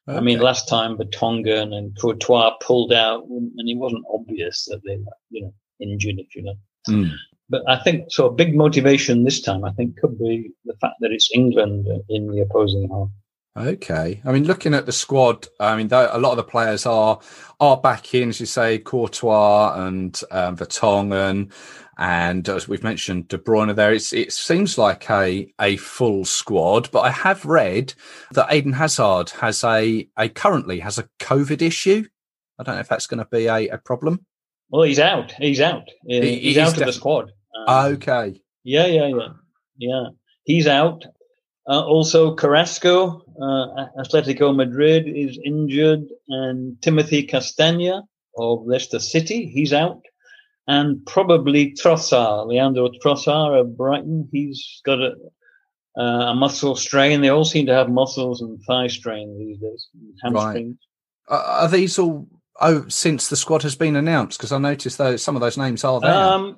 Okay. 0.08 0.18
I 0.18 0.22
mean, 0.22 0.40
last 0.40 0.68
time 0.68 0.98
Vertonghen 0.98 1.74
and 1.74 1.98
Courtois 2.00 2.56
pulled 2.62 2.94
out, 2.94 3.26
and 3.28 3.52
it 3.58 3.78
wasn't 3.78 4.06
obvious 4.14 4.66
that 4.66 4.82
they 4.86 4.98
were, 4.98 5.12
you 5.32 5.42
know, 5.42 5.54
injured, 5.80 6.20
if 6.20 6.36
you 6.36 6.44
know. 6.44 6.56
Mm. 6.88 7.12
But 7.50 7.64
I 7.68 7.78
think 7.78 8.06
so. 8.10 8.28
A 8.28 8.34
big 8.34 8.56
motivation 8.56 9.24
this 9.24 9.42
time, 9.42 9.64
I 9.64 9.72
think, 9.72 9.98
could 9.98 10.18
be 10.18 10.52
the 10.66 10.76
fact 10.82 10.96
that 11.02 11.12
it's 11.12 11.30
England 11.34 11.88
in 12.10 12.28
the 12.28 12.42
opposing 12.42 12.90
half. 12.90 13.10
Okay. 13.58 14.22
I 14.26 14.32
mean, 14.34 14.44
looking 14.44 14.74
at 14.74 14.86
the 14.86 14.92
squad, 14.92 15.48
I 15.60 15.78
mean, 15.78 15.88
a 15.92 16.18
lot 16.18 16.32
of 16.32 16.38
the 16.38 16.44
players 16.44 16.86
are 16.86 17.20
are 17.60 17.78
back 17.78 18.14
in, 18.14 18.30
as 18.30 18.40
you 18.40 18.46
say, 18.46 18.80
Courtois 18.80 19.74
and 19.78 20.20
um, 20.32 20.58
Vertonghen, 20.58 21.54
and 21.98 22.50
as 22.50 22.68
we've 22.68 22.84
mentioned, 22.84 23.30
De 23.30 23.38
Bruyne. 23.38 23.74
There, 23.74 23.94
it's, 23.94 24.12
it 24.12 24.34
seems 24.34 24.78
like 24.78 25.10
a 25.10 25.52
a 25.62 25.78
full 25.78 26.26
squad. 26.26 26.92
But 26.92 27.02
I 27.02 27.12
have 27.12 27.46
read 27.46 27.94
that 28.32 28.54
Eden 28.54 28.74
Hazard 28.74 29.30
has 29.32 29.64
a 29.64 30.08
a 30.18 30.28
currently 30.28 30.80
has 30.80 30.98
a 30.98 31.08
COVID 31.20 31.62
issue. 31.62 32.06
I 32.60 32.64
don't 32.64 32.76
know 32.76 32.82
if 32.82 32.90
that's 32.90 33.08
going 33.08 33.20
to 33.20 33.30
be 33.32 33.48
a, 33.48 33.70
a 33.70 33.78
problem. 33.78 34.26
Well, 34.70 34.84
he's 34.84 35.00
out. 35.00 35.32
He's 35.34 35.62
out. 35.62 35.90
He's, 36.06 36.42
he's, 36.42 36.58
out 36.58 36.74
def- 36.74 36.82
of 36.82 36.88
the 36.88 36.94
squad. 36.94 37.32
Um, 37.68 37.94
okay. 37.94 38.42
Yeah, 38.64 38.88
yeah, 38.88 39.08
yeah, 39.08 39.28
yeah. 39.78 40.06
He's 40.44 40.68
out. 40.68 41.06
Uh, 41.68 41.84
also, 41.84 42.36
Carrasco, 42.36 43.24
uh, 43.42 43.88
Atletico 43.98 44.56
Madrid 44.56 45.08
is 45.08 45.40
injured, 45.44 46.04
and 46.28 46.80
Timothy 46.82 47.26
Castagne 47.26 48.04
of 48.38 48.68
Leicester 48.68 49.00
City, 49.00 49.48
he's 49.48 49.74
out. 49.74 50.02
And 50.68 51.06
probably 51.06 51.74
Trossard, 51.74 52.48
Leandro 52.48 52.90
Trossard 53.04 53.60
of 53.60 53.78
Brighton, 53.78 54.30
he's 54.32 54.82
got 54.84 55.00
a, 55.00 55.14
uh, 55.98 56.32
a 56.32 56.36
muscle 56.36 56.76
strain. 56.76 57.22
They 57.22 57.30
all 57.30 57.46
seem 57.46 57.68
to 57.68 57.74
have 57.74 57.90
muscles 57.90 58.42
and 58.42 58.60
thigh 58.68 58.88
strain 58.88 59.38
these 59.38 59.60
days, 59.60 59.88
hamstrings. 60.24 60.78
Right. 61.30 61.38
are 61.38 61.68
these 61.68 61.98
all 62.00 62.28
oh 62.62 62.88
since 62.88 63.30
the 63.30 63.36
squad 63.36 63.62
has 63.62 63.76
been 63.76 63.96
announced? 63.96 64.40
Because 64.40 64.52
I 64.52 64.58
noticed 64.58 64.98
those 64.98 65.22
some 65.22 65.36
of 65.36 65.42
those 65.42 65.58
names 65.58 65.84
are 65.84 66.00
there. 66.00 66.12
Um, 66.12 66.58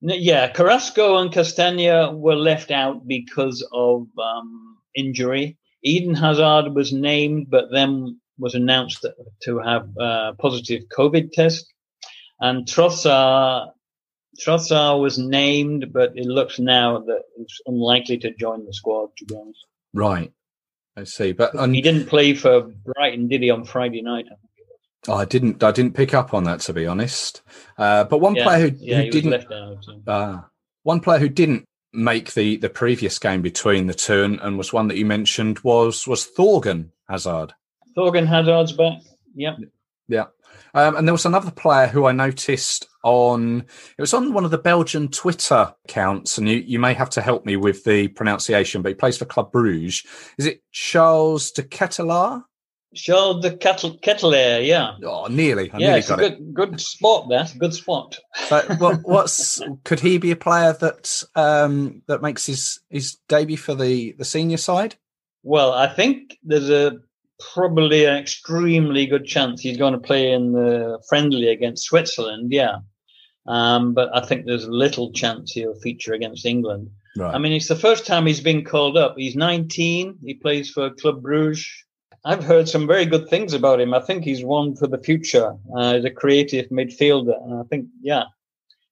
yeah, 0.00 0.48
Carrasco 0.48 1.18
and 1.18 1.32
Castagne 1.32 2.18
were 2.18 2.36
left 2.36 2.70
out 2.70 3.06
because 3.06 3.66
of 3.72 4.06
um, 4.18 4.78
injury. 4.94 5.56
Eden 5.82 6.14
Hazard 6.14 6.74
was 6.74 6.92
named, 6.92 7.48
but 7.50 7.70
then 7.70 8.20
was 8.38 8.54
announced 8.54 9.06
to 9.42 9.58
have 9.58 9.88
a 9.98 10.34
positive 10.38 10.84
COVID 10.96 11.32
test. 11.32 11.72
And 12.40 12.66
Trossard, 12.66 13.72
Trossard 14.40 15.00
was 15.00 15.18
named, 15.18 15.92
but 15.92 16.12
it 16.16 16.26
looks 16.26 16.58
now 16.58 17.00
that 17.00 17.22
he's 17.36 17.60
unlikely 17.66 18.18
to 18.18 18.34
join 18.34 18.64
the 18.64 18.72
squad, 18.72 19.10
to 19.18 19.24
be 19.24 19.34
honest. 19.34 19.66
Right. 19.92 20.32
I 20.96 21.04
see. 21.04 21.32
But 21.32 21.54
he 21.70 21.80
didn't 21.80 22.06
play 22.06 22.34
for 22.34 22.62
Brighton, 22.62 23.28
did 23.28 23.42
he, 23.42 23.50
on 23.50 23.64
Friday 23.64 24.02
night? 24.02 24.26
Oh, 25.06 25.14
I 25.14 25.24
didn't. 25.24 25.62
I 25.62 25.70
didn't 25.70 25.94
pick 25.94 26.12
up 26.14 26.34
on 26.34 26.44
that 26.44 26.60
to 26.60 26.72
be 26.72 26.86
honest. 26.86 27.42
Uh, 27.76 28.04
but 28.04 28.18
one 28.18 28.34
yeah, 28.34 28.44
player 28.44 28.68
who, 28.68 28.76
yeah, 28.78 29.02
who 29.02 29.10
didn't. 29.10 29.52
Out, 29.52 29.84
so. 29.84 30.00
uh, 30.06 30.40
one 30.82 31.00
player 31.00 31.18
who 31.18 31.28
didn't 31.28 31.64
make 31.92 32.34
the 32.34 32.56
the 32.56 32.68
previous 32.68 33.18
game 33.18 33.42
between 33.42 33.86
the 33.86 33.94
two 33.94 34.22
and, 34.22 34.40
and 34.40 34.58
was 34.58 34.72
one 34.72 34.88
that 34.88 34.96
you 34.96 35.06
mentioned 35.06 35.60
was 35.60 36.06
was 36.06 36.26
Thorgan 36.26 36.90
Hazard. 37.08 37.52
Thorgan 37.96 38.26
Hazard's 38.26 38.72
back. 38.72 38.98
Yep. 39.34 39.58
Yeah. 40.08 40.24
Um, 40.74 40.96
and 40.96 41.08
there 41.08 41.14
was 41.14 41.26
another 41.26 41.50
player 41.50 41.86
who 41.86 42.06
I 42.06 42.12
noticed 42.12 42.88
on 43.02 43.64
it 43.96 44.00
was 44.00 44.14
on 44.14 44.32
one 44.32 44.44
of 44.44 44.50
the 44.50 44.58
Belgian 44.58 45.08
Twitter 45.08 45.72
accounts, 45.84 46.38
and 46.38 46.48
you, 46.48 46.58
you 46.58 46.78
may 46.78 46.94
have 46.94 47.10
to 47.10 47.22
help 47.22 47.46
me 47.46 47.56
with 47.56 47.84
the 47.84 48.08
pronunciation, 48.08 48.82
but 48.82 48.90
he 48.90 48.94
plays 48.94 49.16
for 49.16 49.24
Club 49.24 49.50
Bruges. 49.52 50.04
Is 50.38 50.46
it 50.46 50.62
Charles 50.72 51.50
De 51.50 51.62
Ketelaere? 51.62 52.42
Showed 52.94 53.42
the 53.42 53.54
kettle 53.54 53.98
Ketelaere, 53.98 54.66
yeah. 54.66 54.94
Oh, 55.04 55.26
nearly. 55.26 55.70
I 55.70 55.78
yeah, 55.78 55.86
nearly 55.86 55.98
it's 55.98 56.08
got 56.08 56.20
a 56.20 56.26
it. 56.26 56.54
good 56.54 56.54
good 56.54 56.80
spot 56.80 57.28
there. 57.28 57.46
Good 57.58 57.74
spot. 57.74 58.18
But 58.48 58.78
what, 58.80 59.00
what's 59.02 59.60
could 59.84 60.00
he 60.00 60.16
be 60.16 60.30
a 60.30 60.36
player 60.36 60.72
that 60.72 61.22
um, 61.34 62.02
that 62.06 62.22
makes 62.22 62.46
his 62.46 62.80
his 62.88 63.16
debut 63.28 63.58
for 63.58 63.74
the 63.74 64.12
the 64.12 64.24
senior 64.24 64.56
side? 64.56 64.96
Well, 65.42 65.72
I 65.72 65.86
think 65.86 66.38
there's 66.42 66.70
a 66.70 66.96
probably 67.52 68.06
an 68.06 68.16
extremely 68.16 69.06
good 69.06 69.26
chance 69.26 69.60
he's 69.60 69.76
going 69.76 69.92
to 69.92 70.00
play 70.00 70.32
in 70.32 70.52
the 70.52 70.98
friendly 71.10 71.48
against 71.48 71.84
Switzerland. 71.84 72.52
Yeah, 72.52 72.78
um, 73.46 73.92
but 73.92 74.08
I 74.16 74.24
think 74.24 74.46
there's 74.46 74.66
little 74.66 75.12
chance 75.12 75.52
he'll 75.52 75.78
feature 75.80 76.14
against 76.14 76.46
England. 76.46 76.90
Right. 77.16 77.34
I 77.34 77.38
mean, 77.38 77.52
it's 77.52 77.68
the 77.68 77.76
first 77.76 78.06
time 78.06 78.26
he's 78.26 78.40
been 78.40 78.64
called 78.64 78.96
up. 78.96 79.14
He's 79.16 79.34
19. 79.34 80.18
He 80.24 80.34
plays 80.34 80.70
for 80.70 80.90
Club 80.90 81.22
Bruges. 81.22 81.66
I've 82.28 82.44
heard 82.44 82.68
some 82.68 82.86
very 82.86 83.06
good 83.06 83.30
things 83.30 83.54
about 83.54 83.80
him. 83.80 83.94
I 83.94 84.00
think 84.00 84.22
he's 84.22 84.44
one 84.44 84.76
for 84.76 84.86
the 84.86 84.98
future. 84.98 85.54
Uh, 85.74 85.94
he's 85.94 86.04
a 86.04 86.10
creative 86.10 86.68
midfielder, 86.68 87.42
and 87.42 87.54
I 87.54 87.62
think, 87.70 87.86
yeah, 88.02 88.24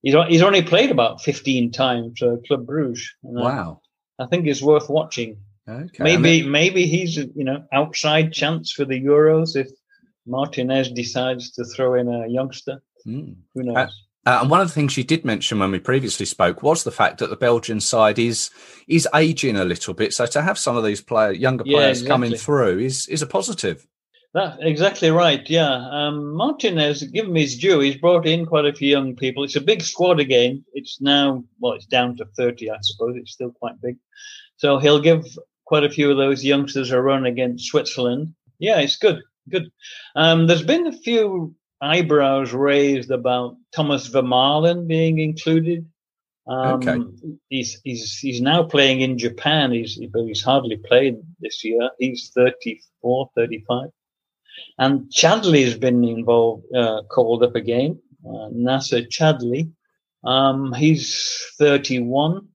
he's 0.01 0.15
he's 0.29 0.41
only 0.41 0.63
played 0.63 0.91
about 0.91 1.21
fifteen 1.21 1.71
times 1.71 2.19
for 2.19 2.39
Club 2.49 2.67
Bruges. 2.67 3.15
Wow, 3.21 3.83
I, 4.19 4.25
I 4.25 4.27
think 4.29 4.47
it's 4.47 4.63
worth 4.63 4.89
watching. 4.89 5.37
Okay. 5.69 6.03
Maybe 6.03 6.49
maybe 6.49 6.87
he's 6.87 7.17
you 7.19 7.45
know 7.45 7.63
outside 7.75 8.33
chance 8.33 8.73
for 8.73 8.87
the 8.87 8.99
Euros 9.05 9.55
if 9.55 9.69
Martinez 10.27 10.91
decides 10.91 11.51
to 11.53 11.65
throw 11.65 11.93
in 11.93 12.09
a 12.09 12.27
youngster. 12.29 12.83
Mm. 13.07 13.37
Who 13.55 13.65
knows? 13.65 14.06
Uh, 14.27 14.41
and 14.43 14.51
one 14.51 14.61
of 14.61 14.67
the 14.67 14.75
things 14.75 14.97
you 14.97 15.05
did 15.05 15.25
mention 15.25 15.61
when 15.61 15.71
we 15.71 15.79
previously 15.79 16.27
spoke 16.27 16.63
was 16.63 16.83
the 16.83 16.91
fact 16.91 17.19
that 17.19 17.31
the 17.31 17.37
Belgian 17.37 17.81
side 17.81 18.19
is 18.19 18.51
is 18.89 19.09
aging 19.15 19.57
a 19.57 19.65
little 19.65 19.95
bit. 19.95 20.13
So 20.13 20.27
to 20.27 20.43
have 20.43 20.59
some 20.59 20.77
of 20.77 20.85
these 20.85 21.01
player, 21.01 21.31
younger 21.33 21.65
Yeah, 21.65 21.77
players 21.77 22.03
exactly. 22.03 22.09
coming 22.09 22.39
through 22.39 22.81
is 22.81 23.07
is 23.07 23.23
a 23.23 23.27
positive. 23.27 23.87
That's 24.35 24.59
exactly 24.61 25.11
right. 25.11 25.49
Yeah, 25.49 25.89
um, 25.91 26.35
Martinez, 26.35 27.03
give 27.05 27.27
him 27.27 27.37
his 27.37 27.57
due. 27.57 27.81
He's 27.81 27.97
brought 27.97 28.27
in 28.27 28.45
quite 28.45 28.67
a 28.67 28.75
few 28.75 28.89
young 28.89 29.17
people. 29.17 29.45
It's 29.45 29.57
a 29.57 29.61
big 29.63 29.81
squad 29.81 30.21
again. 30.21 30.63
It's 30.75 31.01
now 31.01 31.45
well, 31.61 31.73
it's 31.75 31.87
down 31.87 32.17
to 32.17 32.27
thirty, 32.37 32.71
I 32.71 32.77
suppose. 32.83 33.17
It's 33.17 33.33
still 33.33 33.53
quite 33.53 33.81
big, 33.81 33.97
so 34.57 34.79
he'll 34.79 35.01
give 35.01 35.25
quite 35.65 35.85
a 35.85 35.91
few 35.91 36.11
of 36.11 36.17
those 36.17 36.45
youngsters 36.45 36.91
a 36.91 37.01
run 37.01 37.27
against 37.27 37.67
Switzerland. 37.67 38.35
Yeah, 38.59 38.81
it's 38.81 38.97
good, 38.97 39.23
good. 39.49 39.71
Um, 40.17 40.47
there's 40.49 40.63
been 40.63 40.87
a 40.87 40.93
few 40.93 41.55
eyebrows 41.81 42.53
raised 42.53 43.11
about 43.11 43.57
Thomas 43.73 44.09
Vermaelen 44.09 44.87
being 44.87 45.19
included. 45.19 45.87
Um, 46.47 46.83
Okay. 46.83 46.99
He's 47.49 47.81
he's 47.85 48.19
he's 48.19 48.41
now 48.41 48.63
playing 48.63 49.01
in 49.01 49.19
Japan. 49.19 49.73
He's 49.73 49.99
but 50.13 50.25
he's 50.25 50.43
hardly 50.43 50.77
played 50.77 51.17
this 51.41 51.65
year. 51.65 51.91
He's 51.99 52.31
34, 52.35 53.31
35. 53.35 53.91
And 54.79 55.11
Chadli 55.11 55.65
has 55.65 55.77
been 55.77 56.05
involved, 56.05 56.65
uh, 56.75 57.03
called 57.11 57.43
up 57.43 57.57
again. 57.57 57.99
Uh, 58.25 58.49
Nacer 58.53 59.07
Chadli. 59.09 59.71
Um, 60.25 60.73
he's 60.73 61.53
31 61.59 62.49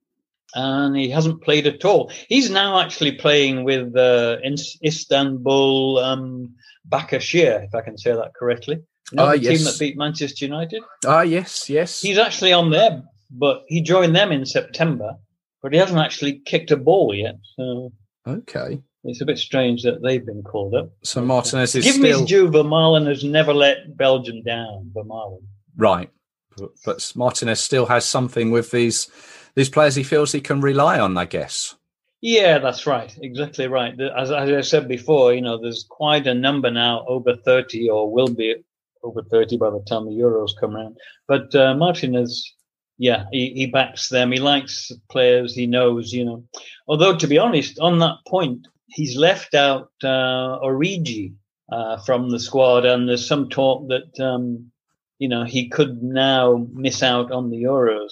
and 0.56 0.96
he 0.96 1.10
hasn't 1.10 1.42
played 1.42 1.68
at 1.68 1.86
all. 1.86 2.12
He's 2.28 2.50
now 2.50 2.80
actually 2.80 3.14
playing 3.14 3.64
with 3.64 3.96
uh, 3.96 4.38
in- 4.44 4.56
Istanbul 4.84 6.00
um, 6.00 6.56
Basaksehir, 6.90 7.66
if 7.66 7.76
I 7.76 7.82
can 7.82 7.98
say 7.98 8.12
that 8.14 8.34
correctly. 8.34 8.82
You 9.12 9.18
know 9.18 9.26
Ah, 9.26 9.32
the 9.32 9.40
team 9.40 9.52
yes. 9.52 9.64
that 9.66 9.80
beat 9.80 9.98
Manchester 9.98 10.46
United? 10.46 10.84
Ah, 11.06 11.22
yes, 11.22 11.70
yes. 11.70 12.02
He's 12.02 12.18
actually 12.18 12.54
on 12.54 12.70
there, 12.70 13.04
but 13.30 13.64
he 13.68 13.82
joined 13.82 14.16
them 14.16 14.32
in 14.32 14.46
September, 14.46 15.16
but 15.62 15.74
he 15.74 15.80
hasn't 15.80 16.00
actually 16.00 16.40
kicked 16.46 16.72
a 16.72 16.78
ball 16.78 17.14
yet. 17.14 17.36
So 17.58 17.92
okay. 18.28 18.82
it's 19.04 19.22
a 19.22 19.26
bit 19.26 19.38
strange 19.38 19.84
that 19.84 20.02
they've 20.02 20.26
been 20.26 20.44
called 20.44 20.76
up. 20.76 20.92
So 21.04 21.22
Martinez 21.22 21.76
is 21.76 21.84
Give 21.86 21.96
still 21.96 22.20
his 22.22 22.28
due. 22.30 22.48
Vermaelen 22.50 23.08
has 23.08 23.24
never 23.24 23.54
let 23.54 23.98
Belgium 23.98 24.44
down. 24.44 24.92
Vermaelen. 24.96 25.44
right, 25.78 26.10
but, 26.58 26.70
but 26.86 27.12
Martinez 27.16 27.60
still 27.60 27.86
has 27.88 28.06
something 28.06 28.52
with 28.52 28.72
these 28.72 29.10
these 29.56 29.70
players. 29.70 29.96
He 29.96 30.04
feels 30.04 30.32
he 30.32 30.40
can 30.42 30.62
rely 30.62 31.00
on. 31.00 31.18
I 31.18 31.26
guess. 31.26 31.76
Yeah, 32.24 32.60
that's 32.60 32.86
right. 32.86 33.12
Exactly 33.22 33.68
right. 33.68 34.00
As, 34.00 34.32
as 34.32 34.52
I 34.52 34.62
said 34.62 34.88
before, 34.88 35.34
you 35.34 35.42
know, 35.42 35.60
there's 35.60 35.86
quite 35.90 36.28
a 36.28 36.36
number 36.36 36.70
now 36.70 37.04
over 37.08 37.36
30 37.36 37.90
or 37.90 38.14
will 38.14 38.28
be 38.28 38.56
over 39.04 39.24
30 39.24 39.58
by 39.58 39.70
the 39.70 39.84
time 39.88 40.06
the 40.06 40.12
Euros 40.12 40.52
come 40.60 40.76
around. 40.76 40.98
But 41.28 41.54
uh, 41.56 41.76
Martinez, 41.76 42.54
yeah, 42.98 43.26
he, 43.32 43.52
he 43.54 43.66
backs 43.66 44.10
them. 44.10 44.32
He 44.32 44.40
likes 44.40 44.92
players 45.10 45.56
he 45.56 45.68
knows, 45.68 46.14
you 46.14 46.26
know. 46.26 46.44
Although, 46.88 47.18
to 47.18 47.28
be 47.28 47.38
honest, 47.38 47.80
on 47.80 48.00
that 48.00 48.18
point, 48.28 48.68
he's 48.90 49.16
left 49.18 49.56
out 49.56 49.90
uh, 50.04 50.60
Origi 50.64 51.34
uh, 51.72 51.98
from 52.00 52.30
the 52.30 52.40
squad, 52.40 52.86
and 52.86 53.08
there's 53.08 53.28
some 53.28 53.50
talk 53.50 53.88
that, 53.88 54.20
um, 54.24 54.72
you 55.20 55.28
know, 55.28 55.44
he 55.44 55.70
could 55.70 56.04
now 56.04 56.68
miss 56.74 57.02
out 57.02 57.32
on 57.32 57.50
the 57.50 57.64
Euros. 57.64 58.12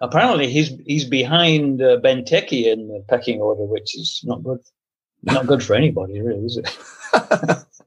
Apparently, 0.00 0.48
he's 0.48 0.70
he's 0.86 1.04
behind 1.04 1.82
uh, 1.82 1.96
Benteke 2.00 2.66
in 2.72 2.86
the 2.86 3.04
pecking 3.08 3.40
order, 3.40 3.64
which 3.64 3.98
is 3.98 4.20
not 4.24 4.44
good. 4.44 4.60
Not 5.24 5.48
good 5.48 5.64
for 5.64 5.74
anybody, 5.74 6.20
really, 6.20 6.44
is 6.44 6.56
it? 6.58 7.64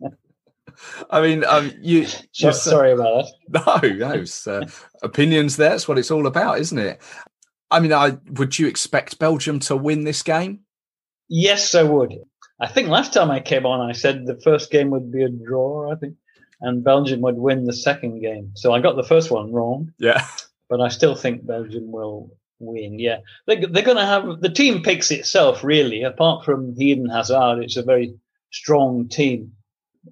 I 1.09 1.21
mean, 1.21 1.43
um, 1.45 1.71
you. 1.82 2.07
You're- 2.36 2.53
sorry 2.53 2.91
about 2.91 3.25
that. 3.49 3.91
No, 3.99 4.15
no. 4.15 4.23
uh, 4.47 4.65
opinions. 5.03 5.57
there, 5.57 5.69
That's 5.71 5.88
what 5.88 5.97
it's 5.99 6.11
all 6.11 6.27
about, 6.27 6.59
isn't 6.59 6.77
it? 6.79 7.01
I 7.69 7.79
mean, 7.79 7.93
I 7.93 8.17
would 8.32 8.57
you 8.59 8.67
expect 8.67 9.19
Belgium 9.19 9.59
to 9.61 9.75
win 9.75 10.03
this 10.03 10.23
game? 10.23 10.61
Yes, 11.29 11.73
I 11.75 11.84
would. 11.84 12.13
I 12.59 12.67
think 12.67 12.89
last 12.89 13.13
time 13.13 13.32
I 13.32 13.39
came 13.39 13.65
on, 13.65 13.89
I 13.89 13.93
said 13.93 14.25
the 14.25 14.39
first 14.43 14.69
game 14.71 14.89
would 14.91 15.11
be 15.11 15.23
a 15.23 15.29
draw. 15.29 15.91
I 15.91 15.95
think, 15.95 16.15
and 16.61 16.84
Belgium 16.84 17.21
would 17.21 17.38
win 17.38 17.65
the 17.65 17.73
second 17.73 18.21
game. 18.21 18.51
So 18.55 18.73
I 18.73 18.79
got 18.82 18.95
the 18.95 19.03
first 19.03 19.32
one 19.32 19.51
wrong, 19.51 19.91
Yeah. 19.99 20.25
but 20.69 20.79
I 20.82 20.89
still 20.89 21.15
think 21.15 21.45
Belgium 21.45 21.91
will 21.91 22.29
win. 22.59 22.99
Yeah, 22.99 23.17
they, 23.47 23.65
they're 23.65 23.84
going 23.84 23.97
to 23.97 24.05
have 24.05 24.41
the 24.41 24.49
team 24.49 24.84
picks 24.84 25.09
itself 25.11 25.63
really. 25.63 26.03
Apart 26.03 26.45
from 26.45 26.75
Eden 26.77 27.09
Hazard, 27.09 27.63
it's 27.63 27.77
a 27.77 27.84
very 27.84 28.13
strong 28.51 29.07
team. 29.07 29.53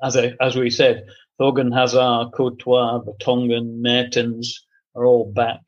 As 0.04 0.16
I, 0.16 0.34
as 0.40 0.56
we 0.56 0.70
said, 0.70 1.06
Thorgan 1.40 1.74
Hazard, 1.74 2.32
Courtois, 2.34 3.00
Vertonghen, 3.00 3.82
Mertens 3.82 4.66
are 4.96 5.06
all 5.06 5.32
back, 5.32 5.62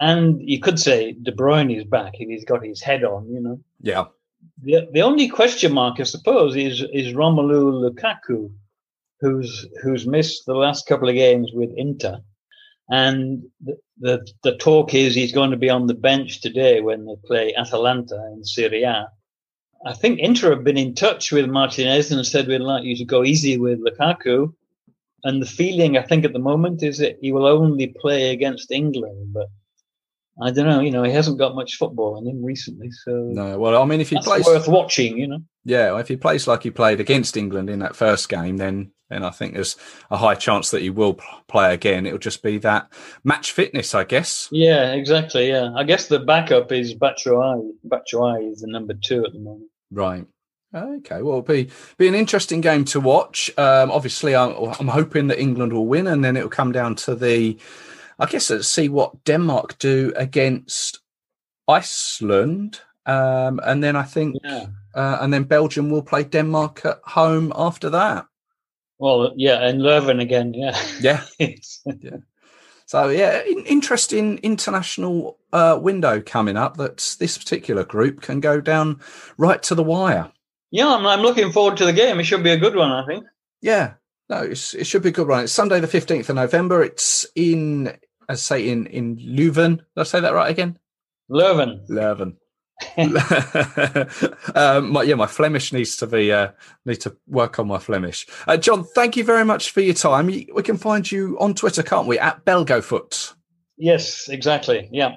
and 0.00 0.40
you 0.40 0.60
could 0.60 0.78
say 0.78 1.12
De 1.12 1.32
Bruyne 1.32 1.76
is 1.76 1.84
back 1.84 2.14
if 2.14 2.28
he's 2.28 2.44
got 2.44 2.64
his 2.64 2.82
head 2.82 3.04
on. 3.04 3.28
You 3.30 3.40
know. 3.40 3.60
Yeah. 3.80 4.04
The 4.62 4.88
the 4.92 5.02
only 5.02 5.28
question 5.28 5.72
mark, 5.72 6.00
I 6.00 6.04
suppose, 6.04 6.56
is 6.56 6.84
is 6.92 7.14
Romelu 7.14 7.90
Lukaku, 7.90 8.50
who's 9.20 9.66
who's 9.82 10.06
missed 10.06 10.46
the 10.46 10.54
last 10.54 10.86
couple 10.86 11.08
of 11.08 11.14
games 11.14 11.50
with 11.54 11.70
Inter 11.76 12.20
and 12.88 13.44
the, 13.62 13.78
the, 13.98 14.26
the 14.42 14.56
talk 14.56 14.94
is 14.94 15.14
he's 15.14 15.32
going 15.32 15.50
to 15.50 15.56
be 15.56 15.70
on 15.70 15.86
the 15.86 15.94
bench 15.94 16.40
today 16.40 16.80
when 16.80 17.06
they 17.06 17.14
play 17.24 17.54
Atalanta 17.56 18.30
in 18.34 18.44
Serie 18.44 18.82
A. 18.82 19.08
I 19.84 19.92
think 19.92 20.18
Inter 20.18 20.50
have 20.50 20.64
been 20.64 20.78
in 20.78 20.94
touch 20.94 21.30
with 21.30 21.46
Martinez 21.46 22.10
and 22.10 22.26
said 22.26 22.46
we'd 22.46 22.58
like 22.58 22.84
you 22.84 22.96
to 22.96 23.04
go 23.04 23.24
easy 23.24 23.58
with 23.58 23.84
Lukaku. 23.84 24.54
And 25.24 25.40
the 25.40 25.46
feeling 25.46 25.96
I 25.96 26.02
think 26.02 26.24
at 26.24 26.32
the 26.32 26.38
moment 26.38 26.82
is 26.82 26.98
that 26.98 27.18
he 27.20 27.32
will 27.32 27.46
only 27.46 27.94
play 28.00 28.30
against 28.30 28.70
England, 28.70 29.32
but 29.32 29.48
I 30.42 30.50
don't 30.50 30.66
know. 30.66 30.80
You 30.80 30.90
know, 30.90 31.02
he 31.02 31.12
hasn't 31.12 31.38
got 31.38 31.54
much 31.54 31.76
football 31.76 32.18
in 32.18 32.26
him 32.26 32.44
recently, 32.44 32.90
so 32.90 33.10
no. 33.32 33.58
Well, 33.58 33.80
I 33.80 33.84
mean, 33.84 34.00
if 34.00 34.10
he 34.10 34.18
plays 34.18 34.44
worth 34.44 34.68
watching, 34.68 35.16
you 35.16 35.28
know. 35.28 35.38
Yeah, 35.64 35.98
if 35.98 36.08
he 36.08 36.16
plays 36.16 36.46
like 36.46 36.62
he 36.62 36.70
played 36.70 37.00
against 37.00 37.36
England 37.36 37.70
in 37.70 37.78
that 37.78 37.96
first 37.96 38.28
game, 38.28 38.56
then 38.58 38.92
then 39.08 39.22
I 39.22 39.30
think 39.30 39.54
there's 39.54 39.76
a 40.10 40.16
high 40.16 40.34
chance 40.34 40.70
that 40.70 40.82
he 40.82 40.90
will 40.90 41.20
play 41.46 41.72
again. 41.72 42.04
It'll 42.04 42.18
just 42.18 42.42
be 42.42 42.58
that 42.58 42.92
match 43.22 43.52
fitness, 43.52 43.94
I 43.94 44.04
guess. 44.04 44.48
Yeah, 44.50 44.92
exactly. 44.92 45.48
Yeah, 45.48 45.72
I 45.74 45.84
guess 45.84 46.08
the 46.08 46.18
backup 46.18 46.72
is 46.72 46.94
Batshuayi. 46.94 47.70
Batshuayi 47.86 48.52
is 48.52 48.60
the 48.60 48.66
number 48.66 48.94
two 48.94 49.24
at 49.24 49.32
the 49.32 49.38
moment. 49.38 49.70
Right. 49.94 50.26
Okay, 50.74 51.22
well, 51.22 51.38
it'll 51.38 51.42
be 51.42 51.70
be 51.98 52.08
an 52.08 52.16
interesting 52.16 52.60
game 52.60 52.84
to 52.86 52.98
watch. 52.98 53.48
Um, 53.56 53.92
obviously, 53.92 54.34
I'm, 54.34 54.54
I'm 54.80 54.88
hoping 54.88 55.28
that 55.28 55.38
England 55.38 55.72
will 55.72 55.86
win, 55.86 56.08
and 56.08 56.24
then 56.24 56.36
it'll 56.36 56.48
come 56.48 56.72
down 56.72 56.96
to 56.96 57.14
the, 57.14 57.56
I 58.18 58.26
guess, 58.26 58.50
let's 58.50 58.68
see 58.68 58.88
what 58.88 59.22
Denmark 59.22 59.78
do 59.78 60.12
against 60.16 60.98
Iceland, 61.68 62.80
um, 63.06 63.60
and 63.64 63.84
then 63.84 63.94
I 63.94 64.02
think, 64.02 64.36
yeah. 64.42 64.66
uh, 64.96 65.18
and 65.20 65.32
then 65.32 65.44
Belgium 65.44 65.90
will 65.90 66.02
play 66.02 66.24
Denmark 66.24 66.84
at 66.84 66.98
home 67.04 67.52
after 67.54 67.88
that. 67.90 68.26
Well, 68.98 69.32
yeah, 69.36 69.64
and 69.64 69.80
Leuven 69.80 70.20
again, 70.20 70.54
yeah, 70.54 70.76
yeah, 71.00 71.22
yeah. 71.38 72.16
So 72.86 73.08
yeah, 73.10 73.44
interesting 73.44 74.38
international 74.38 75.38
uh, 75.54 75.78
window 75.80 76.20
coming 76.20 76.56
up. 76.58 76.76
That 76.76 77.16
this 77.18 77.38
particular 77.38 77.84
group 77.84 78.20
can 78.20 78.40
go 78.40 78.60
down 78.60 79.00
right 79.38 79.62
to 79.62 79.74
the 79.74 79.82
wire. 79.82 80.30
Yeah, 80.70 80.88
I'm, 80.88 81.06
I'm 81.06 81.20
looking 81.20 81.52
forward 81.52 81.78
to 81.78 81.86
the 81.86 81.92
game. 81.92 82.20
It 82.20 82.24
should 82.24 82.42
be 82.42 82.50
a 82.50 82.58
good 82.58 82.76
one, 82.76 82.90
I 82.90 83.06
think. 83.06 83.24
Yeah, 83.62 83.94
no, 84.28 84.42
it 84.42 84.56
should 84.56 85.02
be 85.02 85.10
a 85.10 85.12
good 85.12 85.28
one. 85.28 85.44
It's 85.44 85.52
Sunday 85.52 85.80
the 85.80 85.86
fifteenth 85.86 86.28
of 86.28 86.36
November. 86.36 86.82
It's 86.82 87.26
in, 87.34 87.88
as 88.28 88.40
I 88.50 88.58
say, 88.58 88.68
in 88.68 88.86
in 88.88 89.16
Leuven. 89.16 89.78
Did 89.78 89.86
I 89.96 90.02
say 90.02 90.20
that 90.20 90.34
right 90.34 90.50
again? 90.50 90.78
Leuven. 91.30 91.88
Leuven. 91.88 92.36
um, 94.56 94.90
my, 94.90 95.02
yeah, 95.02 95.14
my 95.14 95.26
Flemish 95.26 95.72
needs 95.72 95.96
to 95.96 96.06
be 96.06 96.32
uh, 96.32 96.50
need 96.84 97.00
to 97.00 97.16
work 97.26 97.58
on 97.58 97.68
my 97.68 97.78
Flemish. 97.78 98.26
Uh, 98.46 98.56
John, 98.56 98.84
thank 98.94 99.16
you 99.16 99.24
very 99.24 99.44
much 99.44 99.70
for 99.70 99.80
your 99.80 99.94
time. 99.94 100.26
We 100.26 100.62
can 100.62 100.76
find 100.76 101.10
you 101.10 101.38
on 101.38 101.54
Twitter, 101.54 101.82
can't 101.82 102.08
we? 102.08 102.18
At 102.18 102.44
Belgofoot. 102.44 103.34
Yes, 103.76 104.28
exactly. 104.28 104.88
Yeah. 104.92 105.16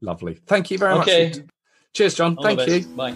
Lovely. 0.00 0.34
Thank 0.46 0.70
you 0.70 0.78
very 0.78 0.94
okay. 1.00 1.28
much. 1.28 1.38
Cheers, 1.92 2.14
John. 2.14 2.36
All 2.36 2.44
thank 2.44 2.66
you. 2.66 2.86
Bye. 2.94 3.14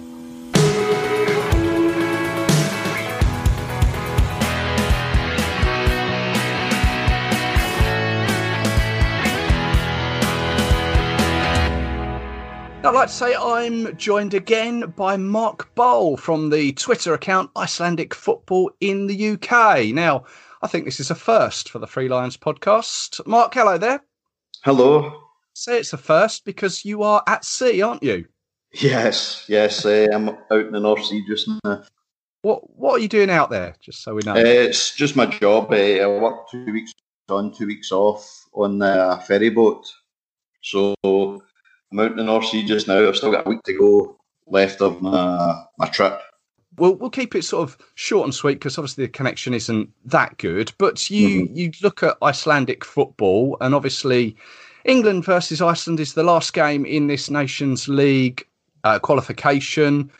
I'd 12.85 12.95
like 12.95 13.09
to 13.09 13.15
say 13.15 13.37
I'm 13.37 13.97
joined 13.97 14.35
again 14.35 14.93
by 14.97 15.17
Marc 15.17 15.73
Boal 15.77 16.19
from 16.19 16.51
the 16.51 16.73
Twitter 16.73 17.15
account 17.15 17.49
Icelandic 17.57 18.13
Football 18.13 18.73
in 18.81 19.07
the 19.07 19.31
UK. 19.31 19.95
Now, 19.95 20.25
I 20.63 20.67
think 20.67 20.85
this 20.85 20.99
is 20.99 21.09
a 21.09 21.15
first 21.15 21.71
for 21.71 21.79
the 21.79 21.87
Three 21.87 22.09
Lions 22.09 22.37
podcast. 22.37 23.25
Mark, 23.25 23.55
hello 23.55 23.79
there. 23.79 24.03
Hello. 24.65 25.22
Say 25.55 25.79
it's 25.79 25.93
a 25.93 25.99
first 25.99 26.45
because 26.45 26.85
you 26.85 27.03
are 27.03 27.23
at 27.27 27.45
sea, 27.45 27.83
aren't 27.83 28.03
you? 28.03 28.27
Yes, 28.73 29.45
yes. 29.49 29.85
Uh, 29.85 30.09
I'm 30.13 30.29
out 30.29 30.67
in 30.67 30.73
the 30.73 30.81
North 30.81 31.05
Sea 31.05 31.25
just 31.27 31.49
now. 31.65 31.83
What 32.43 32.77
What 32.77 32.95
are 32.95 32.99
you 32.99 33.09
doing 33.09 33.31
out 33.31 33.51
there? 33.51 33.75
Just 33.81 34.03
so 34.03 34.15
we 34.15 34.23
know. 34.25 34.33
Uh, 34.33 34.39
it's 34.39 34.95
just 34.95 35.15
my 35.15 35.27
job. 35.27 35.71
Uh, 35.71 35.77
I 35.77 36.07
work 36.07 36.49
two 36.51 36.73
weeks 36.73 36.93
on, 37.29 37.53
two 37.53 37.67
weeks 37.67 37.93
off 37.93 38.47
on 38.53 38.81
a 38.83 39.21
ferry 39.27 39.51
boat. 39.51 39.87
So 40.63 40.95
I'm 41.03 42.01
out 42.01 42.13
in 42.13 42.17
the 42.17 42.25
North 42.25 42.47
Sea 42.47 42.65
just 42.65 42.89
now. 42.89 43.07
I've 43.07 43.17
still 43.17 43.33
got 43.33 43.47
a 43.47 43.51
week 43.51 43.63
to 43.65 43.79
go 43.79 44.19
left 44.47 44.81
of 44.81 45.03
my 45.03 45.65
my 45.79 45.89
trip. 45.89 46.21
Well, 46.79 46.95
we'll 46.95 47.11
keep 47.11 47.35
it 47.35 47.45
sort 47.45 47.69
of 47.69 47.77
short 47.97 48.25
and 48.25 48.35
sweet 48.35 48.55
because 48.55 48.79
obviously 48.79 49.05
the 49.05 49.13
connection 49.13 49.53
isn't 49.53 49.91
that 50.07 50.39
good. 50.39 50.73
But 50.79 51.11
you 51.11 51.45
mm-hmm. 51.45 51.55
you 51.55 51.73
look 51.83 52.03
at 52.03 52.17
Icelandic 52.23 52.85
football, 52.85 53.59
and 53.61 53.75
obviously 53.75 54.37
England 54.85 55.25
versus 55.25 55.63
Iceland 55.63 56.01
is 56.01 56.15
the 56.15 56.23
last 56.23 56.53
game 56.53 56.85
in 56.85 57.07
this 57.07 57.31
Nations 57.31 57.89
League 57.89 58.47
uh, 58.85 58.99
qualification. 58.99 60.11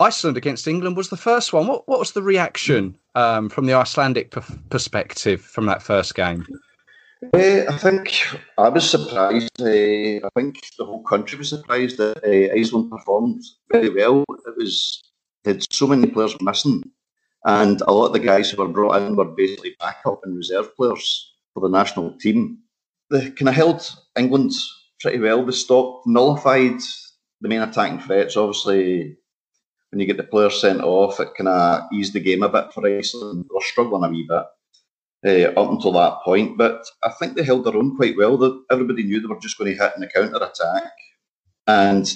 Iceland 0.00 0.36
against 0.36 0.68
England 0.68 0.96
was 0.96 1.08
the 1.08 1.16
first 1.16 1.52
one. 1.52 1.66
What 1.66 1.88
what 1.88 1.98
was 1.98 2.12
the 2.12 2.22
reaction 2.22 2.96
um, 3.14 3.48
from 3.48 3.66
the 3.66 3.74
Icelandic 3.74 4.30
p- 4.30 4.40
perspective 4.70 5.40
from 5.40 5.66
that 5.66 5.82
first 5.82 6.14
game? 6.14 6.46
Uh, 7.32 7.64
I 7.68 7.78
think 7.78 8.26
I 8.58 8.68
was 8.68 8.88
surprised. 8.88 9.60
Uh, 9.60 10.26
I 10.26 10.28
think 10.34 10.60
the 10.78 10.84
whole 10.84 11.02
country 11.02 11.38
was 11.38 11.48
surprised 11.48 11.96
that 11.96 12.18
uh, 12.22 12.54
Iceland 12.54 12.90
performed 12.90 13.42
very 13.72 13.88
well. 13.88 14.24
It 14.46 14.56
was 14.56 15.02
had 15.44 15.64
so 15.72 15.86
many 15.86 16.08
players 16.08 16.36
missing, 16.42 16.82
and 17.44 17.80
a 17.82 17.92
lot 17.92 18.06
of 18.06 18.12
the 18.12 18.18
guys 18.18 18.50
who 18.50 18.62
were 18.62 18.68
brought 18.68 19.00
in 19.00 19.16
were 19.16 19.24
basically 19.24 19.76
backup 19.80 20.20
and 20.24 20.36
reserve 20.36 20.74
players 20.76 21.34
for 21.54 21.60
the 21.60 21.70
national 21.70 22.12
team. 22.18 22.58
They 23.10 23.30
kind 23.30 23.48
of 23.48 23.54
held 23.54 23.88
England 24.18 24.52
pretty 25.00 25.18
well. 25.18 25.44
They 25.44 25.52
stopped, 25.52 26.06
nullified 26.06 26.80
the 27.40 27.48
main 27.48 27.62
attacking 27.62 28.00
threats. 28.00 28.36
Obviously, 28.36 29.16
when 29.90 30.00
you 30.00 30.06
get 30.06 30.16
the 30.16 30.24
players 30.24 30.60
sent 30.60 30.80
off, 30.80 31.20
it 31.20 31.28
kind 31.36 31.48
of 31.48 31.82
eased 31.92 32.12
the 32.12 32.20
game 32.20 32.42
a 32.42 32.48
bit 32.48 32.72
for 32.72 32.86
Iceland. 32.86 33.44
They 33.44 33.54
were 33.54 33.60
struggling 33.60 34.04
a 34.04 34.08
wee 34.08 34.26
bit 34.28 34.44
uh, 35.26 35.60
up 35.60 35.70
until 35.70 35.92
that 35.92 36.18
point. 36.24 36.58
But 36.58 36.84
I 37.04 37.10
think 37.10 37.36
they 37.36 37.44
held 37.44 37.64
their 37.64 37.76
own 37.76 37.96
quite 37.96 38.16
well. 38.16 38.36
That 38.36 38.64
everybody 38.70 39.04
knew 39.04 39.20
they 39.20 39.26
were 39.26 39.40
just 39.40 39.58
going 39.58 39.72
to 39.74 39.82
hit 39.82 39.92
in 39.94 40.00
the 40.00 40.08
counter 40.08 40.36
attack, 40.36 40.92
and 41.66 42.12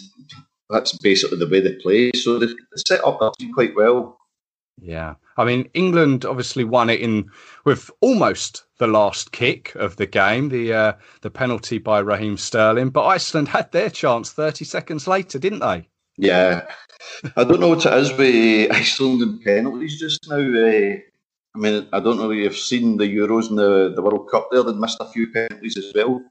that's 0.68 0.96
basically 0.98 1.38
the 1.38 1.48
way 1.48 1.60
they 1.60 1.74
play. 1.76 2.12
So 2.14 2.38
they, 2.38 2.48
set 2.76 3.04
up 3.04 3.20
quite 3.54 3.74
well. 3.74 4.18
Yeah, 4.80 5.14
I 5.40 5.44
mean 5.46 5.70
England 5.72 6.26
obviously 6.26 6.64
won 6.64 6.90
it 6.90 7.00
in 7.00 7.30
with 7.64 7.90
almost 8.02 8.64
the 8.78 8.86
last 8.86 9.32
kick 9.32 9.74
of 9.74 9.96
the 9.96 10.06
game, 10.06 10.50
the 10.50 10.72
uh, 10.72 10.92
the 11.22 11.30
penalty 11.30 11.78
by 11.78 12.00
Raheem 12.00 12.36
Sterling. 12.36 12.90
But 12.90 13.06
Iceland 13.06 13.48
had 13.48 13.72
their 13.72 13.88
chance 13.88 14.32
thirty 14.32 14.66
seconds 14.66 15.06
later, 15.06 15.38
didn't 15.38 15.60
they? 15.60 15.88
Yeah, 16.18 16.66
I 17.36 17.44
don't 17.44 17.60
know 17.60 17.68
what 17.68 17.86
it 17.86 17.94
is 17.94 18.12
with 18.12 18.70
Iceland 18.70 19.22
and 19.22 19.42
penalties 19.42 19.98
just 19.98 20.28
now. 20.28 20.36
Uh, 20.36 20.96
I 21.54 21.58
mean, 21.58 21.88
I 21.90 22.00
don't 22.00 22.18
know 22.18 22.30
if 22.30 22.36
you've 22.36 22.56
seen 22.56 22.98
the 22.98 23.04
Euros 23.04 23.48
and 23.48 23.58
the, 23.58 23.92
the 23.96 24.02
World 24.02 24.28
Cup 24.30 24.48
there, 24.52 24.62
they 24.62 24.72
missed 24.74 24.98
a 25.00 25.08
few 25.08 25.32
penalties 25.32 25.78
as 25.78 25.90
well. 25.94 26.22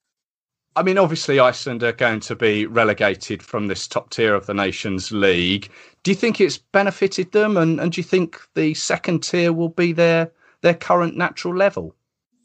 I 0.76 0.84
mean, 0.84 0.98
obviously, 0.98 1.40
Iceland 1.40 1.84
are 1.84 1.92
going 1.92 2.20
to 2.22 2.36
be 2.36 2.66
relegated 2.66 3.44
from 3.44 3.68
this 3.68 3.88
top 3.88 4.12
tier 4.12 4.36
of 4.36 4.46
the 4.46 4.54
Nations 4.54 5.12
League. 5.12 5.70
Do 6.04 6.12
you 6.12 6.16
think 6.16 6.40
it's 6.40 6.58
benefited 6.58 7.32
them, 7.32 7.58
and, 7.58 7.80
and 7.80 7.92
do 7.92 8.00
you 8.00 8.04
think 8.04 8.40
the 8.56 8.74
second 8.74 9.24
tier 9.24 9.52
will 9.52 9.70
be 9.70 9.92
their 9.92 10.32
their 10.62 10.74
current 10.74 11.18
natural 11.18 11.56
level? 11.56 11.96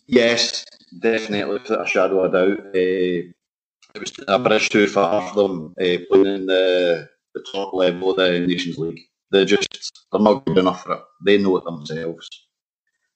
Yes, 0.06 0.64
definitely, 0.98 1.54
without 1.54 1.86
a 1.86 1.88
shadow 1.88 2.24
of 2.24 2.34
a 2.34 2.54
doubt. 2.56 2.66
Uh, 2.66 3.30
it 3.94 4.00
was 4.00 4.12
a 4.26 4.38
bridge 4.38 4.70
too 4.70 4.88
far 4.88 5.28
for 5.28 5.48
them 5.48 5.74
uh, 5.80 5.98
playing 6.10 6.26
in 6.26 6.46
the, 6.46 7.08
the 7.34 7.44
top 7.52 7.72
level 7.72 8.10
of 8.10 8.16
the 8.16 8.40
Nations 8.40 8.76
League. 8.76 9.00
They're 9.30 9.44
just 9.44 10.06
they're 10.10 10.20
not 10.20 10.44
good 10.46 10.58
enough 10.58 10.82
for 10.82 10.94
it. 10.94 11.02
They 11.24 11.38
know 11.38 11.56
it 11.58 11.64
themselves 11.64 12.28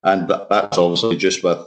and 0.03 0.29
that, 0.29 0.49
that's 0.49 0.79
obviously 0.79 1.17
just 1.17 1.43
with 1.43 1.67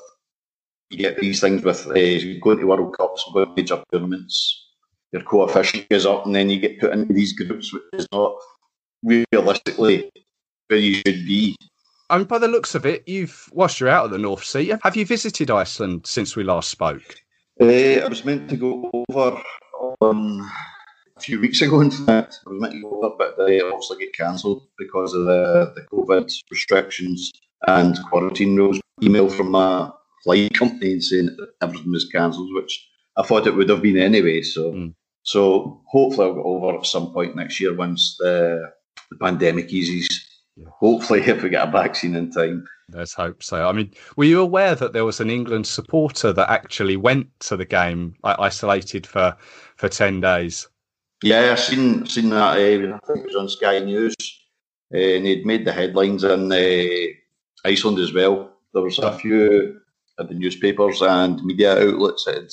you 0.91 0.97
get 0.97 1.17
these 1.17 1.39
things 1.39 1.63
with 1.63 1.87
uh, 1.87 2.39
going 2.41 2.59
to 2.59 2.65
World 2.65 2.95
Cups, 2.97 3.25
going 3.33 3.47
to 3.47 3.53
major 3.55 3.83
tournaments, 3.91 4.67
your 5.11 5.23
coefficient 5.23 5.89
goes 5.89 6.05
up, 6.05 6.25
and 6.25 6.35
then 6.35 6.49
you 6.49 6.59
get 6.59 6.79
put 6.79 6.93
into 6.93 7.13
these 7.13 7.33
groups, 7.33 7.73
which 7.73 7.83
is 7.93 8.07
not 8.11 8.35
realistically 9.03 10.09
where 10.67 10.79
you 10.79 10.95
should 10.95 11.25
be. 11.25 11.55
Mean, 12.11 12.25
by 12.25 12.37
the 12.37 12.47
looks 12.47 12.75
of 12.75 12.85
it, 12.85 13.07
you've 13.07 13.49
whilst 13.53 13.79
you're 13.79 13.89
out 13.89 14.05
of 14.05 14.11
the 14.11 14.17
North 14.17 14.43
Sea, 14.43 14.73
have 14.83 14.95
you 14.97 15.05
visited 15.05 15.49
Iceland 15.49 16.05
since 16.05 16.35
we 16.35 16.43
last 16.43 16.69
spoke? 16.69 17.15
Uh, 17.59 17.65
I 17.65 18.07
was 18.07 18.25
meant 18.25 18.49
to 18.49 18.57
go 18.57 19.05
over 19.09 19.41
on 20.01 20.49
a 21.15 21.19
few 21.19 21.39
weeks 21.39 21.61
ago, 21.61 21.81
in 21.81 21.91
fact. 21.91 22.39
I 22.45 22.49
was 22.49 22.61
meant 22.61 22.73
to 22.73 22.81
go 22.81 23.15
but 23.17 23.37
they 23.37 23.61
obviously 23.61 23.97
get 23.99 24.13
cancelled 24.13 24.67
because 24.77 25.13
of 25.13 25.25
the, 25.25 25.73
the 25.75 25.81
COVID 25.93 26.31
restrictions 26.49 27.31
and 27.67 27.97
quarantine 28.09 28.55
rules. 28.55 28.79
Email 29.01 29.29
from 29.29 29.51
my 29.51 29.89
flight 30.23 30.53
company 30.53 30.93
and 30.93 31.03
saying 31.03 31.37
everything 31.61 31.91
was 31.91 32.09
cancelled, 32.09 32.53
which 32.53 32.87
I 33.17 33.23
thought 33.23 33.47
it 33.47 33.55
would 33.55 33.69
have 33.69 33.81
been 33.81 33.97
anyway. 33.97 34.41
So, 34.41 34.71
mm. 34.71 34.93
so 35.23 35.81
hopefully 35.87 36.27
I'll 36.27 36.35
get 36.35 36.45
over 36.45 36.77
at 36.77 36.85
some 36.85 37.11
point 37.13 37.35
next 37.35 37.59
year 37.59 37.75
once 37.75 38.15
the, 38.19 38.71
the 39.09 39.17
pandemic 39.17 39.71
eases. 39.71 40.07
Yeah. 40.55 40.67
Hopefully, 40.79 41.21
if 41.25 41.43
we 41.43 41.49
get 41.49 41.67
a 41.67 41.71
vaccine 41.71 42.15
in 42.15 42.31
time. 42.31 42.65
Let's 42.93 43.13
hope 43.13 43.41
so. 43.41 43.67
I 43.67 43.71
mean, 43.71 43.91
were 44.17 44.25
you 44.25 44.41
aware 44.41 44.75
that 44.75 44.91
there 44.91 45.05
was 45.05 45.21
an 45.21 45.29
England 45.29 45.65
supporter 45.65 46.33
that 46.33 46.49
actually 46.49 46.97
went 46.97 47.27
to 47.41 47.55
the 47.55 47.65
game, 47.65 48.15
like, 48.23 48.37
isolated 48.39 49.07
for 49.07 49.35
for 49.77 49.87
ten 49.87 50.19
days? 50.19 50.67
Yeah, 51.23 51.51
I 51.51 51.55
seen 51.55 52.05
seen 52.05 52.29
that. 52.31 52.57
Uh, 52.57 52.95
I 52.95 52.99
think 53.07 53.19
it 53.19 53.27
was 53.27 53.35
on 53.35 53.47
Sky 53.47 53.79
News, 53.79 54.15
uh, 54.93 54.97
and 54.97 55.25
he'd 55.25 55.45
made 55.45 55.65
the 55.65 55.71
headlines 55.71 56.23
in 56.23 56.51
uh, 56.51 57.67
Iceland 57.67 57.99
as 57.99 58.11
well. 58.11 58.51
There 58.73 58.83
was 58.83 58.99
a 58.99 59.17
few 59.17 59.80
the 60.27 60.35
newspapers 60.35 61.01
and 61.01 61.43
media 61.43 61.79
outlets 61.79 62.25
had 62.25 62.49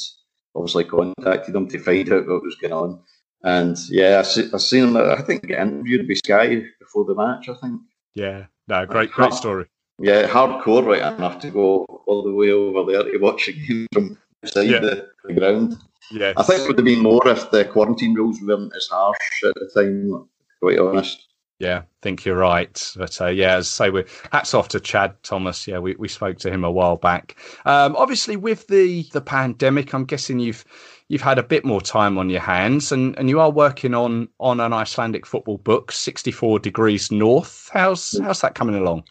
obviously 0.54 0.84
contacted 0.84 1.54
him 1.54 1.68
to 1.68 1.78
find 1.78 2.12
out 2.12 2.26
what 2.26 2.42
was 2.42 2.56
going 2.56 2.72
on. 2.72 3.00
And 3.42 3.76
yeah, 3.88 4.18
I, 4.18 4.22
see, 4.22 4.50
I 4.52 4.58
seen 4.58 4.84
him. 4.84 4.96
I 4.96 5.20
think 5.22 5.46
get 5.46 5.60
interviewed 5.60 6.08
by 6.08 6.14
Sky 6.14 6.62
before 6.80 7.04
the 7.04 7.14
match. 7.14 7.48
I 7.48 7.54
think. 7.54 7.80
Yeah, 8.14 8.46
no, 8.66 8.84
great, 8.84 9.12
great 9.12 9.32
story. 9.32 9.66
Yeah, 10.00 10.26
hardcore 10.26 10.84
right 10.84 11.12
enough 11.14 11.40
to 11.40 11.50
go 11.50 11.84
all 12.06 12.22
the 12.22 12.32
way 12.32 12.50
over 12.50 12.90
there 12.90 13.02
to 13.02 13.18
watch 13.18 13.48
a 13.48 13.52
game 13.52 13.86
from 13.92 14.18
outside 14.44 14.62
yeah. 14.62 14.80
the, 14.80 15.08
the 15.24 15.34
ground. 15.34 15.76
Yeah, 16.10 16.32
I 16.36 16.42
think 16.42 16.62
it 16.62 16.68
would 16.68 16.78
have 16.78 16.84
been 16.84 17.02
more 17.02 17.26
if 17.28 17.50
the 17.50 17.64
quarantine 17.64 18.14
rules 18.14 18.40
weren't 18.40 18.72
as 18.76 18.86
harsh 18.86 19.18
at 19.44 19.54
the 19.54 19.70
time. 19.74 20.28
Quite 20.60 20.78
honest. 20.78 21.28
Yeah, 21.59 21.78
I 21.78 21.84
think 22.02 22.24
you're 22.24 22.36
right. 22.36 22.92
But 22.96 23.20
uh, 23.20 23.26
yeah, 23.26 23.56
as 23.56 23.66
I 23.66 23.86
say, 23.86 23.90
we're 23.90 24.06
hats 24.30 24.54
off 24.54 24.68
to 24.68 24.80
Chad 24.80 25.20
Thomas. 25.24 25.66
Yeah, 25.66 25.80
we, 25.80 25.96
we 25.96 26.06
spoke 26.06 26.38
to 26.38 26.50
him 26.50 26.62
a 26.62 26.70
while 26.70 26.96
back. 26.96 27.36
Um, 27.64 27.96
obviously, 27.96 28.36
with 28.36 28.68
the 28.68 29.02
the 29.12 29.20
pandemic, 29.20 29.92
I'm 29.92 30.04
guessing 30.04 30.38
you've 30.38 30.64
you've 31.09 31.22
had 31.22 31.38
a 31.38 31.42
bit 31.42 31.64
more 31.64 31.80
time 31.80 32.16
on 32.16 32.30
your 32.30 32.40
hands, 32.40 32.92
and, 32.92 33.18
and 33.18 33.28
you 33.28 33.40
are 33.40 33.50
working 33.50 33.92
on 33.92 34.28
on 34.38 34.61
an 34.61 34.72
Icelandic 34.72 35.26
football 35.26 35.59
book, 35.59 35.90
64 35.90 36.61
degrees 36.61 37.11
north. 37.11 37.70
How's 37.72 38.16
how's 38.22 38.40
that 38.42 38.54
coming 38.54 38.76
along? 38.76 39.02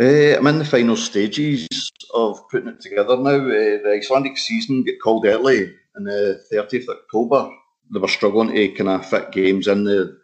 Uh, 0.00 0.36
I'm 0.38 0.46
in 0.46 0.58
the 0.58 0.64
final 0.64 0.96
stages 0.96 1.68
of 2.14 2.48
putting 2.48 2.68
it 2.68 2.80
together 2.80 3.16
now. 3.18 3.36
Uh, 3.36 3.82
the 3.82 3.98
Icelandic 4.00 4.38
season 4.38 4.84
get 4.84 5.02
called 5.02 5.26
early 5.26 5.70
on 5.96 6.04
the 6.04 6.42
30th 6.50 6.88
of 6.88 6.96
October. 6.96 7.50
They 7.92 8.00
were 8.00 8.08
struggling 8.08 8.54
to 8.54 8.68
kind 8.70 8.88
of 8.88 9.06
fit 9.06 9.30
games 9.30 9.68
in 9.68 9.84
the 9.84 10.18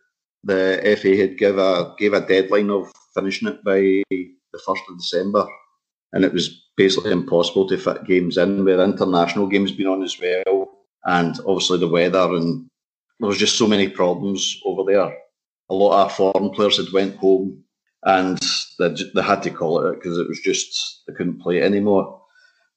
the 0.45 0.97
FA 1.01 1.17
had 1.17 1.39
give 1.39 1.59
a 1.59 1.95
gave 1.99 2.13
a 2.13 2.21
deadline 2.21 2.71
of 2.71 2.91
finishing 3.15 3.49
it 3.49 3.63
by 3.65 3.81
the 4.11 4.61
first 4.67 4.83
of 4.89 4.99
December, 4.99 5.47
and 6.13 6.25
it 6.25 6.33
was 6.33 6.65
basically 6.77 7.13
impossible 7.13 7.69
to 7.69 7.77
fit 7.77 8.05
games 8.05 8.37
in. 8.37 8.65
With 8.65 8.81
international 8.81 9.47
games 9.47 9.73
being 9.73 9.89
on 9.89 10.03
as 10.03 10.19
well, 10.21 10.71
and 11.05 11.39
obviously 11.47 11.79
the 11.79 11.89
weather, 11.89 12.35
and 12.35 12.67
there 13.19 13.29
was 13.29 13.39
just 13.39 13.59
so 13.59 13.67
many 13.67 13.89
problems 13.89 14.61
over 14.65 14.91
there. 14.91 15.17
A 15.69 15.75
lot 15.75 16.05
of 16.05 16.13
foreign 16.13 16.51
players 16.51 16.79
had 16.79 16.93
went 16.93 17.17
home, 17.17 17.63
and 18.05 18.41
they, 18.79 18.95
they 19.15 19.23
had 19.23 19.43
to 19.43 19.51
call 19.51 19.87
it 19.87 19.95
because 19.95 20.19
it 20.19 20.29
was 20.29 20.41
just 20.41 21.03
they 21.07 21.15
couldn't 21.15 21.41
play 21.41 21.59
it 21.59 21.65
anymore. 21.65 22.23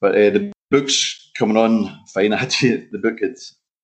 But 0.01 0.15
uh, 0.15 0.29
the 0.31 0.51
book's 0.69 1.31
coming 1.37 1.57
on 1.57 1.97
fine. 2.13 2.33
I 2.33 2.37
had 2.37 2.49
to, 2.51 2.87
the 2.91 2.99
book 2.99 3.19
had 3.21 3.35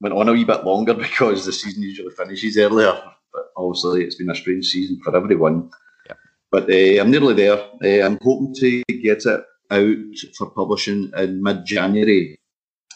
went 0.01 0.15
on 0.15 0.27
a 0.27 0.33
wee 0.33 0.43
bit 0.43 0.65
longer 0.65 0.93
because 0.95 1.45
the 1.45 1.53
season 1.53 1.81
usually 1.81 2.11
finishes 2.11 2.57
earlier 2.57 3.01
but 3.33 3.45
obviously 3.55 4.03
it's 4.03 4.15
been 4.15 4.29
a 4.29 4.35
strange 4.35 4.67
season 4.67 4.99
for 5.03 5.15
everyone. 5.15 5.69
Yeah. 6.07 6.15
But 6.51 6.69
uh, 6.69 7.01
I'm 7.01 7.11
nearly 7.11 7.33
there. 7.33 7.59
Uh, 7.83 8.05
I'm 8.05 8.19
hoping 8.21 8.53
to 8.55 8.83
get 9.01 9.25
it 9.25 9.43
out 9.71 9.97
for 10.37 10.49
publishing 10.51 11.11
in 11.17 11.41
mid 11.41 11.65
January. 11.65 12.39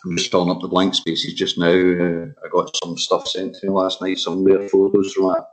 I'm 0.05 0.17
just 0.17 0.31
filling 0.31 0.49
up 0.49 0.61
the 0.61 0.67
blank 0.67 0.95
spaces 0.95 1.33
just 1.33 1.57
now. 1.57 1.67
Uh, 1.67 2.25
I 2.43 2.49
got 2.51 2.75
some 2.83 2.97
stuff 2.97 3.27
sent 3.27 3.55
to 3.55 3.67
me 3.67 3.71
last 3.71 4.01
night, 4.01 4.19
some 4.19 4.43
rare 4.43 4.67
photos 4.67 5.13
from 5.13 5.25
a 5.27 5.47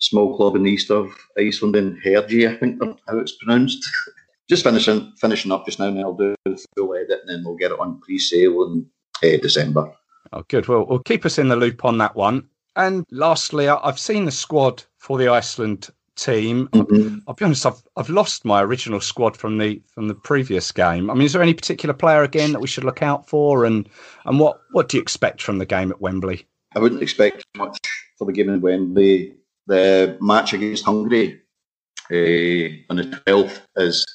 small 0.00 0.36
club 0.36 0.56
in 0.56 0.64
the 0.64 0.70
east 0.70 0.90
of 0.90 1.10
Iceland 1.38 1.76
in 1.76 2.00
Herji, 2.04 2.50
I 2.50 2.56
think 2.56 2.78
that's 2.80 3.00
how 3.08 3.18
it's 3.18 3.36
pronounced. 3.36 3.88
just 4.50 4.64
finishing 4.64 5.12
finishing 5.20 5.52
up 5.52 5.64
just 5.64 5.78
now, 5.78 5.86
and 5.86 6.00
I'll 6.00 6.14
do 6.14 6.34
the 6.44 6.66
full 6.76 6.94
edit, 6.94 7.20
and 7.20 7.28
then 7.30 7.44
we'll 7.44 7.56
get 7.56 7.70
it 7.70 7.78
on 7.78 8.00
pre-sale 8.00 8.64
in 8.64 8.86
uh, 9.22 9.36
December. 9.40 9.92
Oh, 10.32 10.44
good. 10.48 10.68
Well, 10.68 10.86
we'll 10.86 10.98
keep 10.98 11.24
us 11.24 11.38
in 11.38 11.48
the 11.48 11.56
loop 11.56 11.84
on 11.84 11.98
that 11.98 12.16
one. 12.16 12.48
And 12.76 13.04
lastly, 13.10 13.68
I've 13.68 13.98
seen 13.98 14.24
the 14.24 14.30
squad 14.30 14.84
for 14.98 15.18
the 15.18 15.28
Iceland 15.28 15.90
team. 16.16 16.68
Mm-hmm. 16.68 17.18
I'll 17.26 17.34
be 17.34 17.44
honest, 17.44 17.66
I've 17.66 17.82
I've 17.96 18.10
lost 18.10 18.44
my 18.44 18.62
original 18.62 19.00
squad 19.00 19.36
from 19.36 19.58
the 19.58 19.82
from 19.86 20.08
the 20.08 20.14
previous 20.14 20.70
game. 20.70 21.10
I 21.10 21.14
mean, 21.14 21.24
is 21.24 21.32
there 21.32 21.42
any 21.42 21.54
particular 21.54 21.94
player 21.94 22.22
again 22.22 22.52
that 22.52 22.60
we 22.60 22.68
should 22.68 22.84
look 22.84 23.02
out 23.02 23.28
for, 23.28 23.64
and 23.64 23.88
and 24.24 24.38
what 24.38 24.60
what 24.72 24.88
do 24.88 24.96
you 24.96 25.02
expect 25.02 25.42
from 25.42 25.58
the 25.58 25.66
game 25.66 25.90
at 25.90 26.00
Wembley? 26.00 26.46
I 26.74 26.78
wouldn't 26.78 27.02
expect 27.02 27.44
much 27.56 27.78
for 28.18 28.26
the 28.26 28.32
game 28.32 28.50
at 28.50 28.60
Wembley. 28.60 29.34
The 29.66 30.16
match 30.20 30.52
against 30.52 30.84
Hungary 30.84 31.40
uh, 32.10 32.90
on 32.90 32.96
the 32.96 33.20
twelfth 33.26 33.66
is 33.76 34.06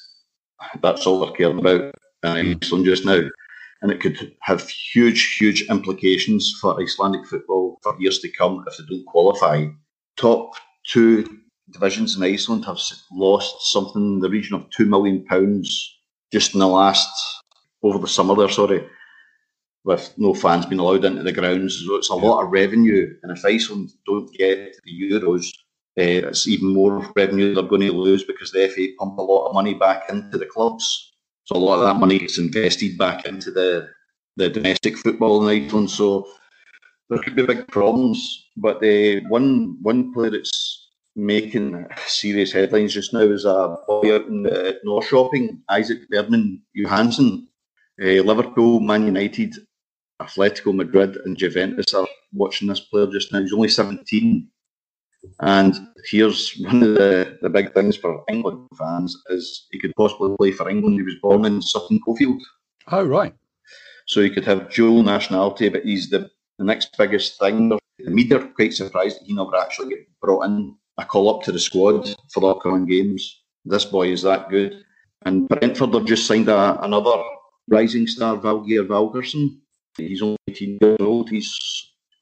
that's 0.80 1.06
all 1.06 1.20
they're 1.20 1.34
caring 1.34 1.58
about 1.58 1.94
in 2.24 2.58
Iceland 2.62 2.84
just 2.84 3.04
now 3.04 3.20
and 3.82 3.92
it 3.92 4.00
could 4.00 4.34
have 4.40 4.68
huge, 4.68 5.36
huge 5.36 5.62
implications 5.68 6.56
for 6.60 6.80
Icelandic 6.80 7.26
football 7.26 7.78
for 7.82 7.96
years 8.00 8.18
to 8.20 8.28
come 8.30 8.64
if 8.66 8.76
they 8.76 8.84
don't 8.88 9.06
qualify. 9.06 9.66
Top 10.16 10.54
two 10.86 11.26
divisions 11.70 12.16
in 12.16 12.22
Iceland 12.22 12.64
have 12.64 12.78
lost 13.12 13.72
something 13.72 14.14
in 14.14 14.20
the 14.20 14.30
region 14.30 14.54
of 14.54 14.70
two 14.70 14.86
million 14.86 15.24
pounds 15.24 15.98
just 16.32 16.54
in 16.54 16.60
the 16.60 16.66
last 16.66 17.08
over 17.82 17.98
the 17.98 18.08
summer 18.08 18.34
there. 18.34 18.48
Sorry, 18.48 18.86
with 19.84 20.12
no 20.16 20.34
fans 20.34 20.66
being 20.66 20.80
allowed 20.80 21.04
into 21.04 21.22
the 21.22 21.32
grounds, 21.32 21.84
so 21.86 21.96
it's 21.96 22.10
a 22.10 22.14
lot 22.14 22.42
of 22.42 22.50
revenue. 22.50 23.14
And 23.22 23.36
if 23.36 23.44
Iceland 23.44 23.92
don't 24.06 24.32
get 24.34 24.76
the 24.84 25.10
Euros, 25.10 25.46
uh, 25.98 26.28
it's 26.28 26.46
even 26.46 26.74
more 26.74 27.10
revenue 27.16 27.54
they're 27.54 27.62
going 27.62 27.82
to 27.82 27.92
lose 27.92 28.24
because 28.24 28.50
the 28.50 28.68
FA 28.68 28.88
pump 28.98 29.18
a 29.18 29.22
lot 29.22 29.46
of 29.46 29.54
money 29.54 29.74
back 29.74 30.10
into 30.10 30.38
the 30.38 30.46
clubs. 30.46 31.12
So 31.46 31.56
a 31.56 31.58
lot 31.58 31.78
of 31.78 31.84
that 31.84 32.00
money 32.00 32.18
gets 32.18 32.38
invested 32.38 32.98
back 32.98 33.24
into 33.24 33.50
the, 33.52 33.88
the 34.36 34.48
domestic 34.48 34.98
football 34.98 35.48
in 35.48 35.64
Iceland. 35.64 35.90
So 35.90 36.26
there 37.08 37.20
could 37.20 37.36
be 37.36 37.46
big 37.46 37.68
problems. 37.68 38.48
But 38.56 38.80
the 38.80 39.24
one 39.28 39.78
one 39.80 40.12
player 40.12 40.30
that's 40.30 40.88
making 41.14 41.86
serious 42.06 42.52
headlines 42.52 42.94
just 42.94 43.12
now 43.12 43.20
is 43.20 43.44
a 43.44 43.76
boy 43.86 44.14
out 44.14 44.26
in 44.26 44.42
the 44.42 44.78
North 44.84 45.06
Shopping, 45.06 45.62
Isak 45.70 46.08
Bergmann 46.10 46.62
Johannesson. 46.76 47.46
Uh, 47.98 48.20
Liverpool, 48.20 48.80
Man 48.80 49.06
United, 49.06 49.54
Atletico 50.20 50.74
Madrid, 50.74 51.16
and 51.24 51.34
Juventus 51.34 51.94
are 51.94 52.06
watching 52.34 52.68
this 52.68 52.80
player 52.80 53.06
just 53.06 53.32
now. 53.32 53.40
He's 53.40 53.54
only 53.54 53.68
17. 53.70 54.50
And 55.40 55.74
here's 56.04 56.52
one 56.58 56.82
of 56.82 56.94
the, 56.94 57.38
the 57.42 57.50
big 57.50 57.74
things 57.74 57.96
for 57.96 58.24
England 58.28 58.68
fans 58.78 59.16
is 59.30 59.66
he 59.70 59.78
could 59.78 59.92
possibly 59.96 60.34
play 60.36 60.52
for 60.52 60.68
England. 60.68 60.96
He 60.96 61.02
was 61.02 61.16
born 61.22 61.44
in 61.44 61.62
Sutton 61.62 62.00
Coldfield. 62.04 62.42
Oh, 62.88 63.04
right. 63.04 63.34
So 64.06 64.20
he 64.22 64.30
could 64.30 64.44
have 64.44 64.72
dual 64.72 65.02
nationality, 65.02 65.68
but 65.68 65.84
he's 65.84 66.10
the, 66.10 66.30
the 66.58 66.64
next 66.64 66.96
biggest 66.96 67.38
thing. 67.38 67.68
The 67.68 68.10
media 68.10 68.38
are 68.38 68.48
quite 68.48 68.74
surprised 68.74 69.20
that 69.20 69.26
he 69.26 69.34
never 69.34 69.56
actually 69.56 69.90
get 69.90 70.06
brought 70.20 70.44
in 70.44 70.76
a 70.98 71.04
call 71.04 71.34
up 71.34 71.42
to 71.42 71.52
the 71.52 71.58
squad 71.58 72.08
for 72.32 72.40
the 72.40 72.46
upcoming 72.46 72.86
games. 72.86 73.42
This 73.64 73.84
boy 73.84 74.08
is 74.12 74.22
that 74.22 74.48
good. 74.48 74.84
And 75.24 75.48
Brentford 75.48 75.94
have 75.94 76.04
just 76.04 76.26
signed 76.26 76.48
a, 76.48 76.80
another 76.82 77.22
rising 77.68 78.06
star, 78.06 78.36
Valgeir 78.36 78.86
Valgeirsson. 78.86 79.58
He's 79.96 80.22
only 80.22 80.36
18 80.48 80.78
years 80.80 80.96
old. 81.00 81.30
He's 81.30 81.52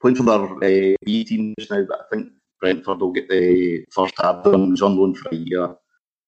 playing 0.01 0.15
for 0.15 0.23
their 0.23 0.93
uh, 0.93 0.95
B 1.05 1.23
team 1.23 1.53
just 1.59 1.71
now, 1.71 1.85
but 1.87 1.99
I 1.99 2.15
think 2.15 2.31
Brentford 2.61 3.01
will 3.01 3.11
get 3.11 3.29
the 3.29 3.85
first 3.91 4.15
tab 4.15 4.45
on 4.47 4.53
him. 4.53 4.69
He's 4.71 4.81
on 4.81 4.97
loan 4.97 5.15
for 5.15 5.29
a 5.29 5.35
year. 5.35 5.75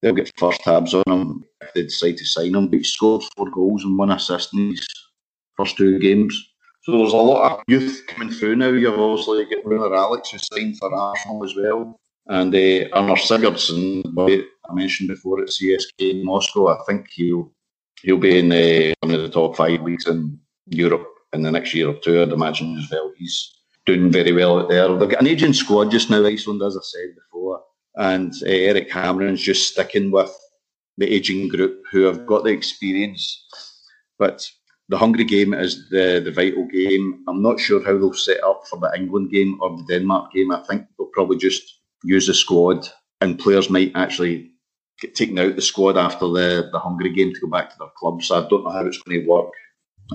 They'll 0.02 0.14
get 0.14 0.32
first 0.38 0.62
tabs 0.62 0.94
on 0.94 1.04
him 1.08 1.44
if 1.62 1.74
they 1.74 1.84
decide 1.84 2.18
to 2.18 2.26
sign 2.26 2.56
him. 2.56 2.68
But 2.68 2.78
he 2.78 2.84
scored 2.84 3.24
four 3.36 3.50
goals 3.50 3.84
and 3.84 3.98
one 3.98 4.12
assist 4.12 4.54
in 4.54 4.72
his 4.72 4.88
first 5.56 5.78
two 5.78 6.00
games. 6.00 6.54
So 6.84 6.98
there's 6.98 7.14
a 7.14 7.18
lot 7.18 7.52
of 7.52 7.64
youth 7.68 8.04
coming 8.08 8.30
through 8.32 8.56
now. 8.58 8.70
You've 8.70 9.00
obviously 9.00 9.46
got 9.46 9.66
Runar 9.66 9.98
Alex 9.98 10.30
who 10.30 10.38
signed 10.38 10.78
for 10.78 10.94
Arsenal 10.94 11.44
as 11.44 11.56
well. 11.56 12.00
And 12.28 12.54
uh, 12.54 12.90
Arnor 12.96 13.18
Sigurdsson, 13.18 14.04
I 14.70 14.74
mentioned 14.74 15.10
before 15.10 15.42
at 15.42 15.50
CSKA 15.50 16.24
Moscow, 16.24 16.68
I 16.68 16.78
think 16.88 17.08
he'll 17.12 17.52
he'll 18.04 18.18
be 18.18 18.40
in 18.40 18.52
uh, 18.52 18.94
one 19.02 19.16
of 19.16 19.22
the 19.22 19.30
top 19.30 19.56
five 19.56 19.82
leagues 19.82 20.08
in 20.08 20.40
Europe 20.68 21.08
in 21.34 21.42
the 21.42 21.52
next 21.52 21.74
year 21.74 21.90
or 21.90 21.96
two, 21.96 22.22
I'd 22.22 22.32
imagine 22.32 22.78
as 22.78 22.90
well. 22.92 23.12
He's 23.18 23.54
doing 23.88 24.12
very 24.12 24.34
well 24.34 24.60
out 24.60 24.70
there. 24.70 24.96
They've 24.96 25.10
got 25.10 25.22
an 25.22 25.28
aging 25.28 25.54
squad 25.54 25.90
just 25.90 26.10
now, 26.10 26.26
Iceland, 26.26 26.62
as 26.62 26.78
I 26.78 26.82
said 26.84 27.16
before, 27.16 27.62
and 27.96 28.34
uh, 28.44 28.50
Erik 28.50 28.92
Hamrén's 28.92 29.42
just 29.42 29.72
sticking 29.72 30.12
with 30.12 30.32
the 30.98 31.12
aging 31.12 31.48
group 31.48 31.82
who 31.92 32.02
have 32.02 32.26
got 32.28 32.44
the 32.44 32.52
experience. 32.52 33.46
But 34.20 34.48
the 34.90 34.98
Hungary 34.98 35.24
game 35.24 35.54
is 35.54 35.90
the, 35.90 36.22
the 36.24 36.32
vital 36.32 36.68
game. 36.68 37.24
I'm 37.28 37.42
not 37.42 37.60
sure 37.60 37.84
how 37.84 37.98
they'll 37.98 38.14
set 38.14 38.44
up 38.44 38.64
for 38.70 38.80
the 38.80 38.92
England 38.96 39.32
game 39.32 39.58
or 39.62 39.78
the 39.78 39.86
Denmark 39.88 40.34
game. 40.34 40.52
I 40.52 40.64
think 40.64 40.86
they'll 40.98 41.08
probably 41.14 41.38
just 41.38 41.64
use 42.04 42.28
the 42.28 42.34
squad, 42.34 42.88
and 43.22 43.40
players 43.40 43.70
might 43.70 43.94
actually 43.96 44.52
get 45.00 45.16
taken 45.16 45.40
out 45.40 45.56
the 45.56 45.62
squad 45.62 45.98
after 45.98 46.28
the, 46.28 46.70
the 46.72 46.80
Hungary 46.80 47.14
game 47.14 47.34
to 47.34 47.40
go 47.40 47.48
back 47.48 47.70
to 47.70 47.76
their 47.80 47.90
clubs. 47.98 48.28
So 48.28 48.36
I 48.44 48.50
don't 48.50 48.64
know 48.64 48.72
how 48.72 48.86
it's 48.86 49.02
going 49.02 49.22
to 49.22 49.28
work. 49.28 49.52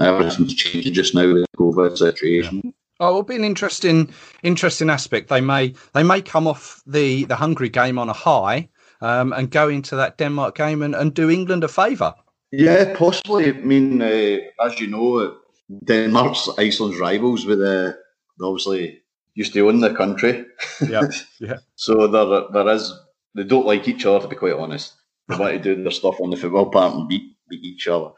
Everything's 0.00 0.54
changing 0.54 0.94
just 0.94 1.14
now 1.14 1.26
with 1.26 1.42
the 1.42 1.46
COVID 1.58 1.96
situation. 1.96 2.74
Oh, 3.02 3.08
it'll 3.08 3.22
be 3.24 3.34
an 3.34 3.42
interesting, 3.42 4.14
interesting 4.44 4.88
aspect. 4.88 5.28
They 5.28 5.40
may, 5.40 5.74
they 5.92 6.04
may 6.04 6.22
come 6.22 6.46
off 6.46 6.80
the 6.86 7.24
the 7.24 7.34
Hungary 7.34 7.68
game 7.68 7.98
on 7.98 8.08
a 8.08 8.12
high, 8.12 8.68
um, 9.00 9.32
and 9.32 9.50
go 9.50 9.68
into 9.68 9.96
that 9.96 10.18
Denmark 10.18 10.56
game 10.56 10.82
and, 10.82 10.94
and 10.94 11.12
do 11.12 11.28
England 11.28 11.64
a 11.64 11.68
favour. 11.68 12.14
Yeah, 12.52 12.94
possibly. 12.96 13.48
I 13.48 13.52
mean, 13.54 14.00
uh, 14.00 14.38
as 14.64 14.78
you 14.78 14.86
know, 14.86 15.36
Denmark's 15.84 16.48
Iceland's 16.56 17.00
rivals 17.00 17.44
with 17.44 17.60
uh, 17.60 17.94
obviously 18.40 19.02
used 19.34 19.52
to 19.54 19.68
own 19.68 19.80
the 19.80 19.94
country. 19.94 20.44
Yeah, 20.88 21.08
yeah. 21.40 21.56
so 21.74 22.06
there, 22.06 22.44
there 22.52 22.74
is. 22.74 22.92
They 23.34 23.42
don't 23.42 23.66
like 23.66 23.88
each 23.88 24.06
other, 24.06 24.20
to 24.20 24.28
be 24.28 24.36
quite 24.36 24.52
honest. 24.52 24.92
They 25.26 25.36
want 25.38 25.54
to 25.54 25.58
do 25.58 25.82
their 25.82 25.90
stuff 25.90 26.20
on 26.20 26.30
the 26.30 26.36
football 26.36 26.70
part 26.70 26.94
and 26.94 27.08
beat 27.08 27.34
beat 27.48 27.64
each 27.64 27.88
other. 27.88 28.10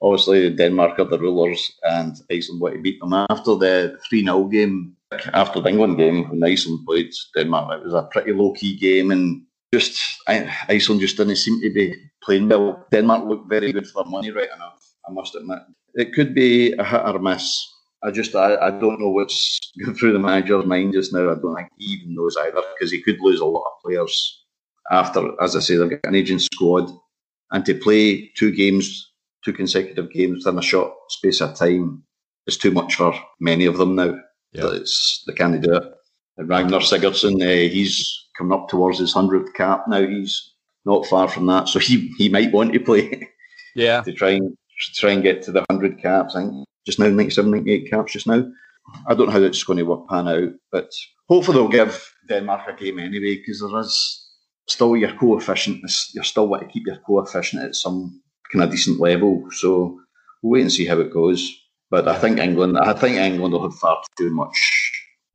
Obviously, 0.00 0.50
Denmark 0.54 0.98
are 0.98 1.04
the 1.04 1.18
rulers, 1.18 1.72
and 1.82 2.16
Iceland 2.30 2.60
want 2.60 2.74
to 2.74 2.80
beat 2.80 3.00
them. 3.00 3.12
After 3.12 3.56
the 3.56 3.98
three 4.08 4.24
0 4.24 4.44
game, 4.44 4.96
after 5.32 5.60
the 5.60 5.68
England 5.68 5.98
game 5.98 6.28
when 6.28 6.44
Iceland 6.44 6.86
played 6.86 7.10
Denmark, 7.34 7.80
it 7.80 7.84
was 7.84 7.94
a 7.94 8.08
pretty 8.12 8.32
low 8.32 8.52
key 8.52 8.76
game, 8.78 9.10
and 9.10 9.42
just 9.72 9.98
Iceland 10.28 11.00
just 11.00 11.16
didn't 11.16 11.36
seem 11.36 11.60
to 11.62 11.70
be 11.70 11.94
playing 12.22 12.48
well. 12.48 12.86
Denmark 12.92 13.24
looked 13.24 13.48
very 13.48 13.72
good 13.72 13.88
for 13.88 14.04
money 14.04 14.30
right 14.30 14.48
enough, 14.54 14.94
I 15.08 15.12
must 15.12 15.34
admit. 15.34 15.60
It 15.94 16.12
could 16.12 16.34
be 16.34 16.72
a 16.72 16.84
hit 16.84 17.02
or 17.04 17.18
miss. 17.18 17.66
I 18.04 18.12
just 18.12 18.36
I, 18.36 18.54
I 18.56 18.70
don't 18.70 19.00
know 19.00 19.10
what's 19.10 19.58
going 19.84 19.96
through 19.96 20.12
the 20.12 20.20
manager's 20.20 20.64
mind 20.64 20.92
just 20.92 21.12
now. 21.12 21.30
I 21.32 21.34
don't 21.34 21.56
think 21.56 21.68
he 21.76 21.86
even 21.94 22.14
knows 22.14 22.36
either 22.36 22.62
because 22.74 22.92
he 22.92 23.02
could 23.02 23.18
lose 23.20 23.40
a 23.40 23.44
lot 23.44 23.64
of 23.66 23.82
players 23.82 24.44
after, 24.90 25.30
as 25.42 25.54
I 25.54 25.60
say, 25.60 25.76
they've 25.76 25.90
got 25.90 26.00
an 26.04 26.14
aging 26.14 26.38
squad, 26.38 26.90
and 27.50 27.64
to 27.66 27.74
play 27.74 28.30
two 28.36 28.52
games, 28.52 29.07
two 29.44 29.52
consecutive 29.52 30.10
games 30.10 30.46
in 30.46 30.58
a 30.58 30.62
short 30.62 30.92
space 31.08 31.40
of 31.40 31.54
time 31.54 32.02
is 32.46 32.56
too 32.56 32.70
much 32.70 32.94
for 32.94 33.14
many 33.40 33.66
of 33.66 33.76
them 33.76 33.94
now. 33.94 34.18
Yeah. 34.52 34.70
It's, 34.72 35.22
they 35.26 35.34
can't 35.34 35.60
do 35.62 35.74
it. 35.74 35.84
And 36.38 36.48
Ragnar 36.48 36.80
Sigurdsson, 36.80 37.42
uh, 37.42 37.70
he's 37.70 38.26
coming 38.36 38.56
up 38.58 38.68
towards 38.68 38.98
his 38.98 39.12
hundredth 39.12 39.54
cap 39.54 39.84
now. 39.88 40.06
He's 40.06 40.54
not 40.84 41.06
far 41.06 41.28
from 41.28 41.46
that, 41.46 41.68
so 41.68 41.78
he 41.78 42.12
he 42.16 42.28
might 42.28 42.52
want 42.52 42.72
to 42.72 42.80
play. 42.80 43.28
Yeah, 43.74 44.00
to 44.00 44.12
try 44.12 44.30
and 44.30 44.56
to 44.56 45.00
try 45.00 45.12
and 45.12 45.22
get 45.22 45.42
to 45.42 45.52
the 45.52 45.64
hundred 45.70 46.02
caps. 46.02 46.34
I 46.34 46.40
think 46.40 46.64
just 46.84 46.98
now 46.98 47.06
97, 47.06 47.48
98 47.50 47.90
caps 47.90 48.12
just 48.12 48.26
now. 48.26 48.44
I 49.06 49.14
don't 49.14 49.26
know 49.26 49.32
how 49.32 49.42
it's 49.42 49.62
going 49.62 49.76
to 49.76 49.84
work 49.84 50.08
pan 50.08 50.26
out, 50.26 50.50
but 50.72 50.90
hopefully 51.28 51.58
they'll 51.58 51.68
give 51.68 52.12
Denmark 52.28 52.62
a 52.66 52.72
game 52.72 52.98
anyway 52.98 53.36
because 53.36 53.60
there 53.60 53.78
is 53.78 54.26
still 54.66 54.96
your 54.96 55.12
coefficient. 55.12 55.84
You're 56.14 56.24
still 56.24 56.48
want 56.48 56.62
to 56.62 56.68
keep 56.68 56.86
your 56.86 56.98
coefficient 57.06 57.62
at 57.62 57.76
some 57.76 58.20
kind 58.52 58.64
of 58.64 58.70
decent 58.70 59.00
level. 59.00 59.48
So 59.52 60.00
we'll 60.42 60.52
wait 60.52 60.62
and 60.62 60.72
see 60.72 60.86
how 60.86 60.98
it 61.00 61.12
goes. 61.12 61.50
But 61.90 62.06
I 62.06 62.18
think 62.18 62.38
England, 62.38 62.78
I 62.78 62.92
think 62.92 63.16
England 63.16 63.54
will 63.54 63.62
have 63.62 63.78
far 63.78 64.02
too 64.18 64.30
much 64.30 64.88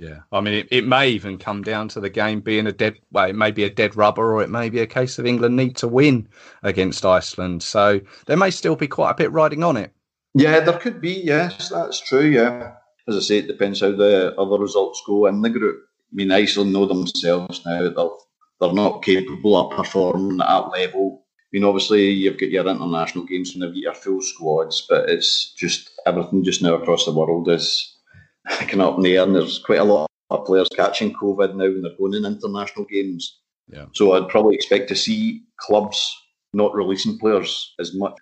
yeah, 0.04 0.20
I 0.32 0.42
mean, 0.42 0.54
it, 0.56 0.68
it 0.72 0.88
may 0.88 1.10
even 1.10 1.38
come 1.38 1.62
down 1.62 1.88
to 1.90 2.00
the 2.00 2.10
game 2.10 2.42
being 2.42 2.68
a 2.68 2.72
dead. 2.72 3.00
Well, 3.12 3.30
it 3.30 3.36
may 3.36 3.52
be 3.52 3.64
a 3.64 3.70
dead 3.70 3.96
rubber, 3.96 4.34
or 4.34 4.44
it 4.44 4.50
may 4.50 4.70
be 4.70 4.80
a 4.80 4.88
case 4.88 5.18
of 5.18 5.26
England 5.26 5.56
need 5.56 5.78
to 5.78 5.88
win 5.88 6.28
against 6.62 7.06
Iceland. 7.06 7.64
So 7.64 8.02
there 8.26 8.38
may 8.38 8.50
still 8.50 8.76
be 8.76 8.88
quite 8.88 9.12
a 9.12 9.16
bit 9.16 9.32
riding 9.32 9.64
on 9.64 9.78
it. 9.78 9.94
Yeah, 10.34 10.60
there 10.60 10.78
could 10.78 11.00
be. 11.00 11.22
Yes, 11.24 11.70
that's 11.70 12.02
true. 12.02 12.26
Yeah, 12.26 12.74
as 13.08 13.16
I 13.16 13.20
say, 13.20 13.38
it 13.38 13.48
depends 13.48 13.82
how 13.82 13.92
the 13.92 14.36
other 14.38 14.58
results 14.58 15.02
go 15.06 15.28
in 15.28 15.42
the 15.42 15.50
group. 15.50 15.80
I 16.12 16.16
mean, 16.16 16.32
Iceland 16.32 16.74
know 16.74 16.86
themselves 16.86 17.62
now; 17.66 17.84
they're 17.90 18.10
they're 18.60 18.74
not 18.74 19.04
capable 19.04 19.56
of 19.56 19.78
performing 19.78 20.42
at 20.42 20.48
that 20.48 20.72
level. 20.72 21.23
I 21.54 21.58
mean, 21.58 21.66
obviously, 21.66 22.10
you've 22.10 22.40
got 22.40 22.50
your 22.50 22.68
international 22.68 23.26
games 23.26 23.54
and 23.54 23.64
you've 23.64 23.74
got 23.74 23.78
your 23.78 23.94
full 23.94 24.22
squads, 24.22 24.88
but 24.90 25.08
it's 25.08 25.54
just 25.54 25.92
everything 26.08 26.44
just 26.44 26.64
now 26.64 26.74
across 26.74 27.06
the 27.06 27.12
world 27.12 27.48
is 27.48 27.96
picking 28.58 28.82
up 28.82 28.98
in 28.98 29.04
the 29.04 29.18
air, 29.18 29.24
and 29.24 29.36
there's 29.36 29.60
quite 29.60 29.80
a 29.80 29.84
lot 29.84 30.10
of 30.32 30.46
players 30.46 30.68
catching 30.76 31.14
COVID 31.14 31.56
now 31.56 31.66
and 31.66 31.86
they're 31.86 31.96
going 31.98 32.16
in 32.16 32.26
international 32.26 32.86
games. 32.86 33.40
Yeah. 33.72 33.86
So 33.94 34.14
I'd 34.14 34.30
probably 34.30 34.56
expect 34.56 34.90
to 34.90 34.96
see 34.96 35.44
clubs 35.58 36.12
not 36.54 36.74
releasing 36.74 37.20
players 37.20 37.74
as 37.80 37.94
much. 37.94 38.14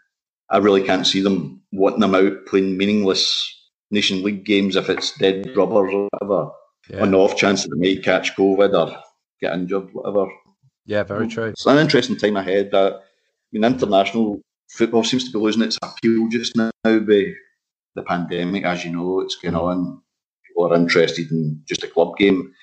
I 0.50 0.58
really 0.58 0.84
can't 0.84 1.08
see 1.08 1.22
them 1.22 1.62
wanting 1.72 2.02
them 2.02 2.16
out 2.16 2.46
playing 2.48 2.78
meaningless 2.78 3.48
Nation 3.92 4.24
League 4.24 4.44
games 4.44 4.76
if 4.76 4.90
it's 4.90 5.18
dead 5.18 5.46
mm. 5.46 5.56
rubbers 5.56 5.94
or 5.94 6.10
whatever. 6.12 6.52
Yeah. 6.90 7.02
On 7.02 7.12
the 7.12 7.18
off 7.18 7.38
chance 7.38 7.64
that 7.64 7.70
they 7.70 7.80
may 7.80 7.96
catch 7.96 8.36
COVID 8.36 8.74
or 8.74 9.02
get 9.40 9.54
injured, 9.54 9.94
whatever. 9.94 10.30
Yeah, 10.86 11.04
very 11.04 11.28
mm. 11.28 11.32
true. 11.32 11.46
It's 11.46 11.66
an 11.66 11.78
interesting 11.78 12.18
time 12.18 12.36
ahead. 12.36 12.72
That 12.72 12.94
I 12.94 13.00
mean, 13.54 13.64
international 13.64 14.42
football 14.70 15.04
seems 15.04 15.26
to 15.26 15.32
be 15.32 15.44
losing 15.44 15.62
its 15.62 15.78
appeal 15.82 16.28
just 16.30 16.56
now 16.56 16.72
by 16.84 17.34
the 17.96 18.04
pandemic. 18.06 18.64
As 18.64 18.86
you 18.86 18.92
know, 18.92 19.22
it's 19.22 19.36
going 19.36 19.56
on 19.56 20.02
people 20.52 20.72
are 20.72 20.76
interested 20.76 21.32
in 21.32 21.62
just 21.66 21.84
a 21.84 21.88
club 21.88 22.18
game, 22.18 22.54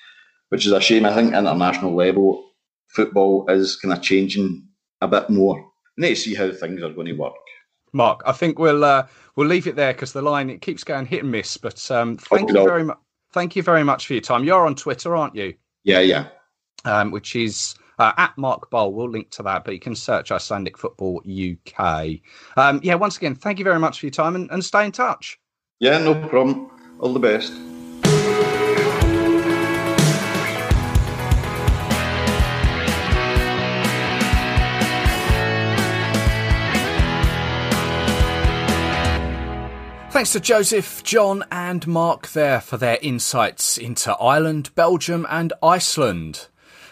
which 0.49 0.65
is 0.65 0.71
a 0.71 0.81
shame. 0.81 1.05
I 1.05 1.13
think 1.13 1.33
international 1.33 1.95
level 1.95 2.51
football 2.87 3.45
is 3.49 3.75
kind 3.75 3.93
of 3.93 4.01
changing 4.01 4.67
a 5.01 5.07
bit 5.07 5.29
more. 5.29 5.55
We 5.97 6.07
need 6.07 6.15
to 6.15 6.15
see 6.15 6.35
how 6.35 6.51
things 6.51 6.81
are 6.81 6.89
going 6.89 7.07
to 7.07 7.13
work. 7.13 7.33
Marc, 7.91 8.21
I 8.25 8.31
think 8.31 8.59
we'll 8.59 8.83
uh, 8.83 9.07
we'll 9.35 9.47
leave 9.47 9.67
it 9.67 9.75
there 9.75 9.93
because 9.93 10.13
the 10.13 10.21
line 10.21 10.49
it 10.49 10.61
keeps 10.61 10.83
going 10.83 11.05
hit 11.05 11.23
and 11.23 11.31
miss. 11.31 11.57
But 11.57 11.89
um, 11.89 12.17
thank 12.17 12.49
you 12.49 12.63
very 12.63 12.83
much. 12.83 12.97
Thank 13.31 13.55
you 13.55 13.63
very 13.63 13.83
much 13.83 14.07
for 14.07 14.13
your 14.13 14.21
time. 14.21 14.43
You're 14.43 14.65
on 14.65 14.75
Twitter, 14.75 15.15
aren't 15.15 15.35
you? 15.35 15.53
Yeah, 15.83 15.99
yeah. 15.99 16.27
Um, 16.85 17.11
which 17.11 17.35
is 17.35 17.75
uh, 17.99 18.13
at 18.17 18.37
Marc 18.37 18.71
Boal. 18.71 18.93
We'll 18.93 19.09
link 19.09 19.29
to 19.31 19.43
that, 19.43 19.65
but 19.65 19.73
you 19.73 19.79
can 19.79 19.95
search 19.95 20.31
Icelandic 20.31 20.77
Football 20.77 21.21
UK. 21.27 22.19
Um, 22.57 22.79
yeah, 22.81 22.95
once 22.95 23.17
again, 23.17 23.35
thank 23.35 23.59
you 23.59 23.65
very 23.65 23.79
much 23.79 23.99
for 23.99 24.05
your 24.05 24.11
time 24.11 24.35
and, 24.35 24.49
and 24.49 24.63
stay 24.63 24.85
in 24.85 24.91
touch. 24.91 25.37
Yeah, 25.79 25.97
no 25.99 26.15
problem. 26.27 26.71
All 26.99 27.13
the 27.13 27.19
best. 27.19 27.53
Thanks 40.11 40.33
to 40.33 40.41
Joseph, 40.41 41.01
John, 41.03 41.45
and 41.49 41.87
Marc 41.87 42.29
there 42.31 42.59
for 42.59 42.75
their 42.75 42.97
insights 43.01 43.77
into 43.77 44.11
Ireland, 44.15 44.75
Belgium, 44.75 45.25
and 45.29 45.53
Iceland. 45.63 46.47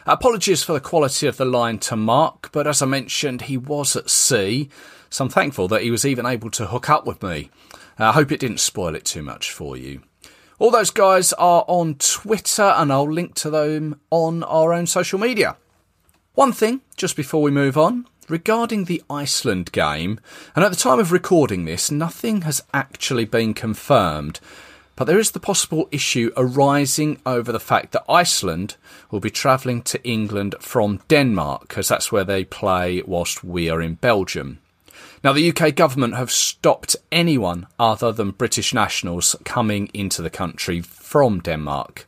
Apologies 0.10 0.64
for 0.64 0.72
the 0.72 0.80
quality 0.80 1.28
of 1.28 1.36
the 1.36 1.43
line 1.43 1.80
to 1.80 1.97
Marc, 1.97 2.49
but 2.53 2.66
as 2.66 2.82
I 2.82 2.86
mentioned, 2.86 3.41
he 3.41 3.58
was 3.58 3.93
at 3.97 4.10
sea, 4.10 4.70
so 5.10 5.26
I'm 5.26 5.30
thankful 5.30 5.68
that 5.68 5.82
he 5.82 5.91
was 5.91 6.05
even 6.05 6.26
able 6.26 6.49
to 6.51 6.68
hook 6.68 6.89
up 6.89 7.05
with 7.05 7.22
me. 7.22 7.49
Uh, 7.99 8.05
I 8.05 8.12
hope 8.14 8.32
it 8.32 8.39
didn't 8.39 8.62
spoil 8.62 8.95
it 8.95 9.03
too 9.03 9.22
much 9.22 9.51
for 9.51 9.76
you. 9.76 10.01
All 10.60 10.72
those 10.72 10.91
guys 10.91 11.34
are 11.34 11.66
on 11.68 11.95
Twitter, 11.95 12.74
and 12.78 12.89
I'll 12.89 13.12
link 13.12 13.36
to 13.36 13.49
them 13.49 13.99
on 14.10 14.43
our 14.43 14.72
own 14.72 14.88
social 14.88 15.20
media. 15.20 15.58
One 16.36 16.53
thing, 16.53 16.80
just 16.95 17.18
before 17.18 17.41
we 17.41 17.51
move 17.51 17.78
on, 17.78 18.08
regarding 18.30 18.86
the 18.86 19.03
Iceland 19.10 19.74
game, 19.74 20.22
and 20.55 20.64
at 20.64 20.72
the 20.72 20.78
time 20.78 20.99
of 20.99 21.12
recording 21.12 21.66
this, 21.66 21.91
nothing 21.91 22.43
has 22.43 22.64
actually 22.74 23.26
been 23.26 23.53
confirmed, 23.53 24.39
but 24.98 25.06
there 25.06 25.20
is 25.20 25.32
the 25.32 25.39
possible 25.39 25.88
issue 25.91 26.32
arising 26.36 27.22
over 27.24 27.52
the 27.52 27.60
fact 27.60 27.91
that 27.93 28.04
Iceland 28.10 28.76
will 29.12 29.20
be 29.20 29.30
travelling 29.30 29.84
to 29.84 30.04
England 30.04 30.56
from 30.60 31.02
Denmark, 31.08 31.70
because 31.70 31.88
that's 31.88 32.12
where 32.12 32.24
they 32.24 32.43
play 32.43 33.04
whilst 33.06 33.43
we 33.43 33.70
are 33.70 33.82
in 33.82 33.93
Belgium. 33.93 34.60
Now, 35.24 35.34
the 35.34 35.52
UK 35.52 35.76
government 35.76 36.16
have 36.16 36.32
stopped 36.32 36.95
anyone 37.12 37.68
other 37.80 38.12
than 38.12 38.32
British 38.32 38.74
nationals 38.74 39.36
coming 39.45 39.89
into 39.93 40.24
the 40.24 40.32
country 40.32 40.82
from 40.82 41.41
Denmark. 41.41 42.08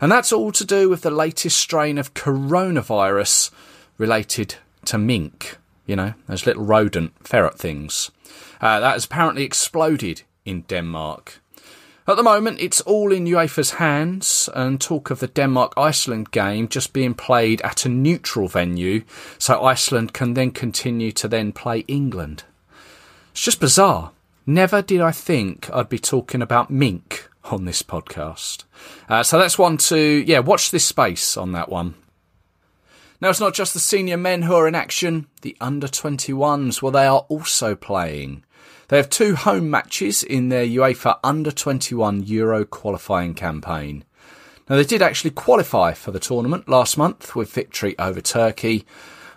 And 0.00 0.12
that's 0.12 0.32
all 0.32 0.52
to 0.52 0.64
do 0.64 0.88
with 0.88 1.02
the 1.02 1.10
latest 1.10 1.58
strain 1.58 1.98
of 1.98 2.14
coronavirus 2.14 3.50
related 3.96 4.54
to 4.84 4.96
mink, 4.96 5.58
you 5.86 5.96
know, 5.96 6.14
those 6.28 6.46
little 6.46 6.64
rodent 6.64 7.14
ferret 7.26 7.58
things. 7.58 8.12
Uh, 8.60 8.78
that 8.78 8.92
has 8.92 9.06
apparently 9.06 9.42
exploded 9.42 10.22
in 10.44 10.62
Denmark. 10.62 11.40
At 12.08 12.16
the 12.16 12.22
moment, 12.22 12.58
it's 12.58 12.80
all 12.80 13.12
in 13.12 13.26
UEFA's 13.26 13.72
hands, 13.72 14.48
and 14.54 14.80
talk 14.80 15.10
of 15.10 15.20
the 15.20 15.26
Denmark 15.26 15.74
Iceland 15.76 16.30
game 16.30 16.66
just 16.66 16.94
being 16.94 17.12
played 17.12 17.60
at 17.60 17.84
a 17.84 17.90
neutral 17.90 18.48
venue, 18.48 19.02
so 19.36 19.62
Iceland 19.62 20.14
can 20.14 20.32
then 20.32 20.50
continue 20.52 21.12
to 21.12 21.28
then 21.28 21.52
play 21.52 21.80
England. 21.80 22.44
It's 23.32 23.42
just 23.42 23.60
bizarre. 23.60 24.12
Never 24.46 24.80
did 24.80 25.02
I 25.02 25.10
think 25.10 25.68
I'd 25.70 25.90
be 25.90 25.98
talking 25.98 26.40
about 26.40 26.70
mink 26.70 27.28
on 27.44 27.66
this 27.66 27.82
podcast. 27.82 28.64
Uh, 29.06 29.22
so 29.22 29.38
that's 29.38 29.58
one 29.58 29.76
to, 29.76 29.98
yeah, 29.98 30.38
watch 30.38 30.70
this 30.70 30.86
space 30.86 31.36
on 31.36 31.52
that 31.52 31.68
one. 31.68 31.94
Now, 33.20 33.28
it's 33.28 33.40
not 33.40 33.52
just 33.52 33.74
the 33.74 33.80
senior 33.80 34.16
men 34.16 34.42
who 34.42 34.54
are 34.54 34.66
in 34.66 34.74
action, 34.74 35.26
the 35.42 35.58
under 35.60 35.88
21s, 35.88 36.80
well, 36.80 36.92
they 36.92 37.06
are 37.06 37.26
also 37.28 37.74
playing. 37.74 38.44
They 38.88 38.96
have 38.96 39.10
two 39.10 39.36
home 39.36 39.70
matches 39.70 40.22
in 40.22 40.48
their 40.48 40.64
UEFA 40.64 41.18
Under 41.22 41.50
21 41.50 42.24
Euro 42.24 42.64
qualifying 42.64 43.34
campaign. 43.34 44.04
Now, 44.68 44.76
they 44.76 44.84
did 44.84 45.02
actually 45.02 45.32
qualify 45.32 45.92
for 45.92 46.10
the 46.10 46.18
tournament 46.18 46.70
last 46.70 46.96
month 46.96 47.36
with 47.36 47.52
victory 47.52 47.98
over 47.98 48.22
Turkey, 48.22 48.86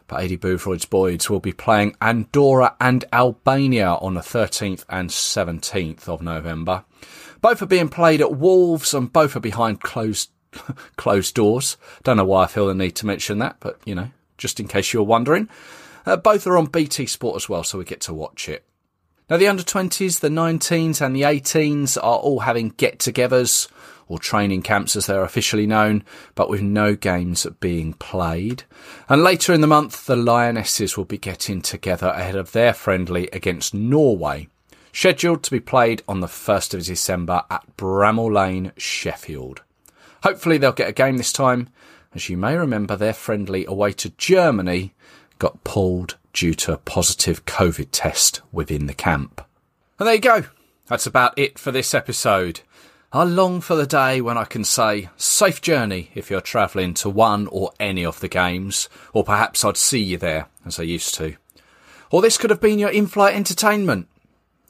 but 0.07 0.21
Aidy 0.21 0.39
Boothroyd's 0.39 0.85
Boys 0.85 1.29
will 1.29 1.41
be 1.41 1.51
playing 1.51 1.97
Andorra 2.01 2.77
and 2.79 3.03
Albania 3.11 3.95
on 3.95 4.13
the 4.13 4.21
13th 4.21 4.85
and 4.87 5.09
17th 5.09 6.07
of 6.07 6.21
November. 6.21 6.85
Both 7.41 7.61
are 7.61 7.67
being 7.67 7.89
played 7.89 8.21
at 8.21 8.37
Wolves 8.37 8.93
and 8.93 9.11
both 9.11 9.35
are 9.35 9.41
behind 9.41 9.81
closed 9.81 10.31
closed 10.95 11.35
doors. 11.35 11.75
Don't 12.03 12.17
know 12.17 12.25
why 12.25 12.43
I 12.43 12.47
feel 12.47 12.67
the 12.67 12.75
need 12.75 12.95
to 12.97 13.05
mention 13.05 13.39
that, 13.39 13.57
but 13.59 13.79
you 13.85 13.95
know, 13.95 14.11
just 14.37 14.61
in 14.61 14.67
case 14.69 14.93
you're 14.93 15.03
wondering. 15.03 15.49
Uh, 16.05 16.17
both 16.17 16.47
are 16.47 16.57
on 16.57 16.65
BT 16.65 17.05
Sport 17.05 17.35
as 17.35 17.49
well, 17.49 17.63
so 17.63 17.77
we 17.77 17.85
get 17.85 18.01
to 18.01 18.13
watch 18.13 18.49
it. 18.49 18.65
Now, 19.31 19.37
the 19.37 19.47
under 19.47 19.63
20s, 19.63 20.19
the 20.19 20.27
19s, 20.27 20.99
and 20.99 21.15
the 21.15 21.21
18s 21.21 21.95
are 21.95 22.19
all 22.19 22.41
having 22.41 22.71
get 22.71 22.99
togethers 22.99 23.69
or 24.09 24.19
training 24.19 24.61
camps 24.61 24.97
as 24.97 25.05
they're 25.05 25.23
officially 25.23 25.65
known, 25.65 26.03
but 26.35 26.49
with 26.49 26.61
no 26.61 26.95
games 26.97 27.47
being 27.61 27.93
played. 27.93 28.63
And 29.07 29.23
later 29.23 29.53
in 29.53 29.61
the 29.61 29.67
month, 29.67 30.05
the 30.05 30.17
Lionesses 30.17 30.97
will 30.97 31.05
be 31.05 31.17
getting 31.17 31.61
together 31.61 32.07
ahead 32.07 32.35
of 32.35 32.51
their 32.51 32.73
friendly 32.73 33.29
against 33.31 33.73
Norway, 33.73 34.49
scheduled 34.91 35.43
to 35.43 35.51
be 35.51 35.61
played 35.61 36.03
on 36.09 36.19
the 36.19 36.27
1st 36.27 36.73
of 36.73 36.83
December 36.83 37.43
at 37.49 37.77
Bramall 37.77 38.33
Lane, 38.33 38.73
Sheffield. 38.75 39.61
Hopefully, 40.23 40.57
they'll 40.57 40.73
get 40.73 40.89
a 40.89 40.91
game 40.91 41.15
this 41.15 41.31
time. 41.31 41.69
As 42.13 42.27
you 42.27 42.35
may 42.35 42.57
remember, 42.57 42.97
their 42.97 43.13
friendly 43.13 43.63
away 43.65 43.93
to 43.93 44.09
Germany 44.09 44.93
got 45.39 45.63
pulled 45.63 46.17
due 46.33 46.53
to 46.53 46.73
a 46.73 46.77
positive 46.77 47.45
COVID 47.45 47.89
test 47.91 48.41
within 48.51 48.87
the 48.87 48.93
camp. 48.93 49.45
And 49.99 50.07
there 50.07 50.15
you 50.15 50.21
go. 50.21 50.45
That's 50.87 51.05
about 51.05 51.37
it 51.37 51.59
for 51.59 51.71
this 51.71 51.93
episode. 51.93 52.61
I 53.13 53.23
long 53.23 53.59
for 53.59 53.75
the 53.75 53.85
day 53.85 54.21
when 54.21 54.37
I 54.37 54.45
can 54.45 54.63
say, 54.63 55.09
safe 55.17 55.61
journey 55.61 56.11
if 56.15 56.29
you're 56.29 56.41
travelling 56.41 56.93
to 56.95 57.09
one 57.09 57.47
or 57.47 57.71
any 57.79 58.05
of 58.05 58.21
the 58.21 58.29
games, 58.29 58.87
or 59.13 59.23
perhaps 59.23 59.65
I'd 59.65 59.77
see 59.77 60.01
you 60.01 60.17
there, 60.17 60.47
as 60.65 60.79
I 60.79 60.83
used 60.83 61.13
to. 61.15 61.35
Or 62.09 62.21
this 62.21 62.37
could 62.37 62.49
have 62.49 62.61
been 62.61 62.79
your 62.79 62.89
in 62.89 63.07
flight 63.07 63.35
entertainment. 63.35 64.07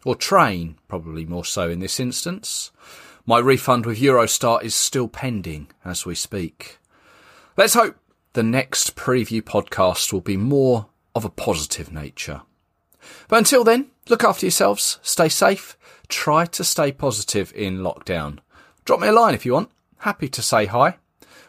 Or 0.04 0.16
train, 0.16 0.78
probably 0.88 1.26
more 1.26 1.46
so 1.46 1.70
in 1.70 1.80
this 1.80 2.00
instance. 2.00 2.72
My 3.26 3.38
refund 3.38 3.86
with 3.86 4.00
Eurostar 4.00 4.64
is 4.64 4.74
still 4.74 5.08
pending 5.08 5.68
as 5.86 6.06
we 6.06 6.16
speak. 6.16 6.80
Let's 7.56 7.76
hope 7.76 7.96
the 8.34 8.44
next 8.44 8.96
preview 8.96 9.42
podcast 9.42 10.12
will 10.12 10.22
be 10.22 10.38
more 10.38 10.88
of 11.16 11.26
a 11.26 11.30
positive 11.30 11.92
nature. 11.92 12.42
But 13.28 13.38
until 13.38 13.64
then, 13.64 13.88
look 14.10 14.24
after 14.24 14.46
yourselves, 14.46 15.00
stay 15.02 15.30
safe, 15.30 15.78
try 16.08 16.46
to 16.46 16.64
stay 16.64 16.92
positive 16.92 17.52
in 17.56 17.80
lockdown. 17.80 18.40
Drop 18.86 19.00
me 19.00 19.08
a 19.08 19.12
line 19.12 19.34
if 19.34 19.46
you 19.46 19.54
want. 19.54 19.72
Happy 20.00 20.28
to 20.30 20.42
say 20.42 20.66
hi. 20.66 20.98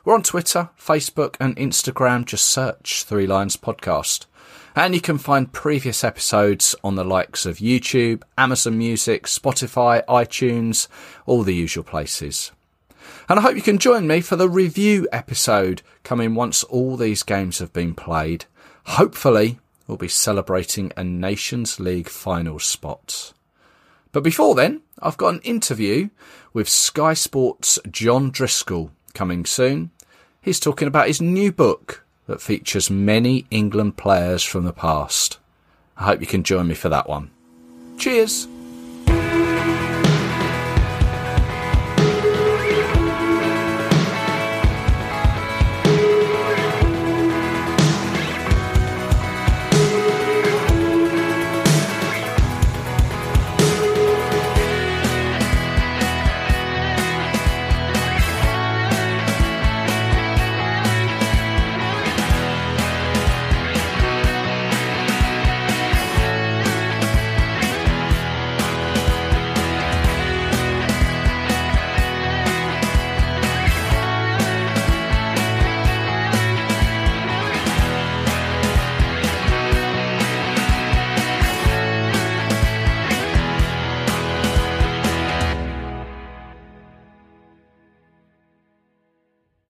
We're 0.04 0.14
on 0.14 0.22
Twitter, 0.22 0.70
Facebook, 0.78 1.36
and 1.38 1.56
Instagram. 1.56 2.24
Just 2.24 2.46
search 2.46 3.04
Three 3.04 3.26
Lions 3.26 3.56
Podcast. 3.56 4.26
And 4.74 4.94
you 4.94 5.00
can 5.00 5.18
find 5.18 5.52
previous 5.52 6.02
episodes 6.02 6.74
on 6.82 6.96
the 6.96 7.04
likes 7.04 7.46
of 7.46 7.58
YouTube, 7.58 8.22
Amazon 8.36 8.78
Music, 8.78 9.26
Spotify, 9.26 10.04
iTunes, 10.06 10.88
all 11.26 11.42
the 11.42 11.54
usual 11.54 11.84
places. 11.84 12.50
And 13.28 13.38
I 13.38 13.42
hope 13.42 13.54
you 13.54 13.62
can 13.62 13.78
join 13.78 14.06
me 14.06 14.20
for 14.20 14.36
the 14.36 14.48
review 14.48 15.06
episode 15.12 15.82
coming 16.02 16.34
once 16.34 16.64
all 16.64 16.96
these 16.96 17.22
games 17.22 17.58
have 17.60 17.72
been 17.72 17.94
played. 17.94 18.46
Hopefully, 18.84 19.58
we'll 19.86 19.96
be 19.96 20.08
celebrating 20.08 20.92
a 20.96 21.04
Nations 21.04 21.78
League 21.80 22.08
final 22.08 22.58
spot. 22.58 23.32
But 24.12 24.22
before 24.22 24.54
then, 24.54 24.82
I've 25.00 25.16
got 25.16 25.34
an 25.34 25.40
interview 25.40 26.10
with 26.52 26.68
Sky 26.68 27.14
Sports' 27.14 27.78
John 27.90 28.30
Driscoll 28.30 28.90
coming 29.14 29.46
soon. 29.46 29.90
He's 30.40 30.60
talking 30.60 30.88
about 30.88 31.06
his 31.06 31.20
new 31.20 31.52
book 31.52 32.04
that 32.26 32.42
features 32.42 32.90
many 32.90 33.46
England 33.50 33.96
players 33.96 34.42
from 34.42 34.64
the 34.64 34.72
past. 34.72 35.38
I 35.96 36.04
hope 36.04 36.20
you 36.20 36.26
can 36.26 36.42
join 36.42 36.66
me 36.66 36.74
for 36.74 36.88
that 36.88 37.08
one. 37.08 37.30
Cheers! 37.98 38.46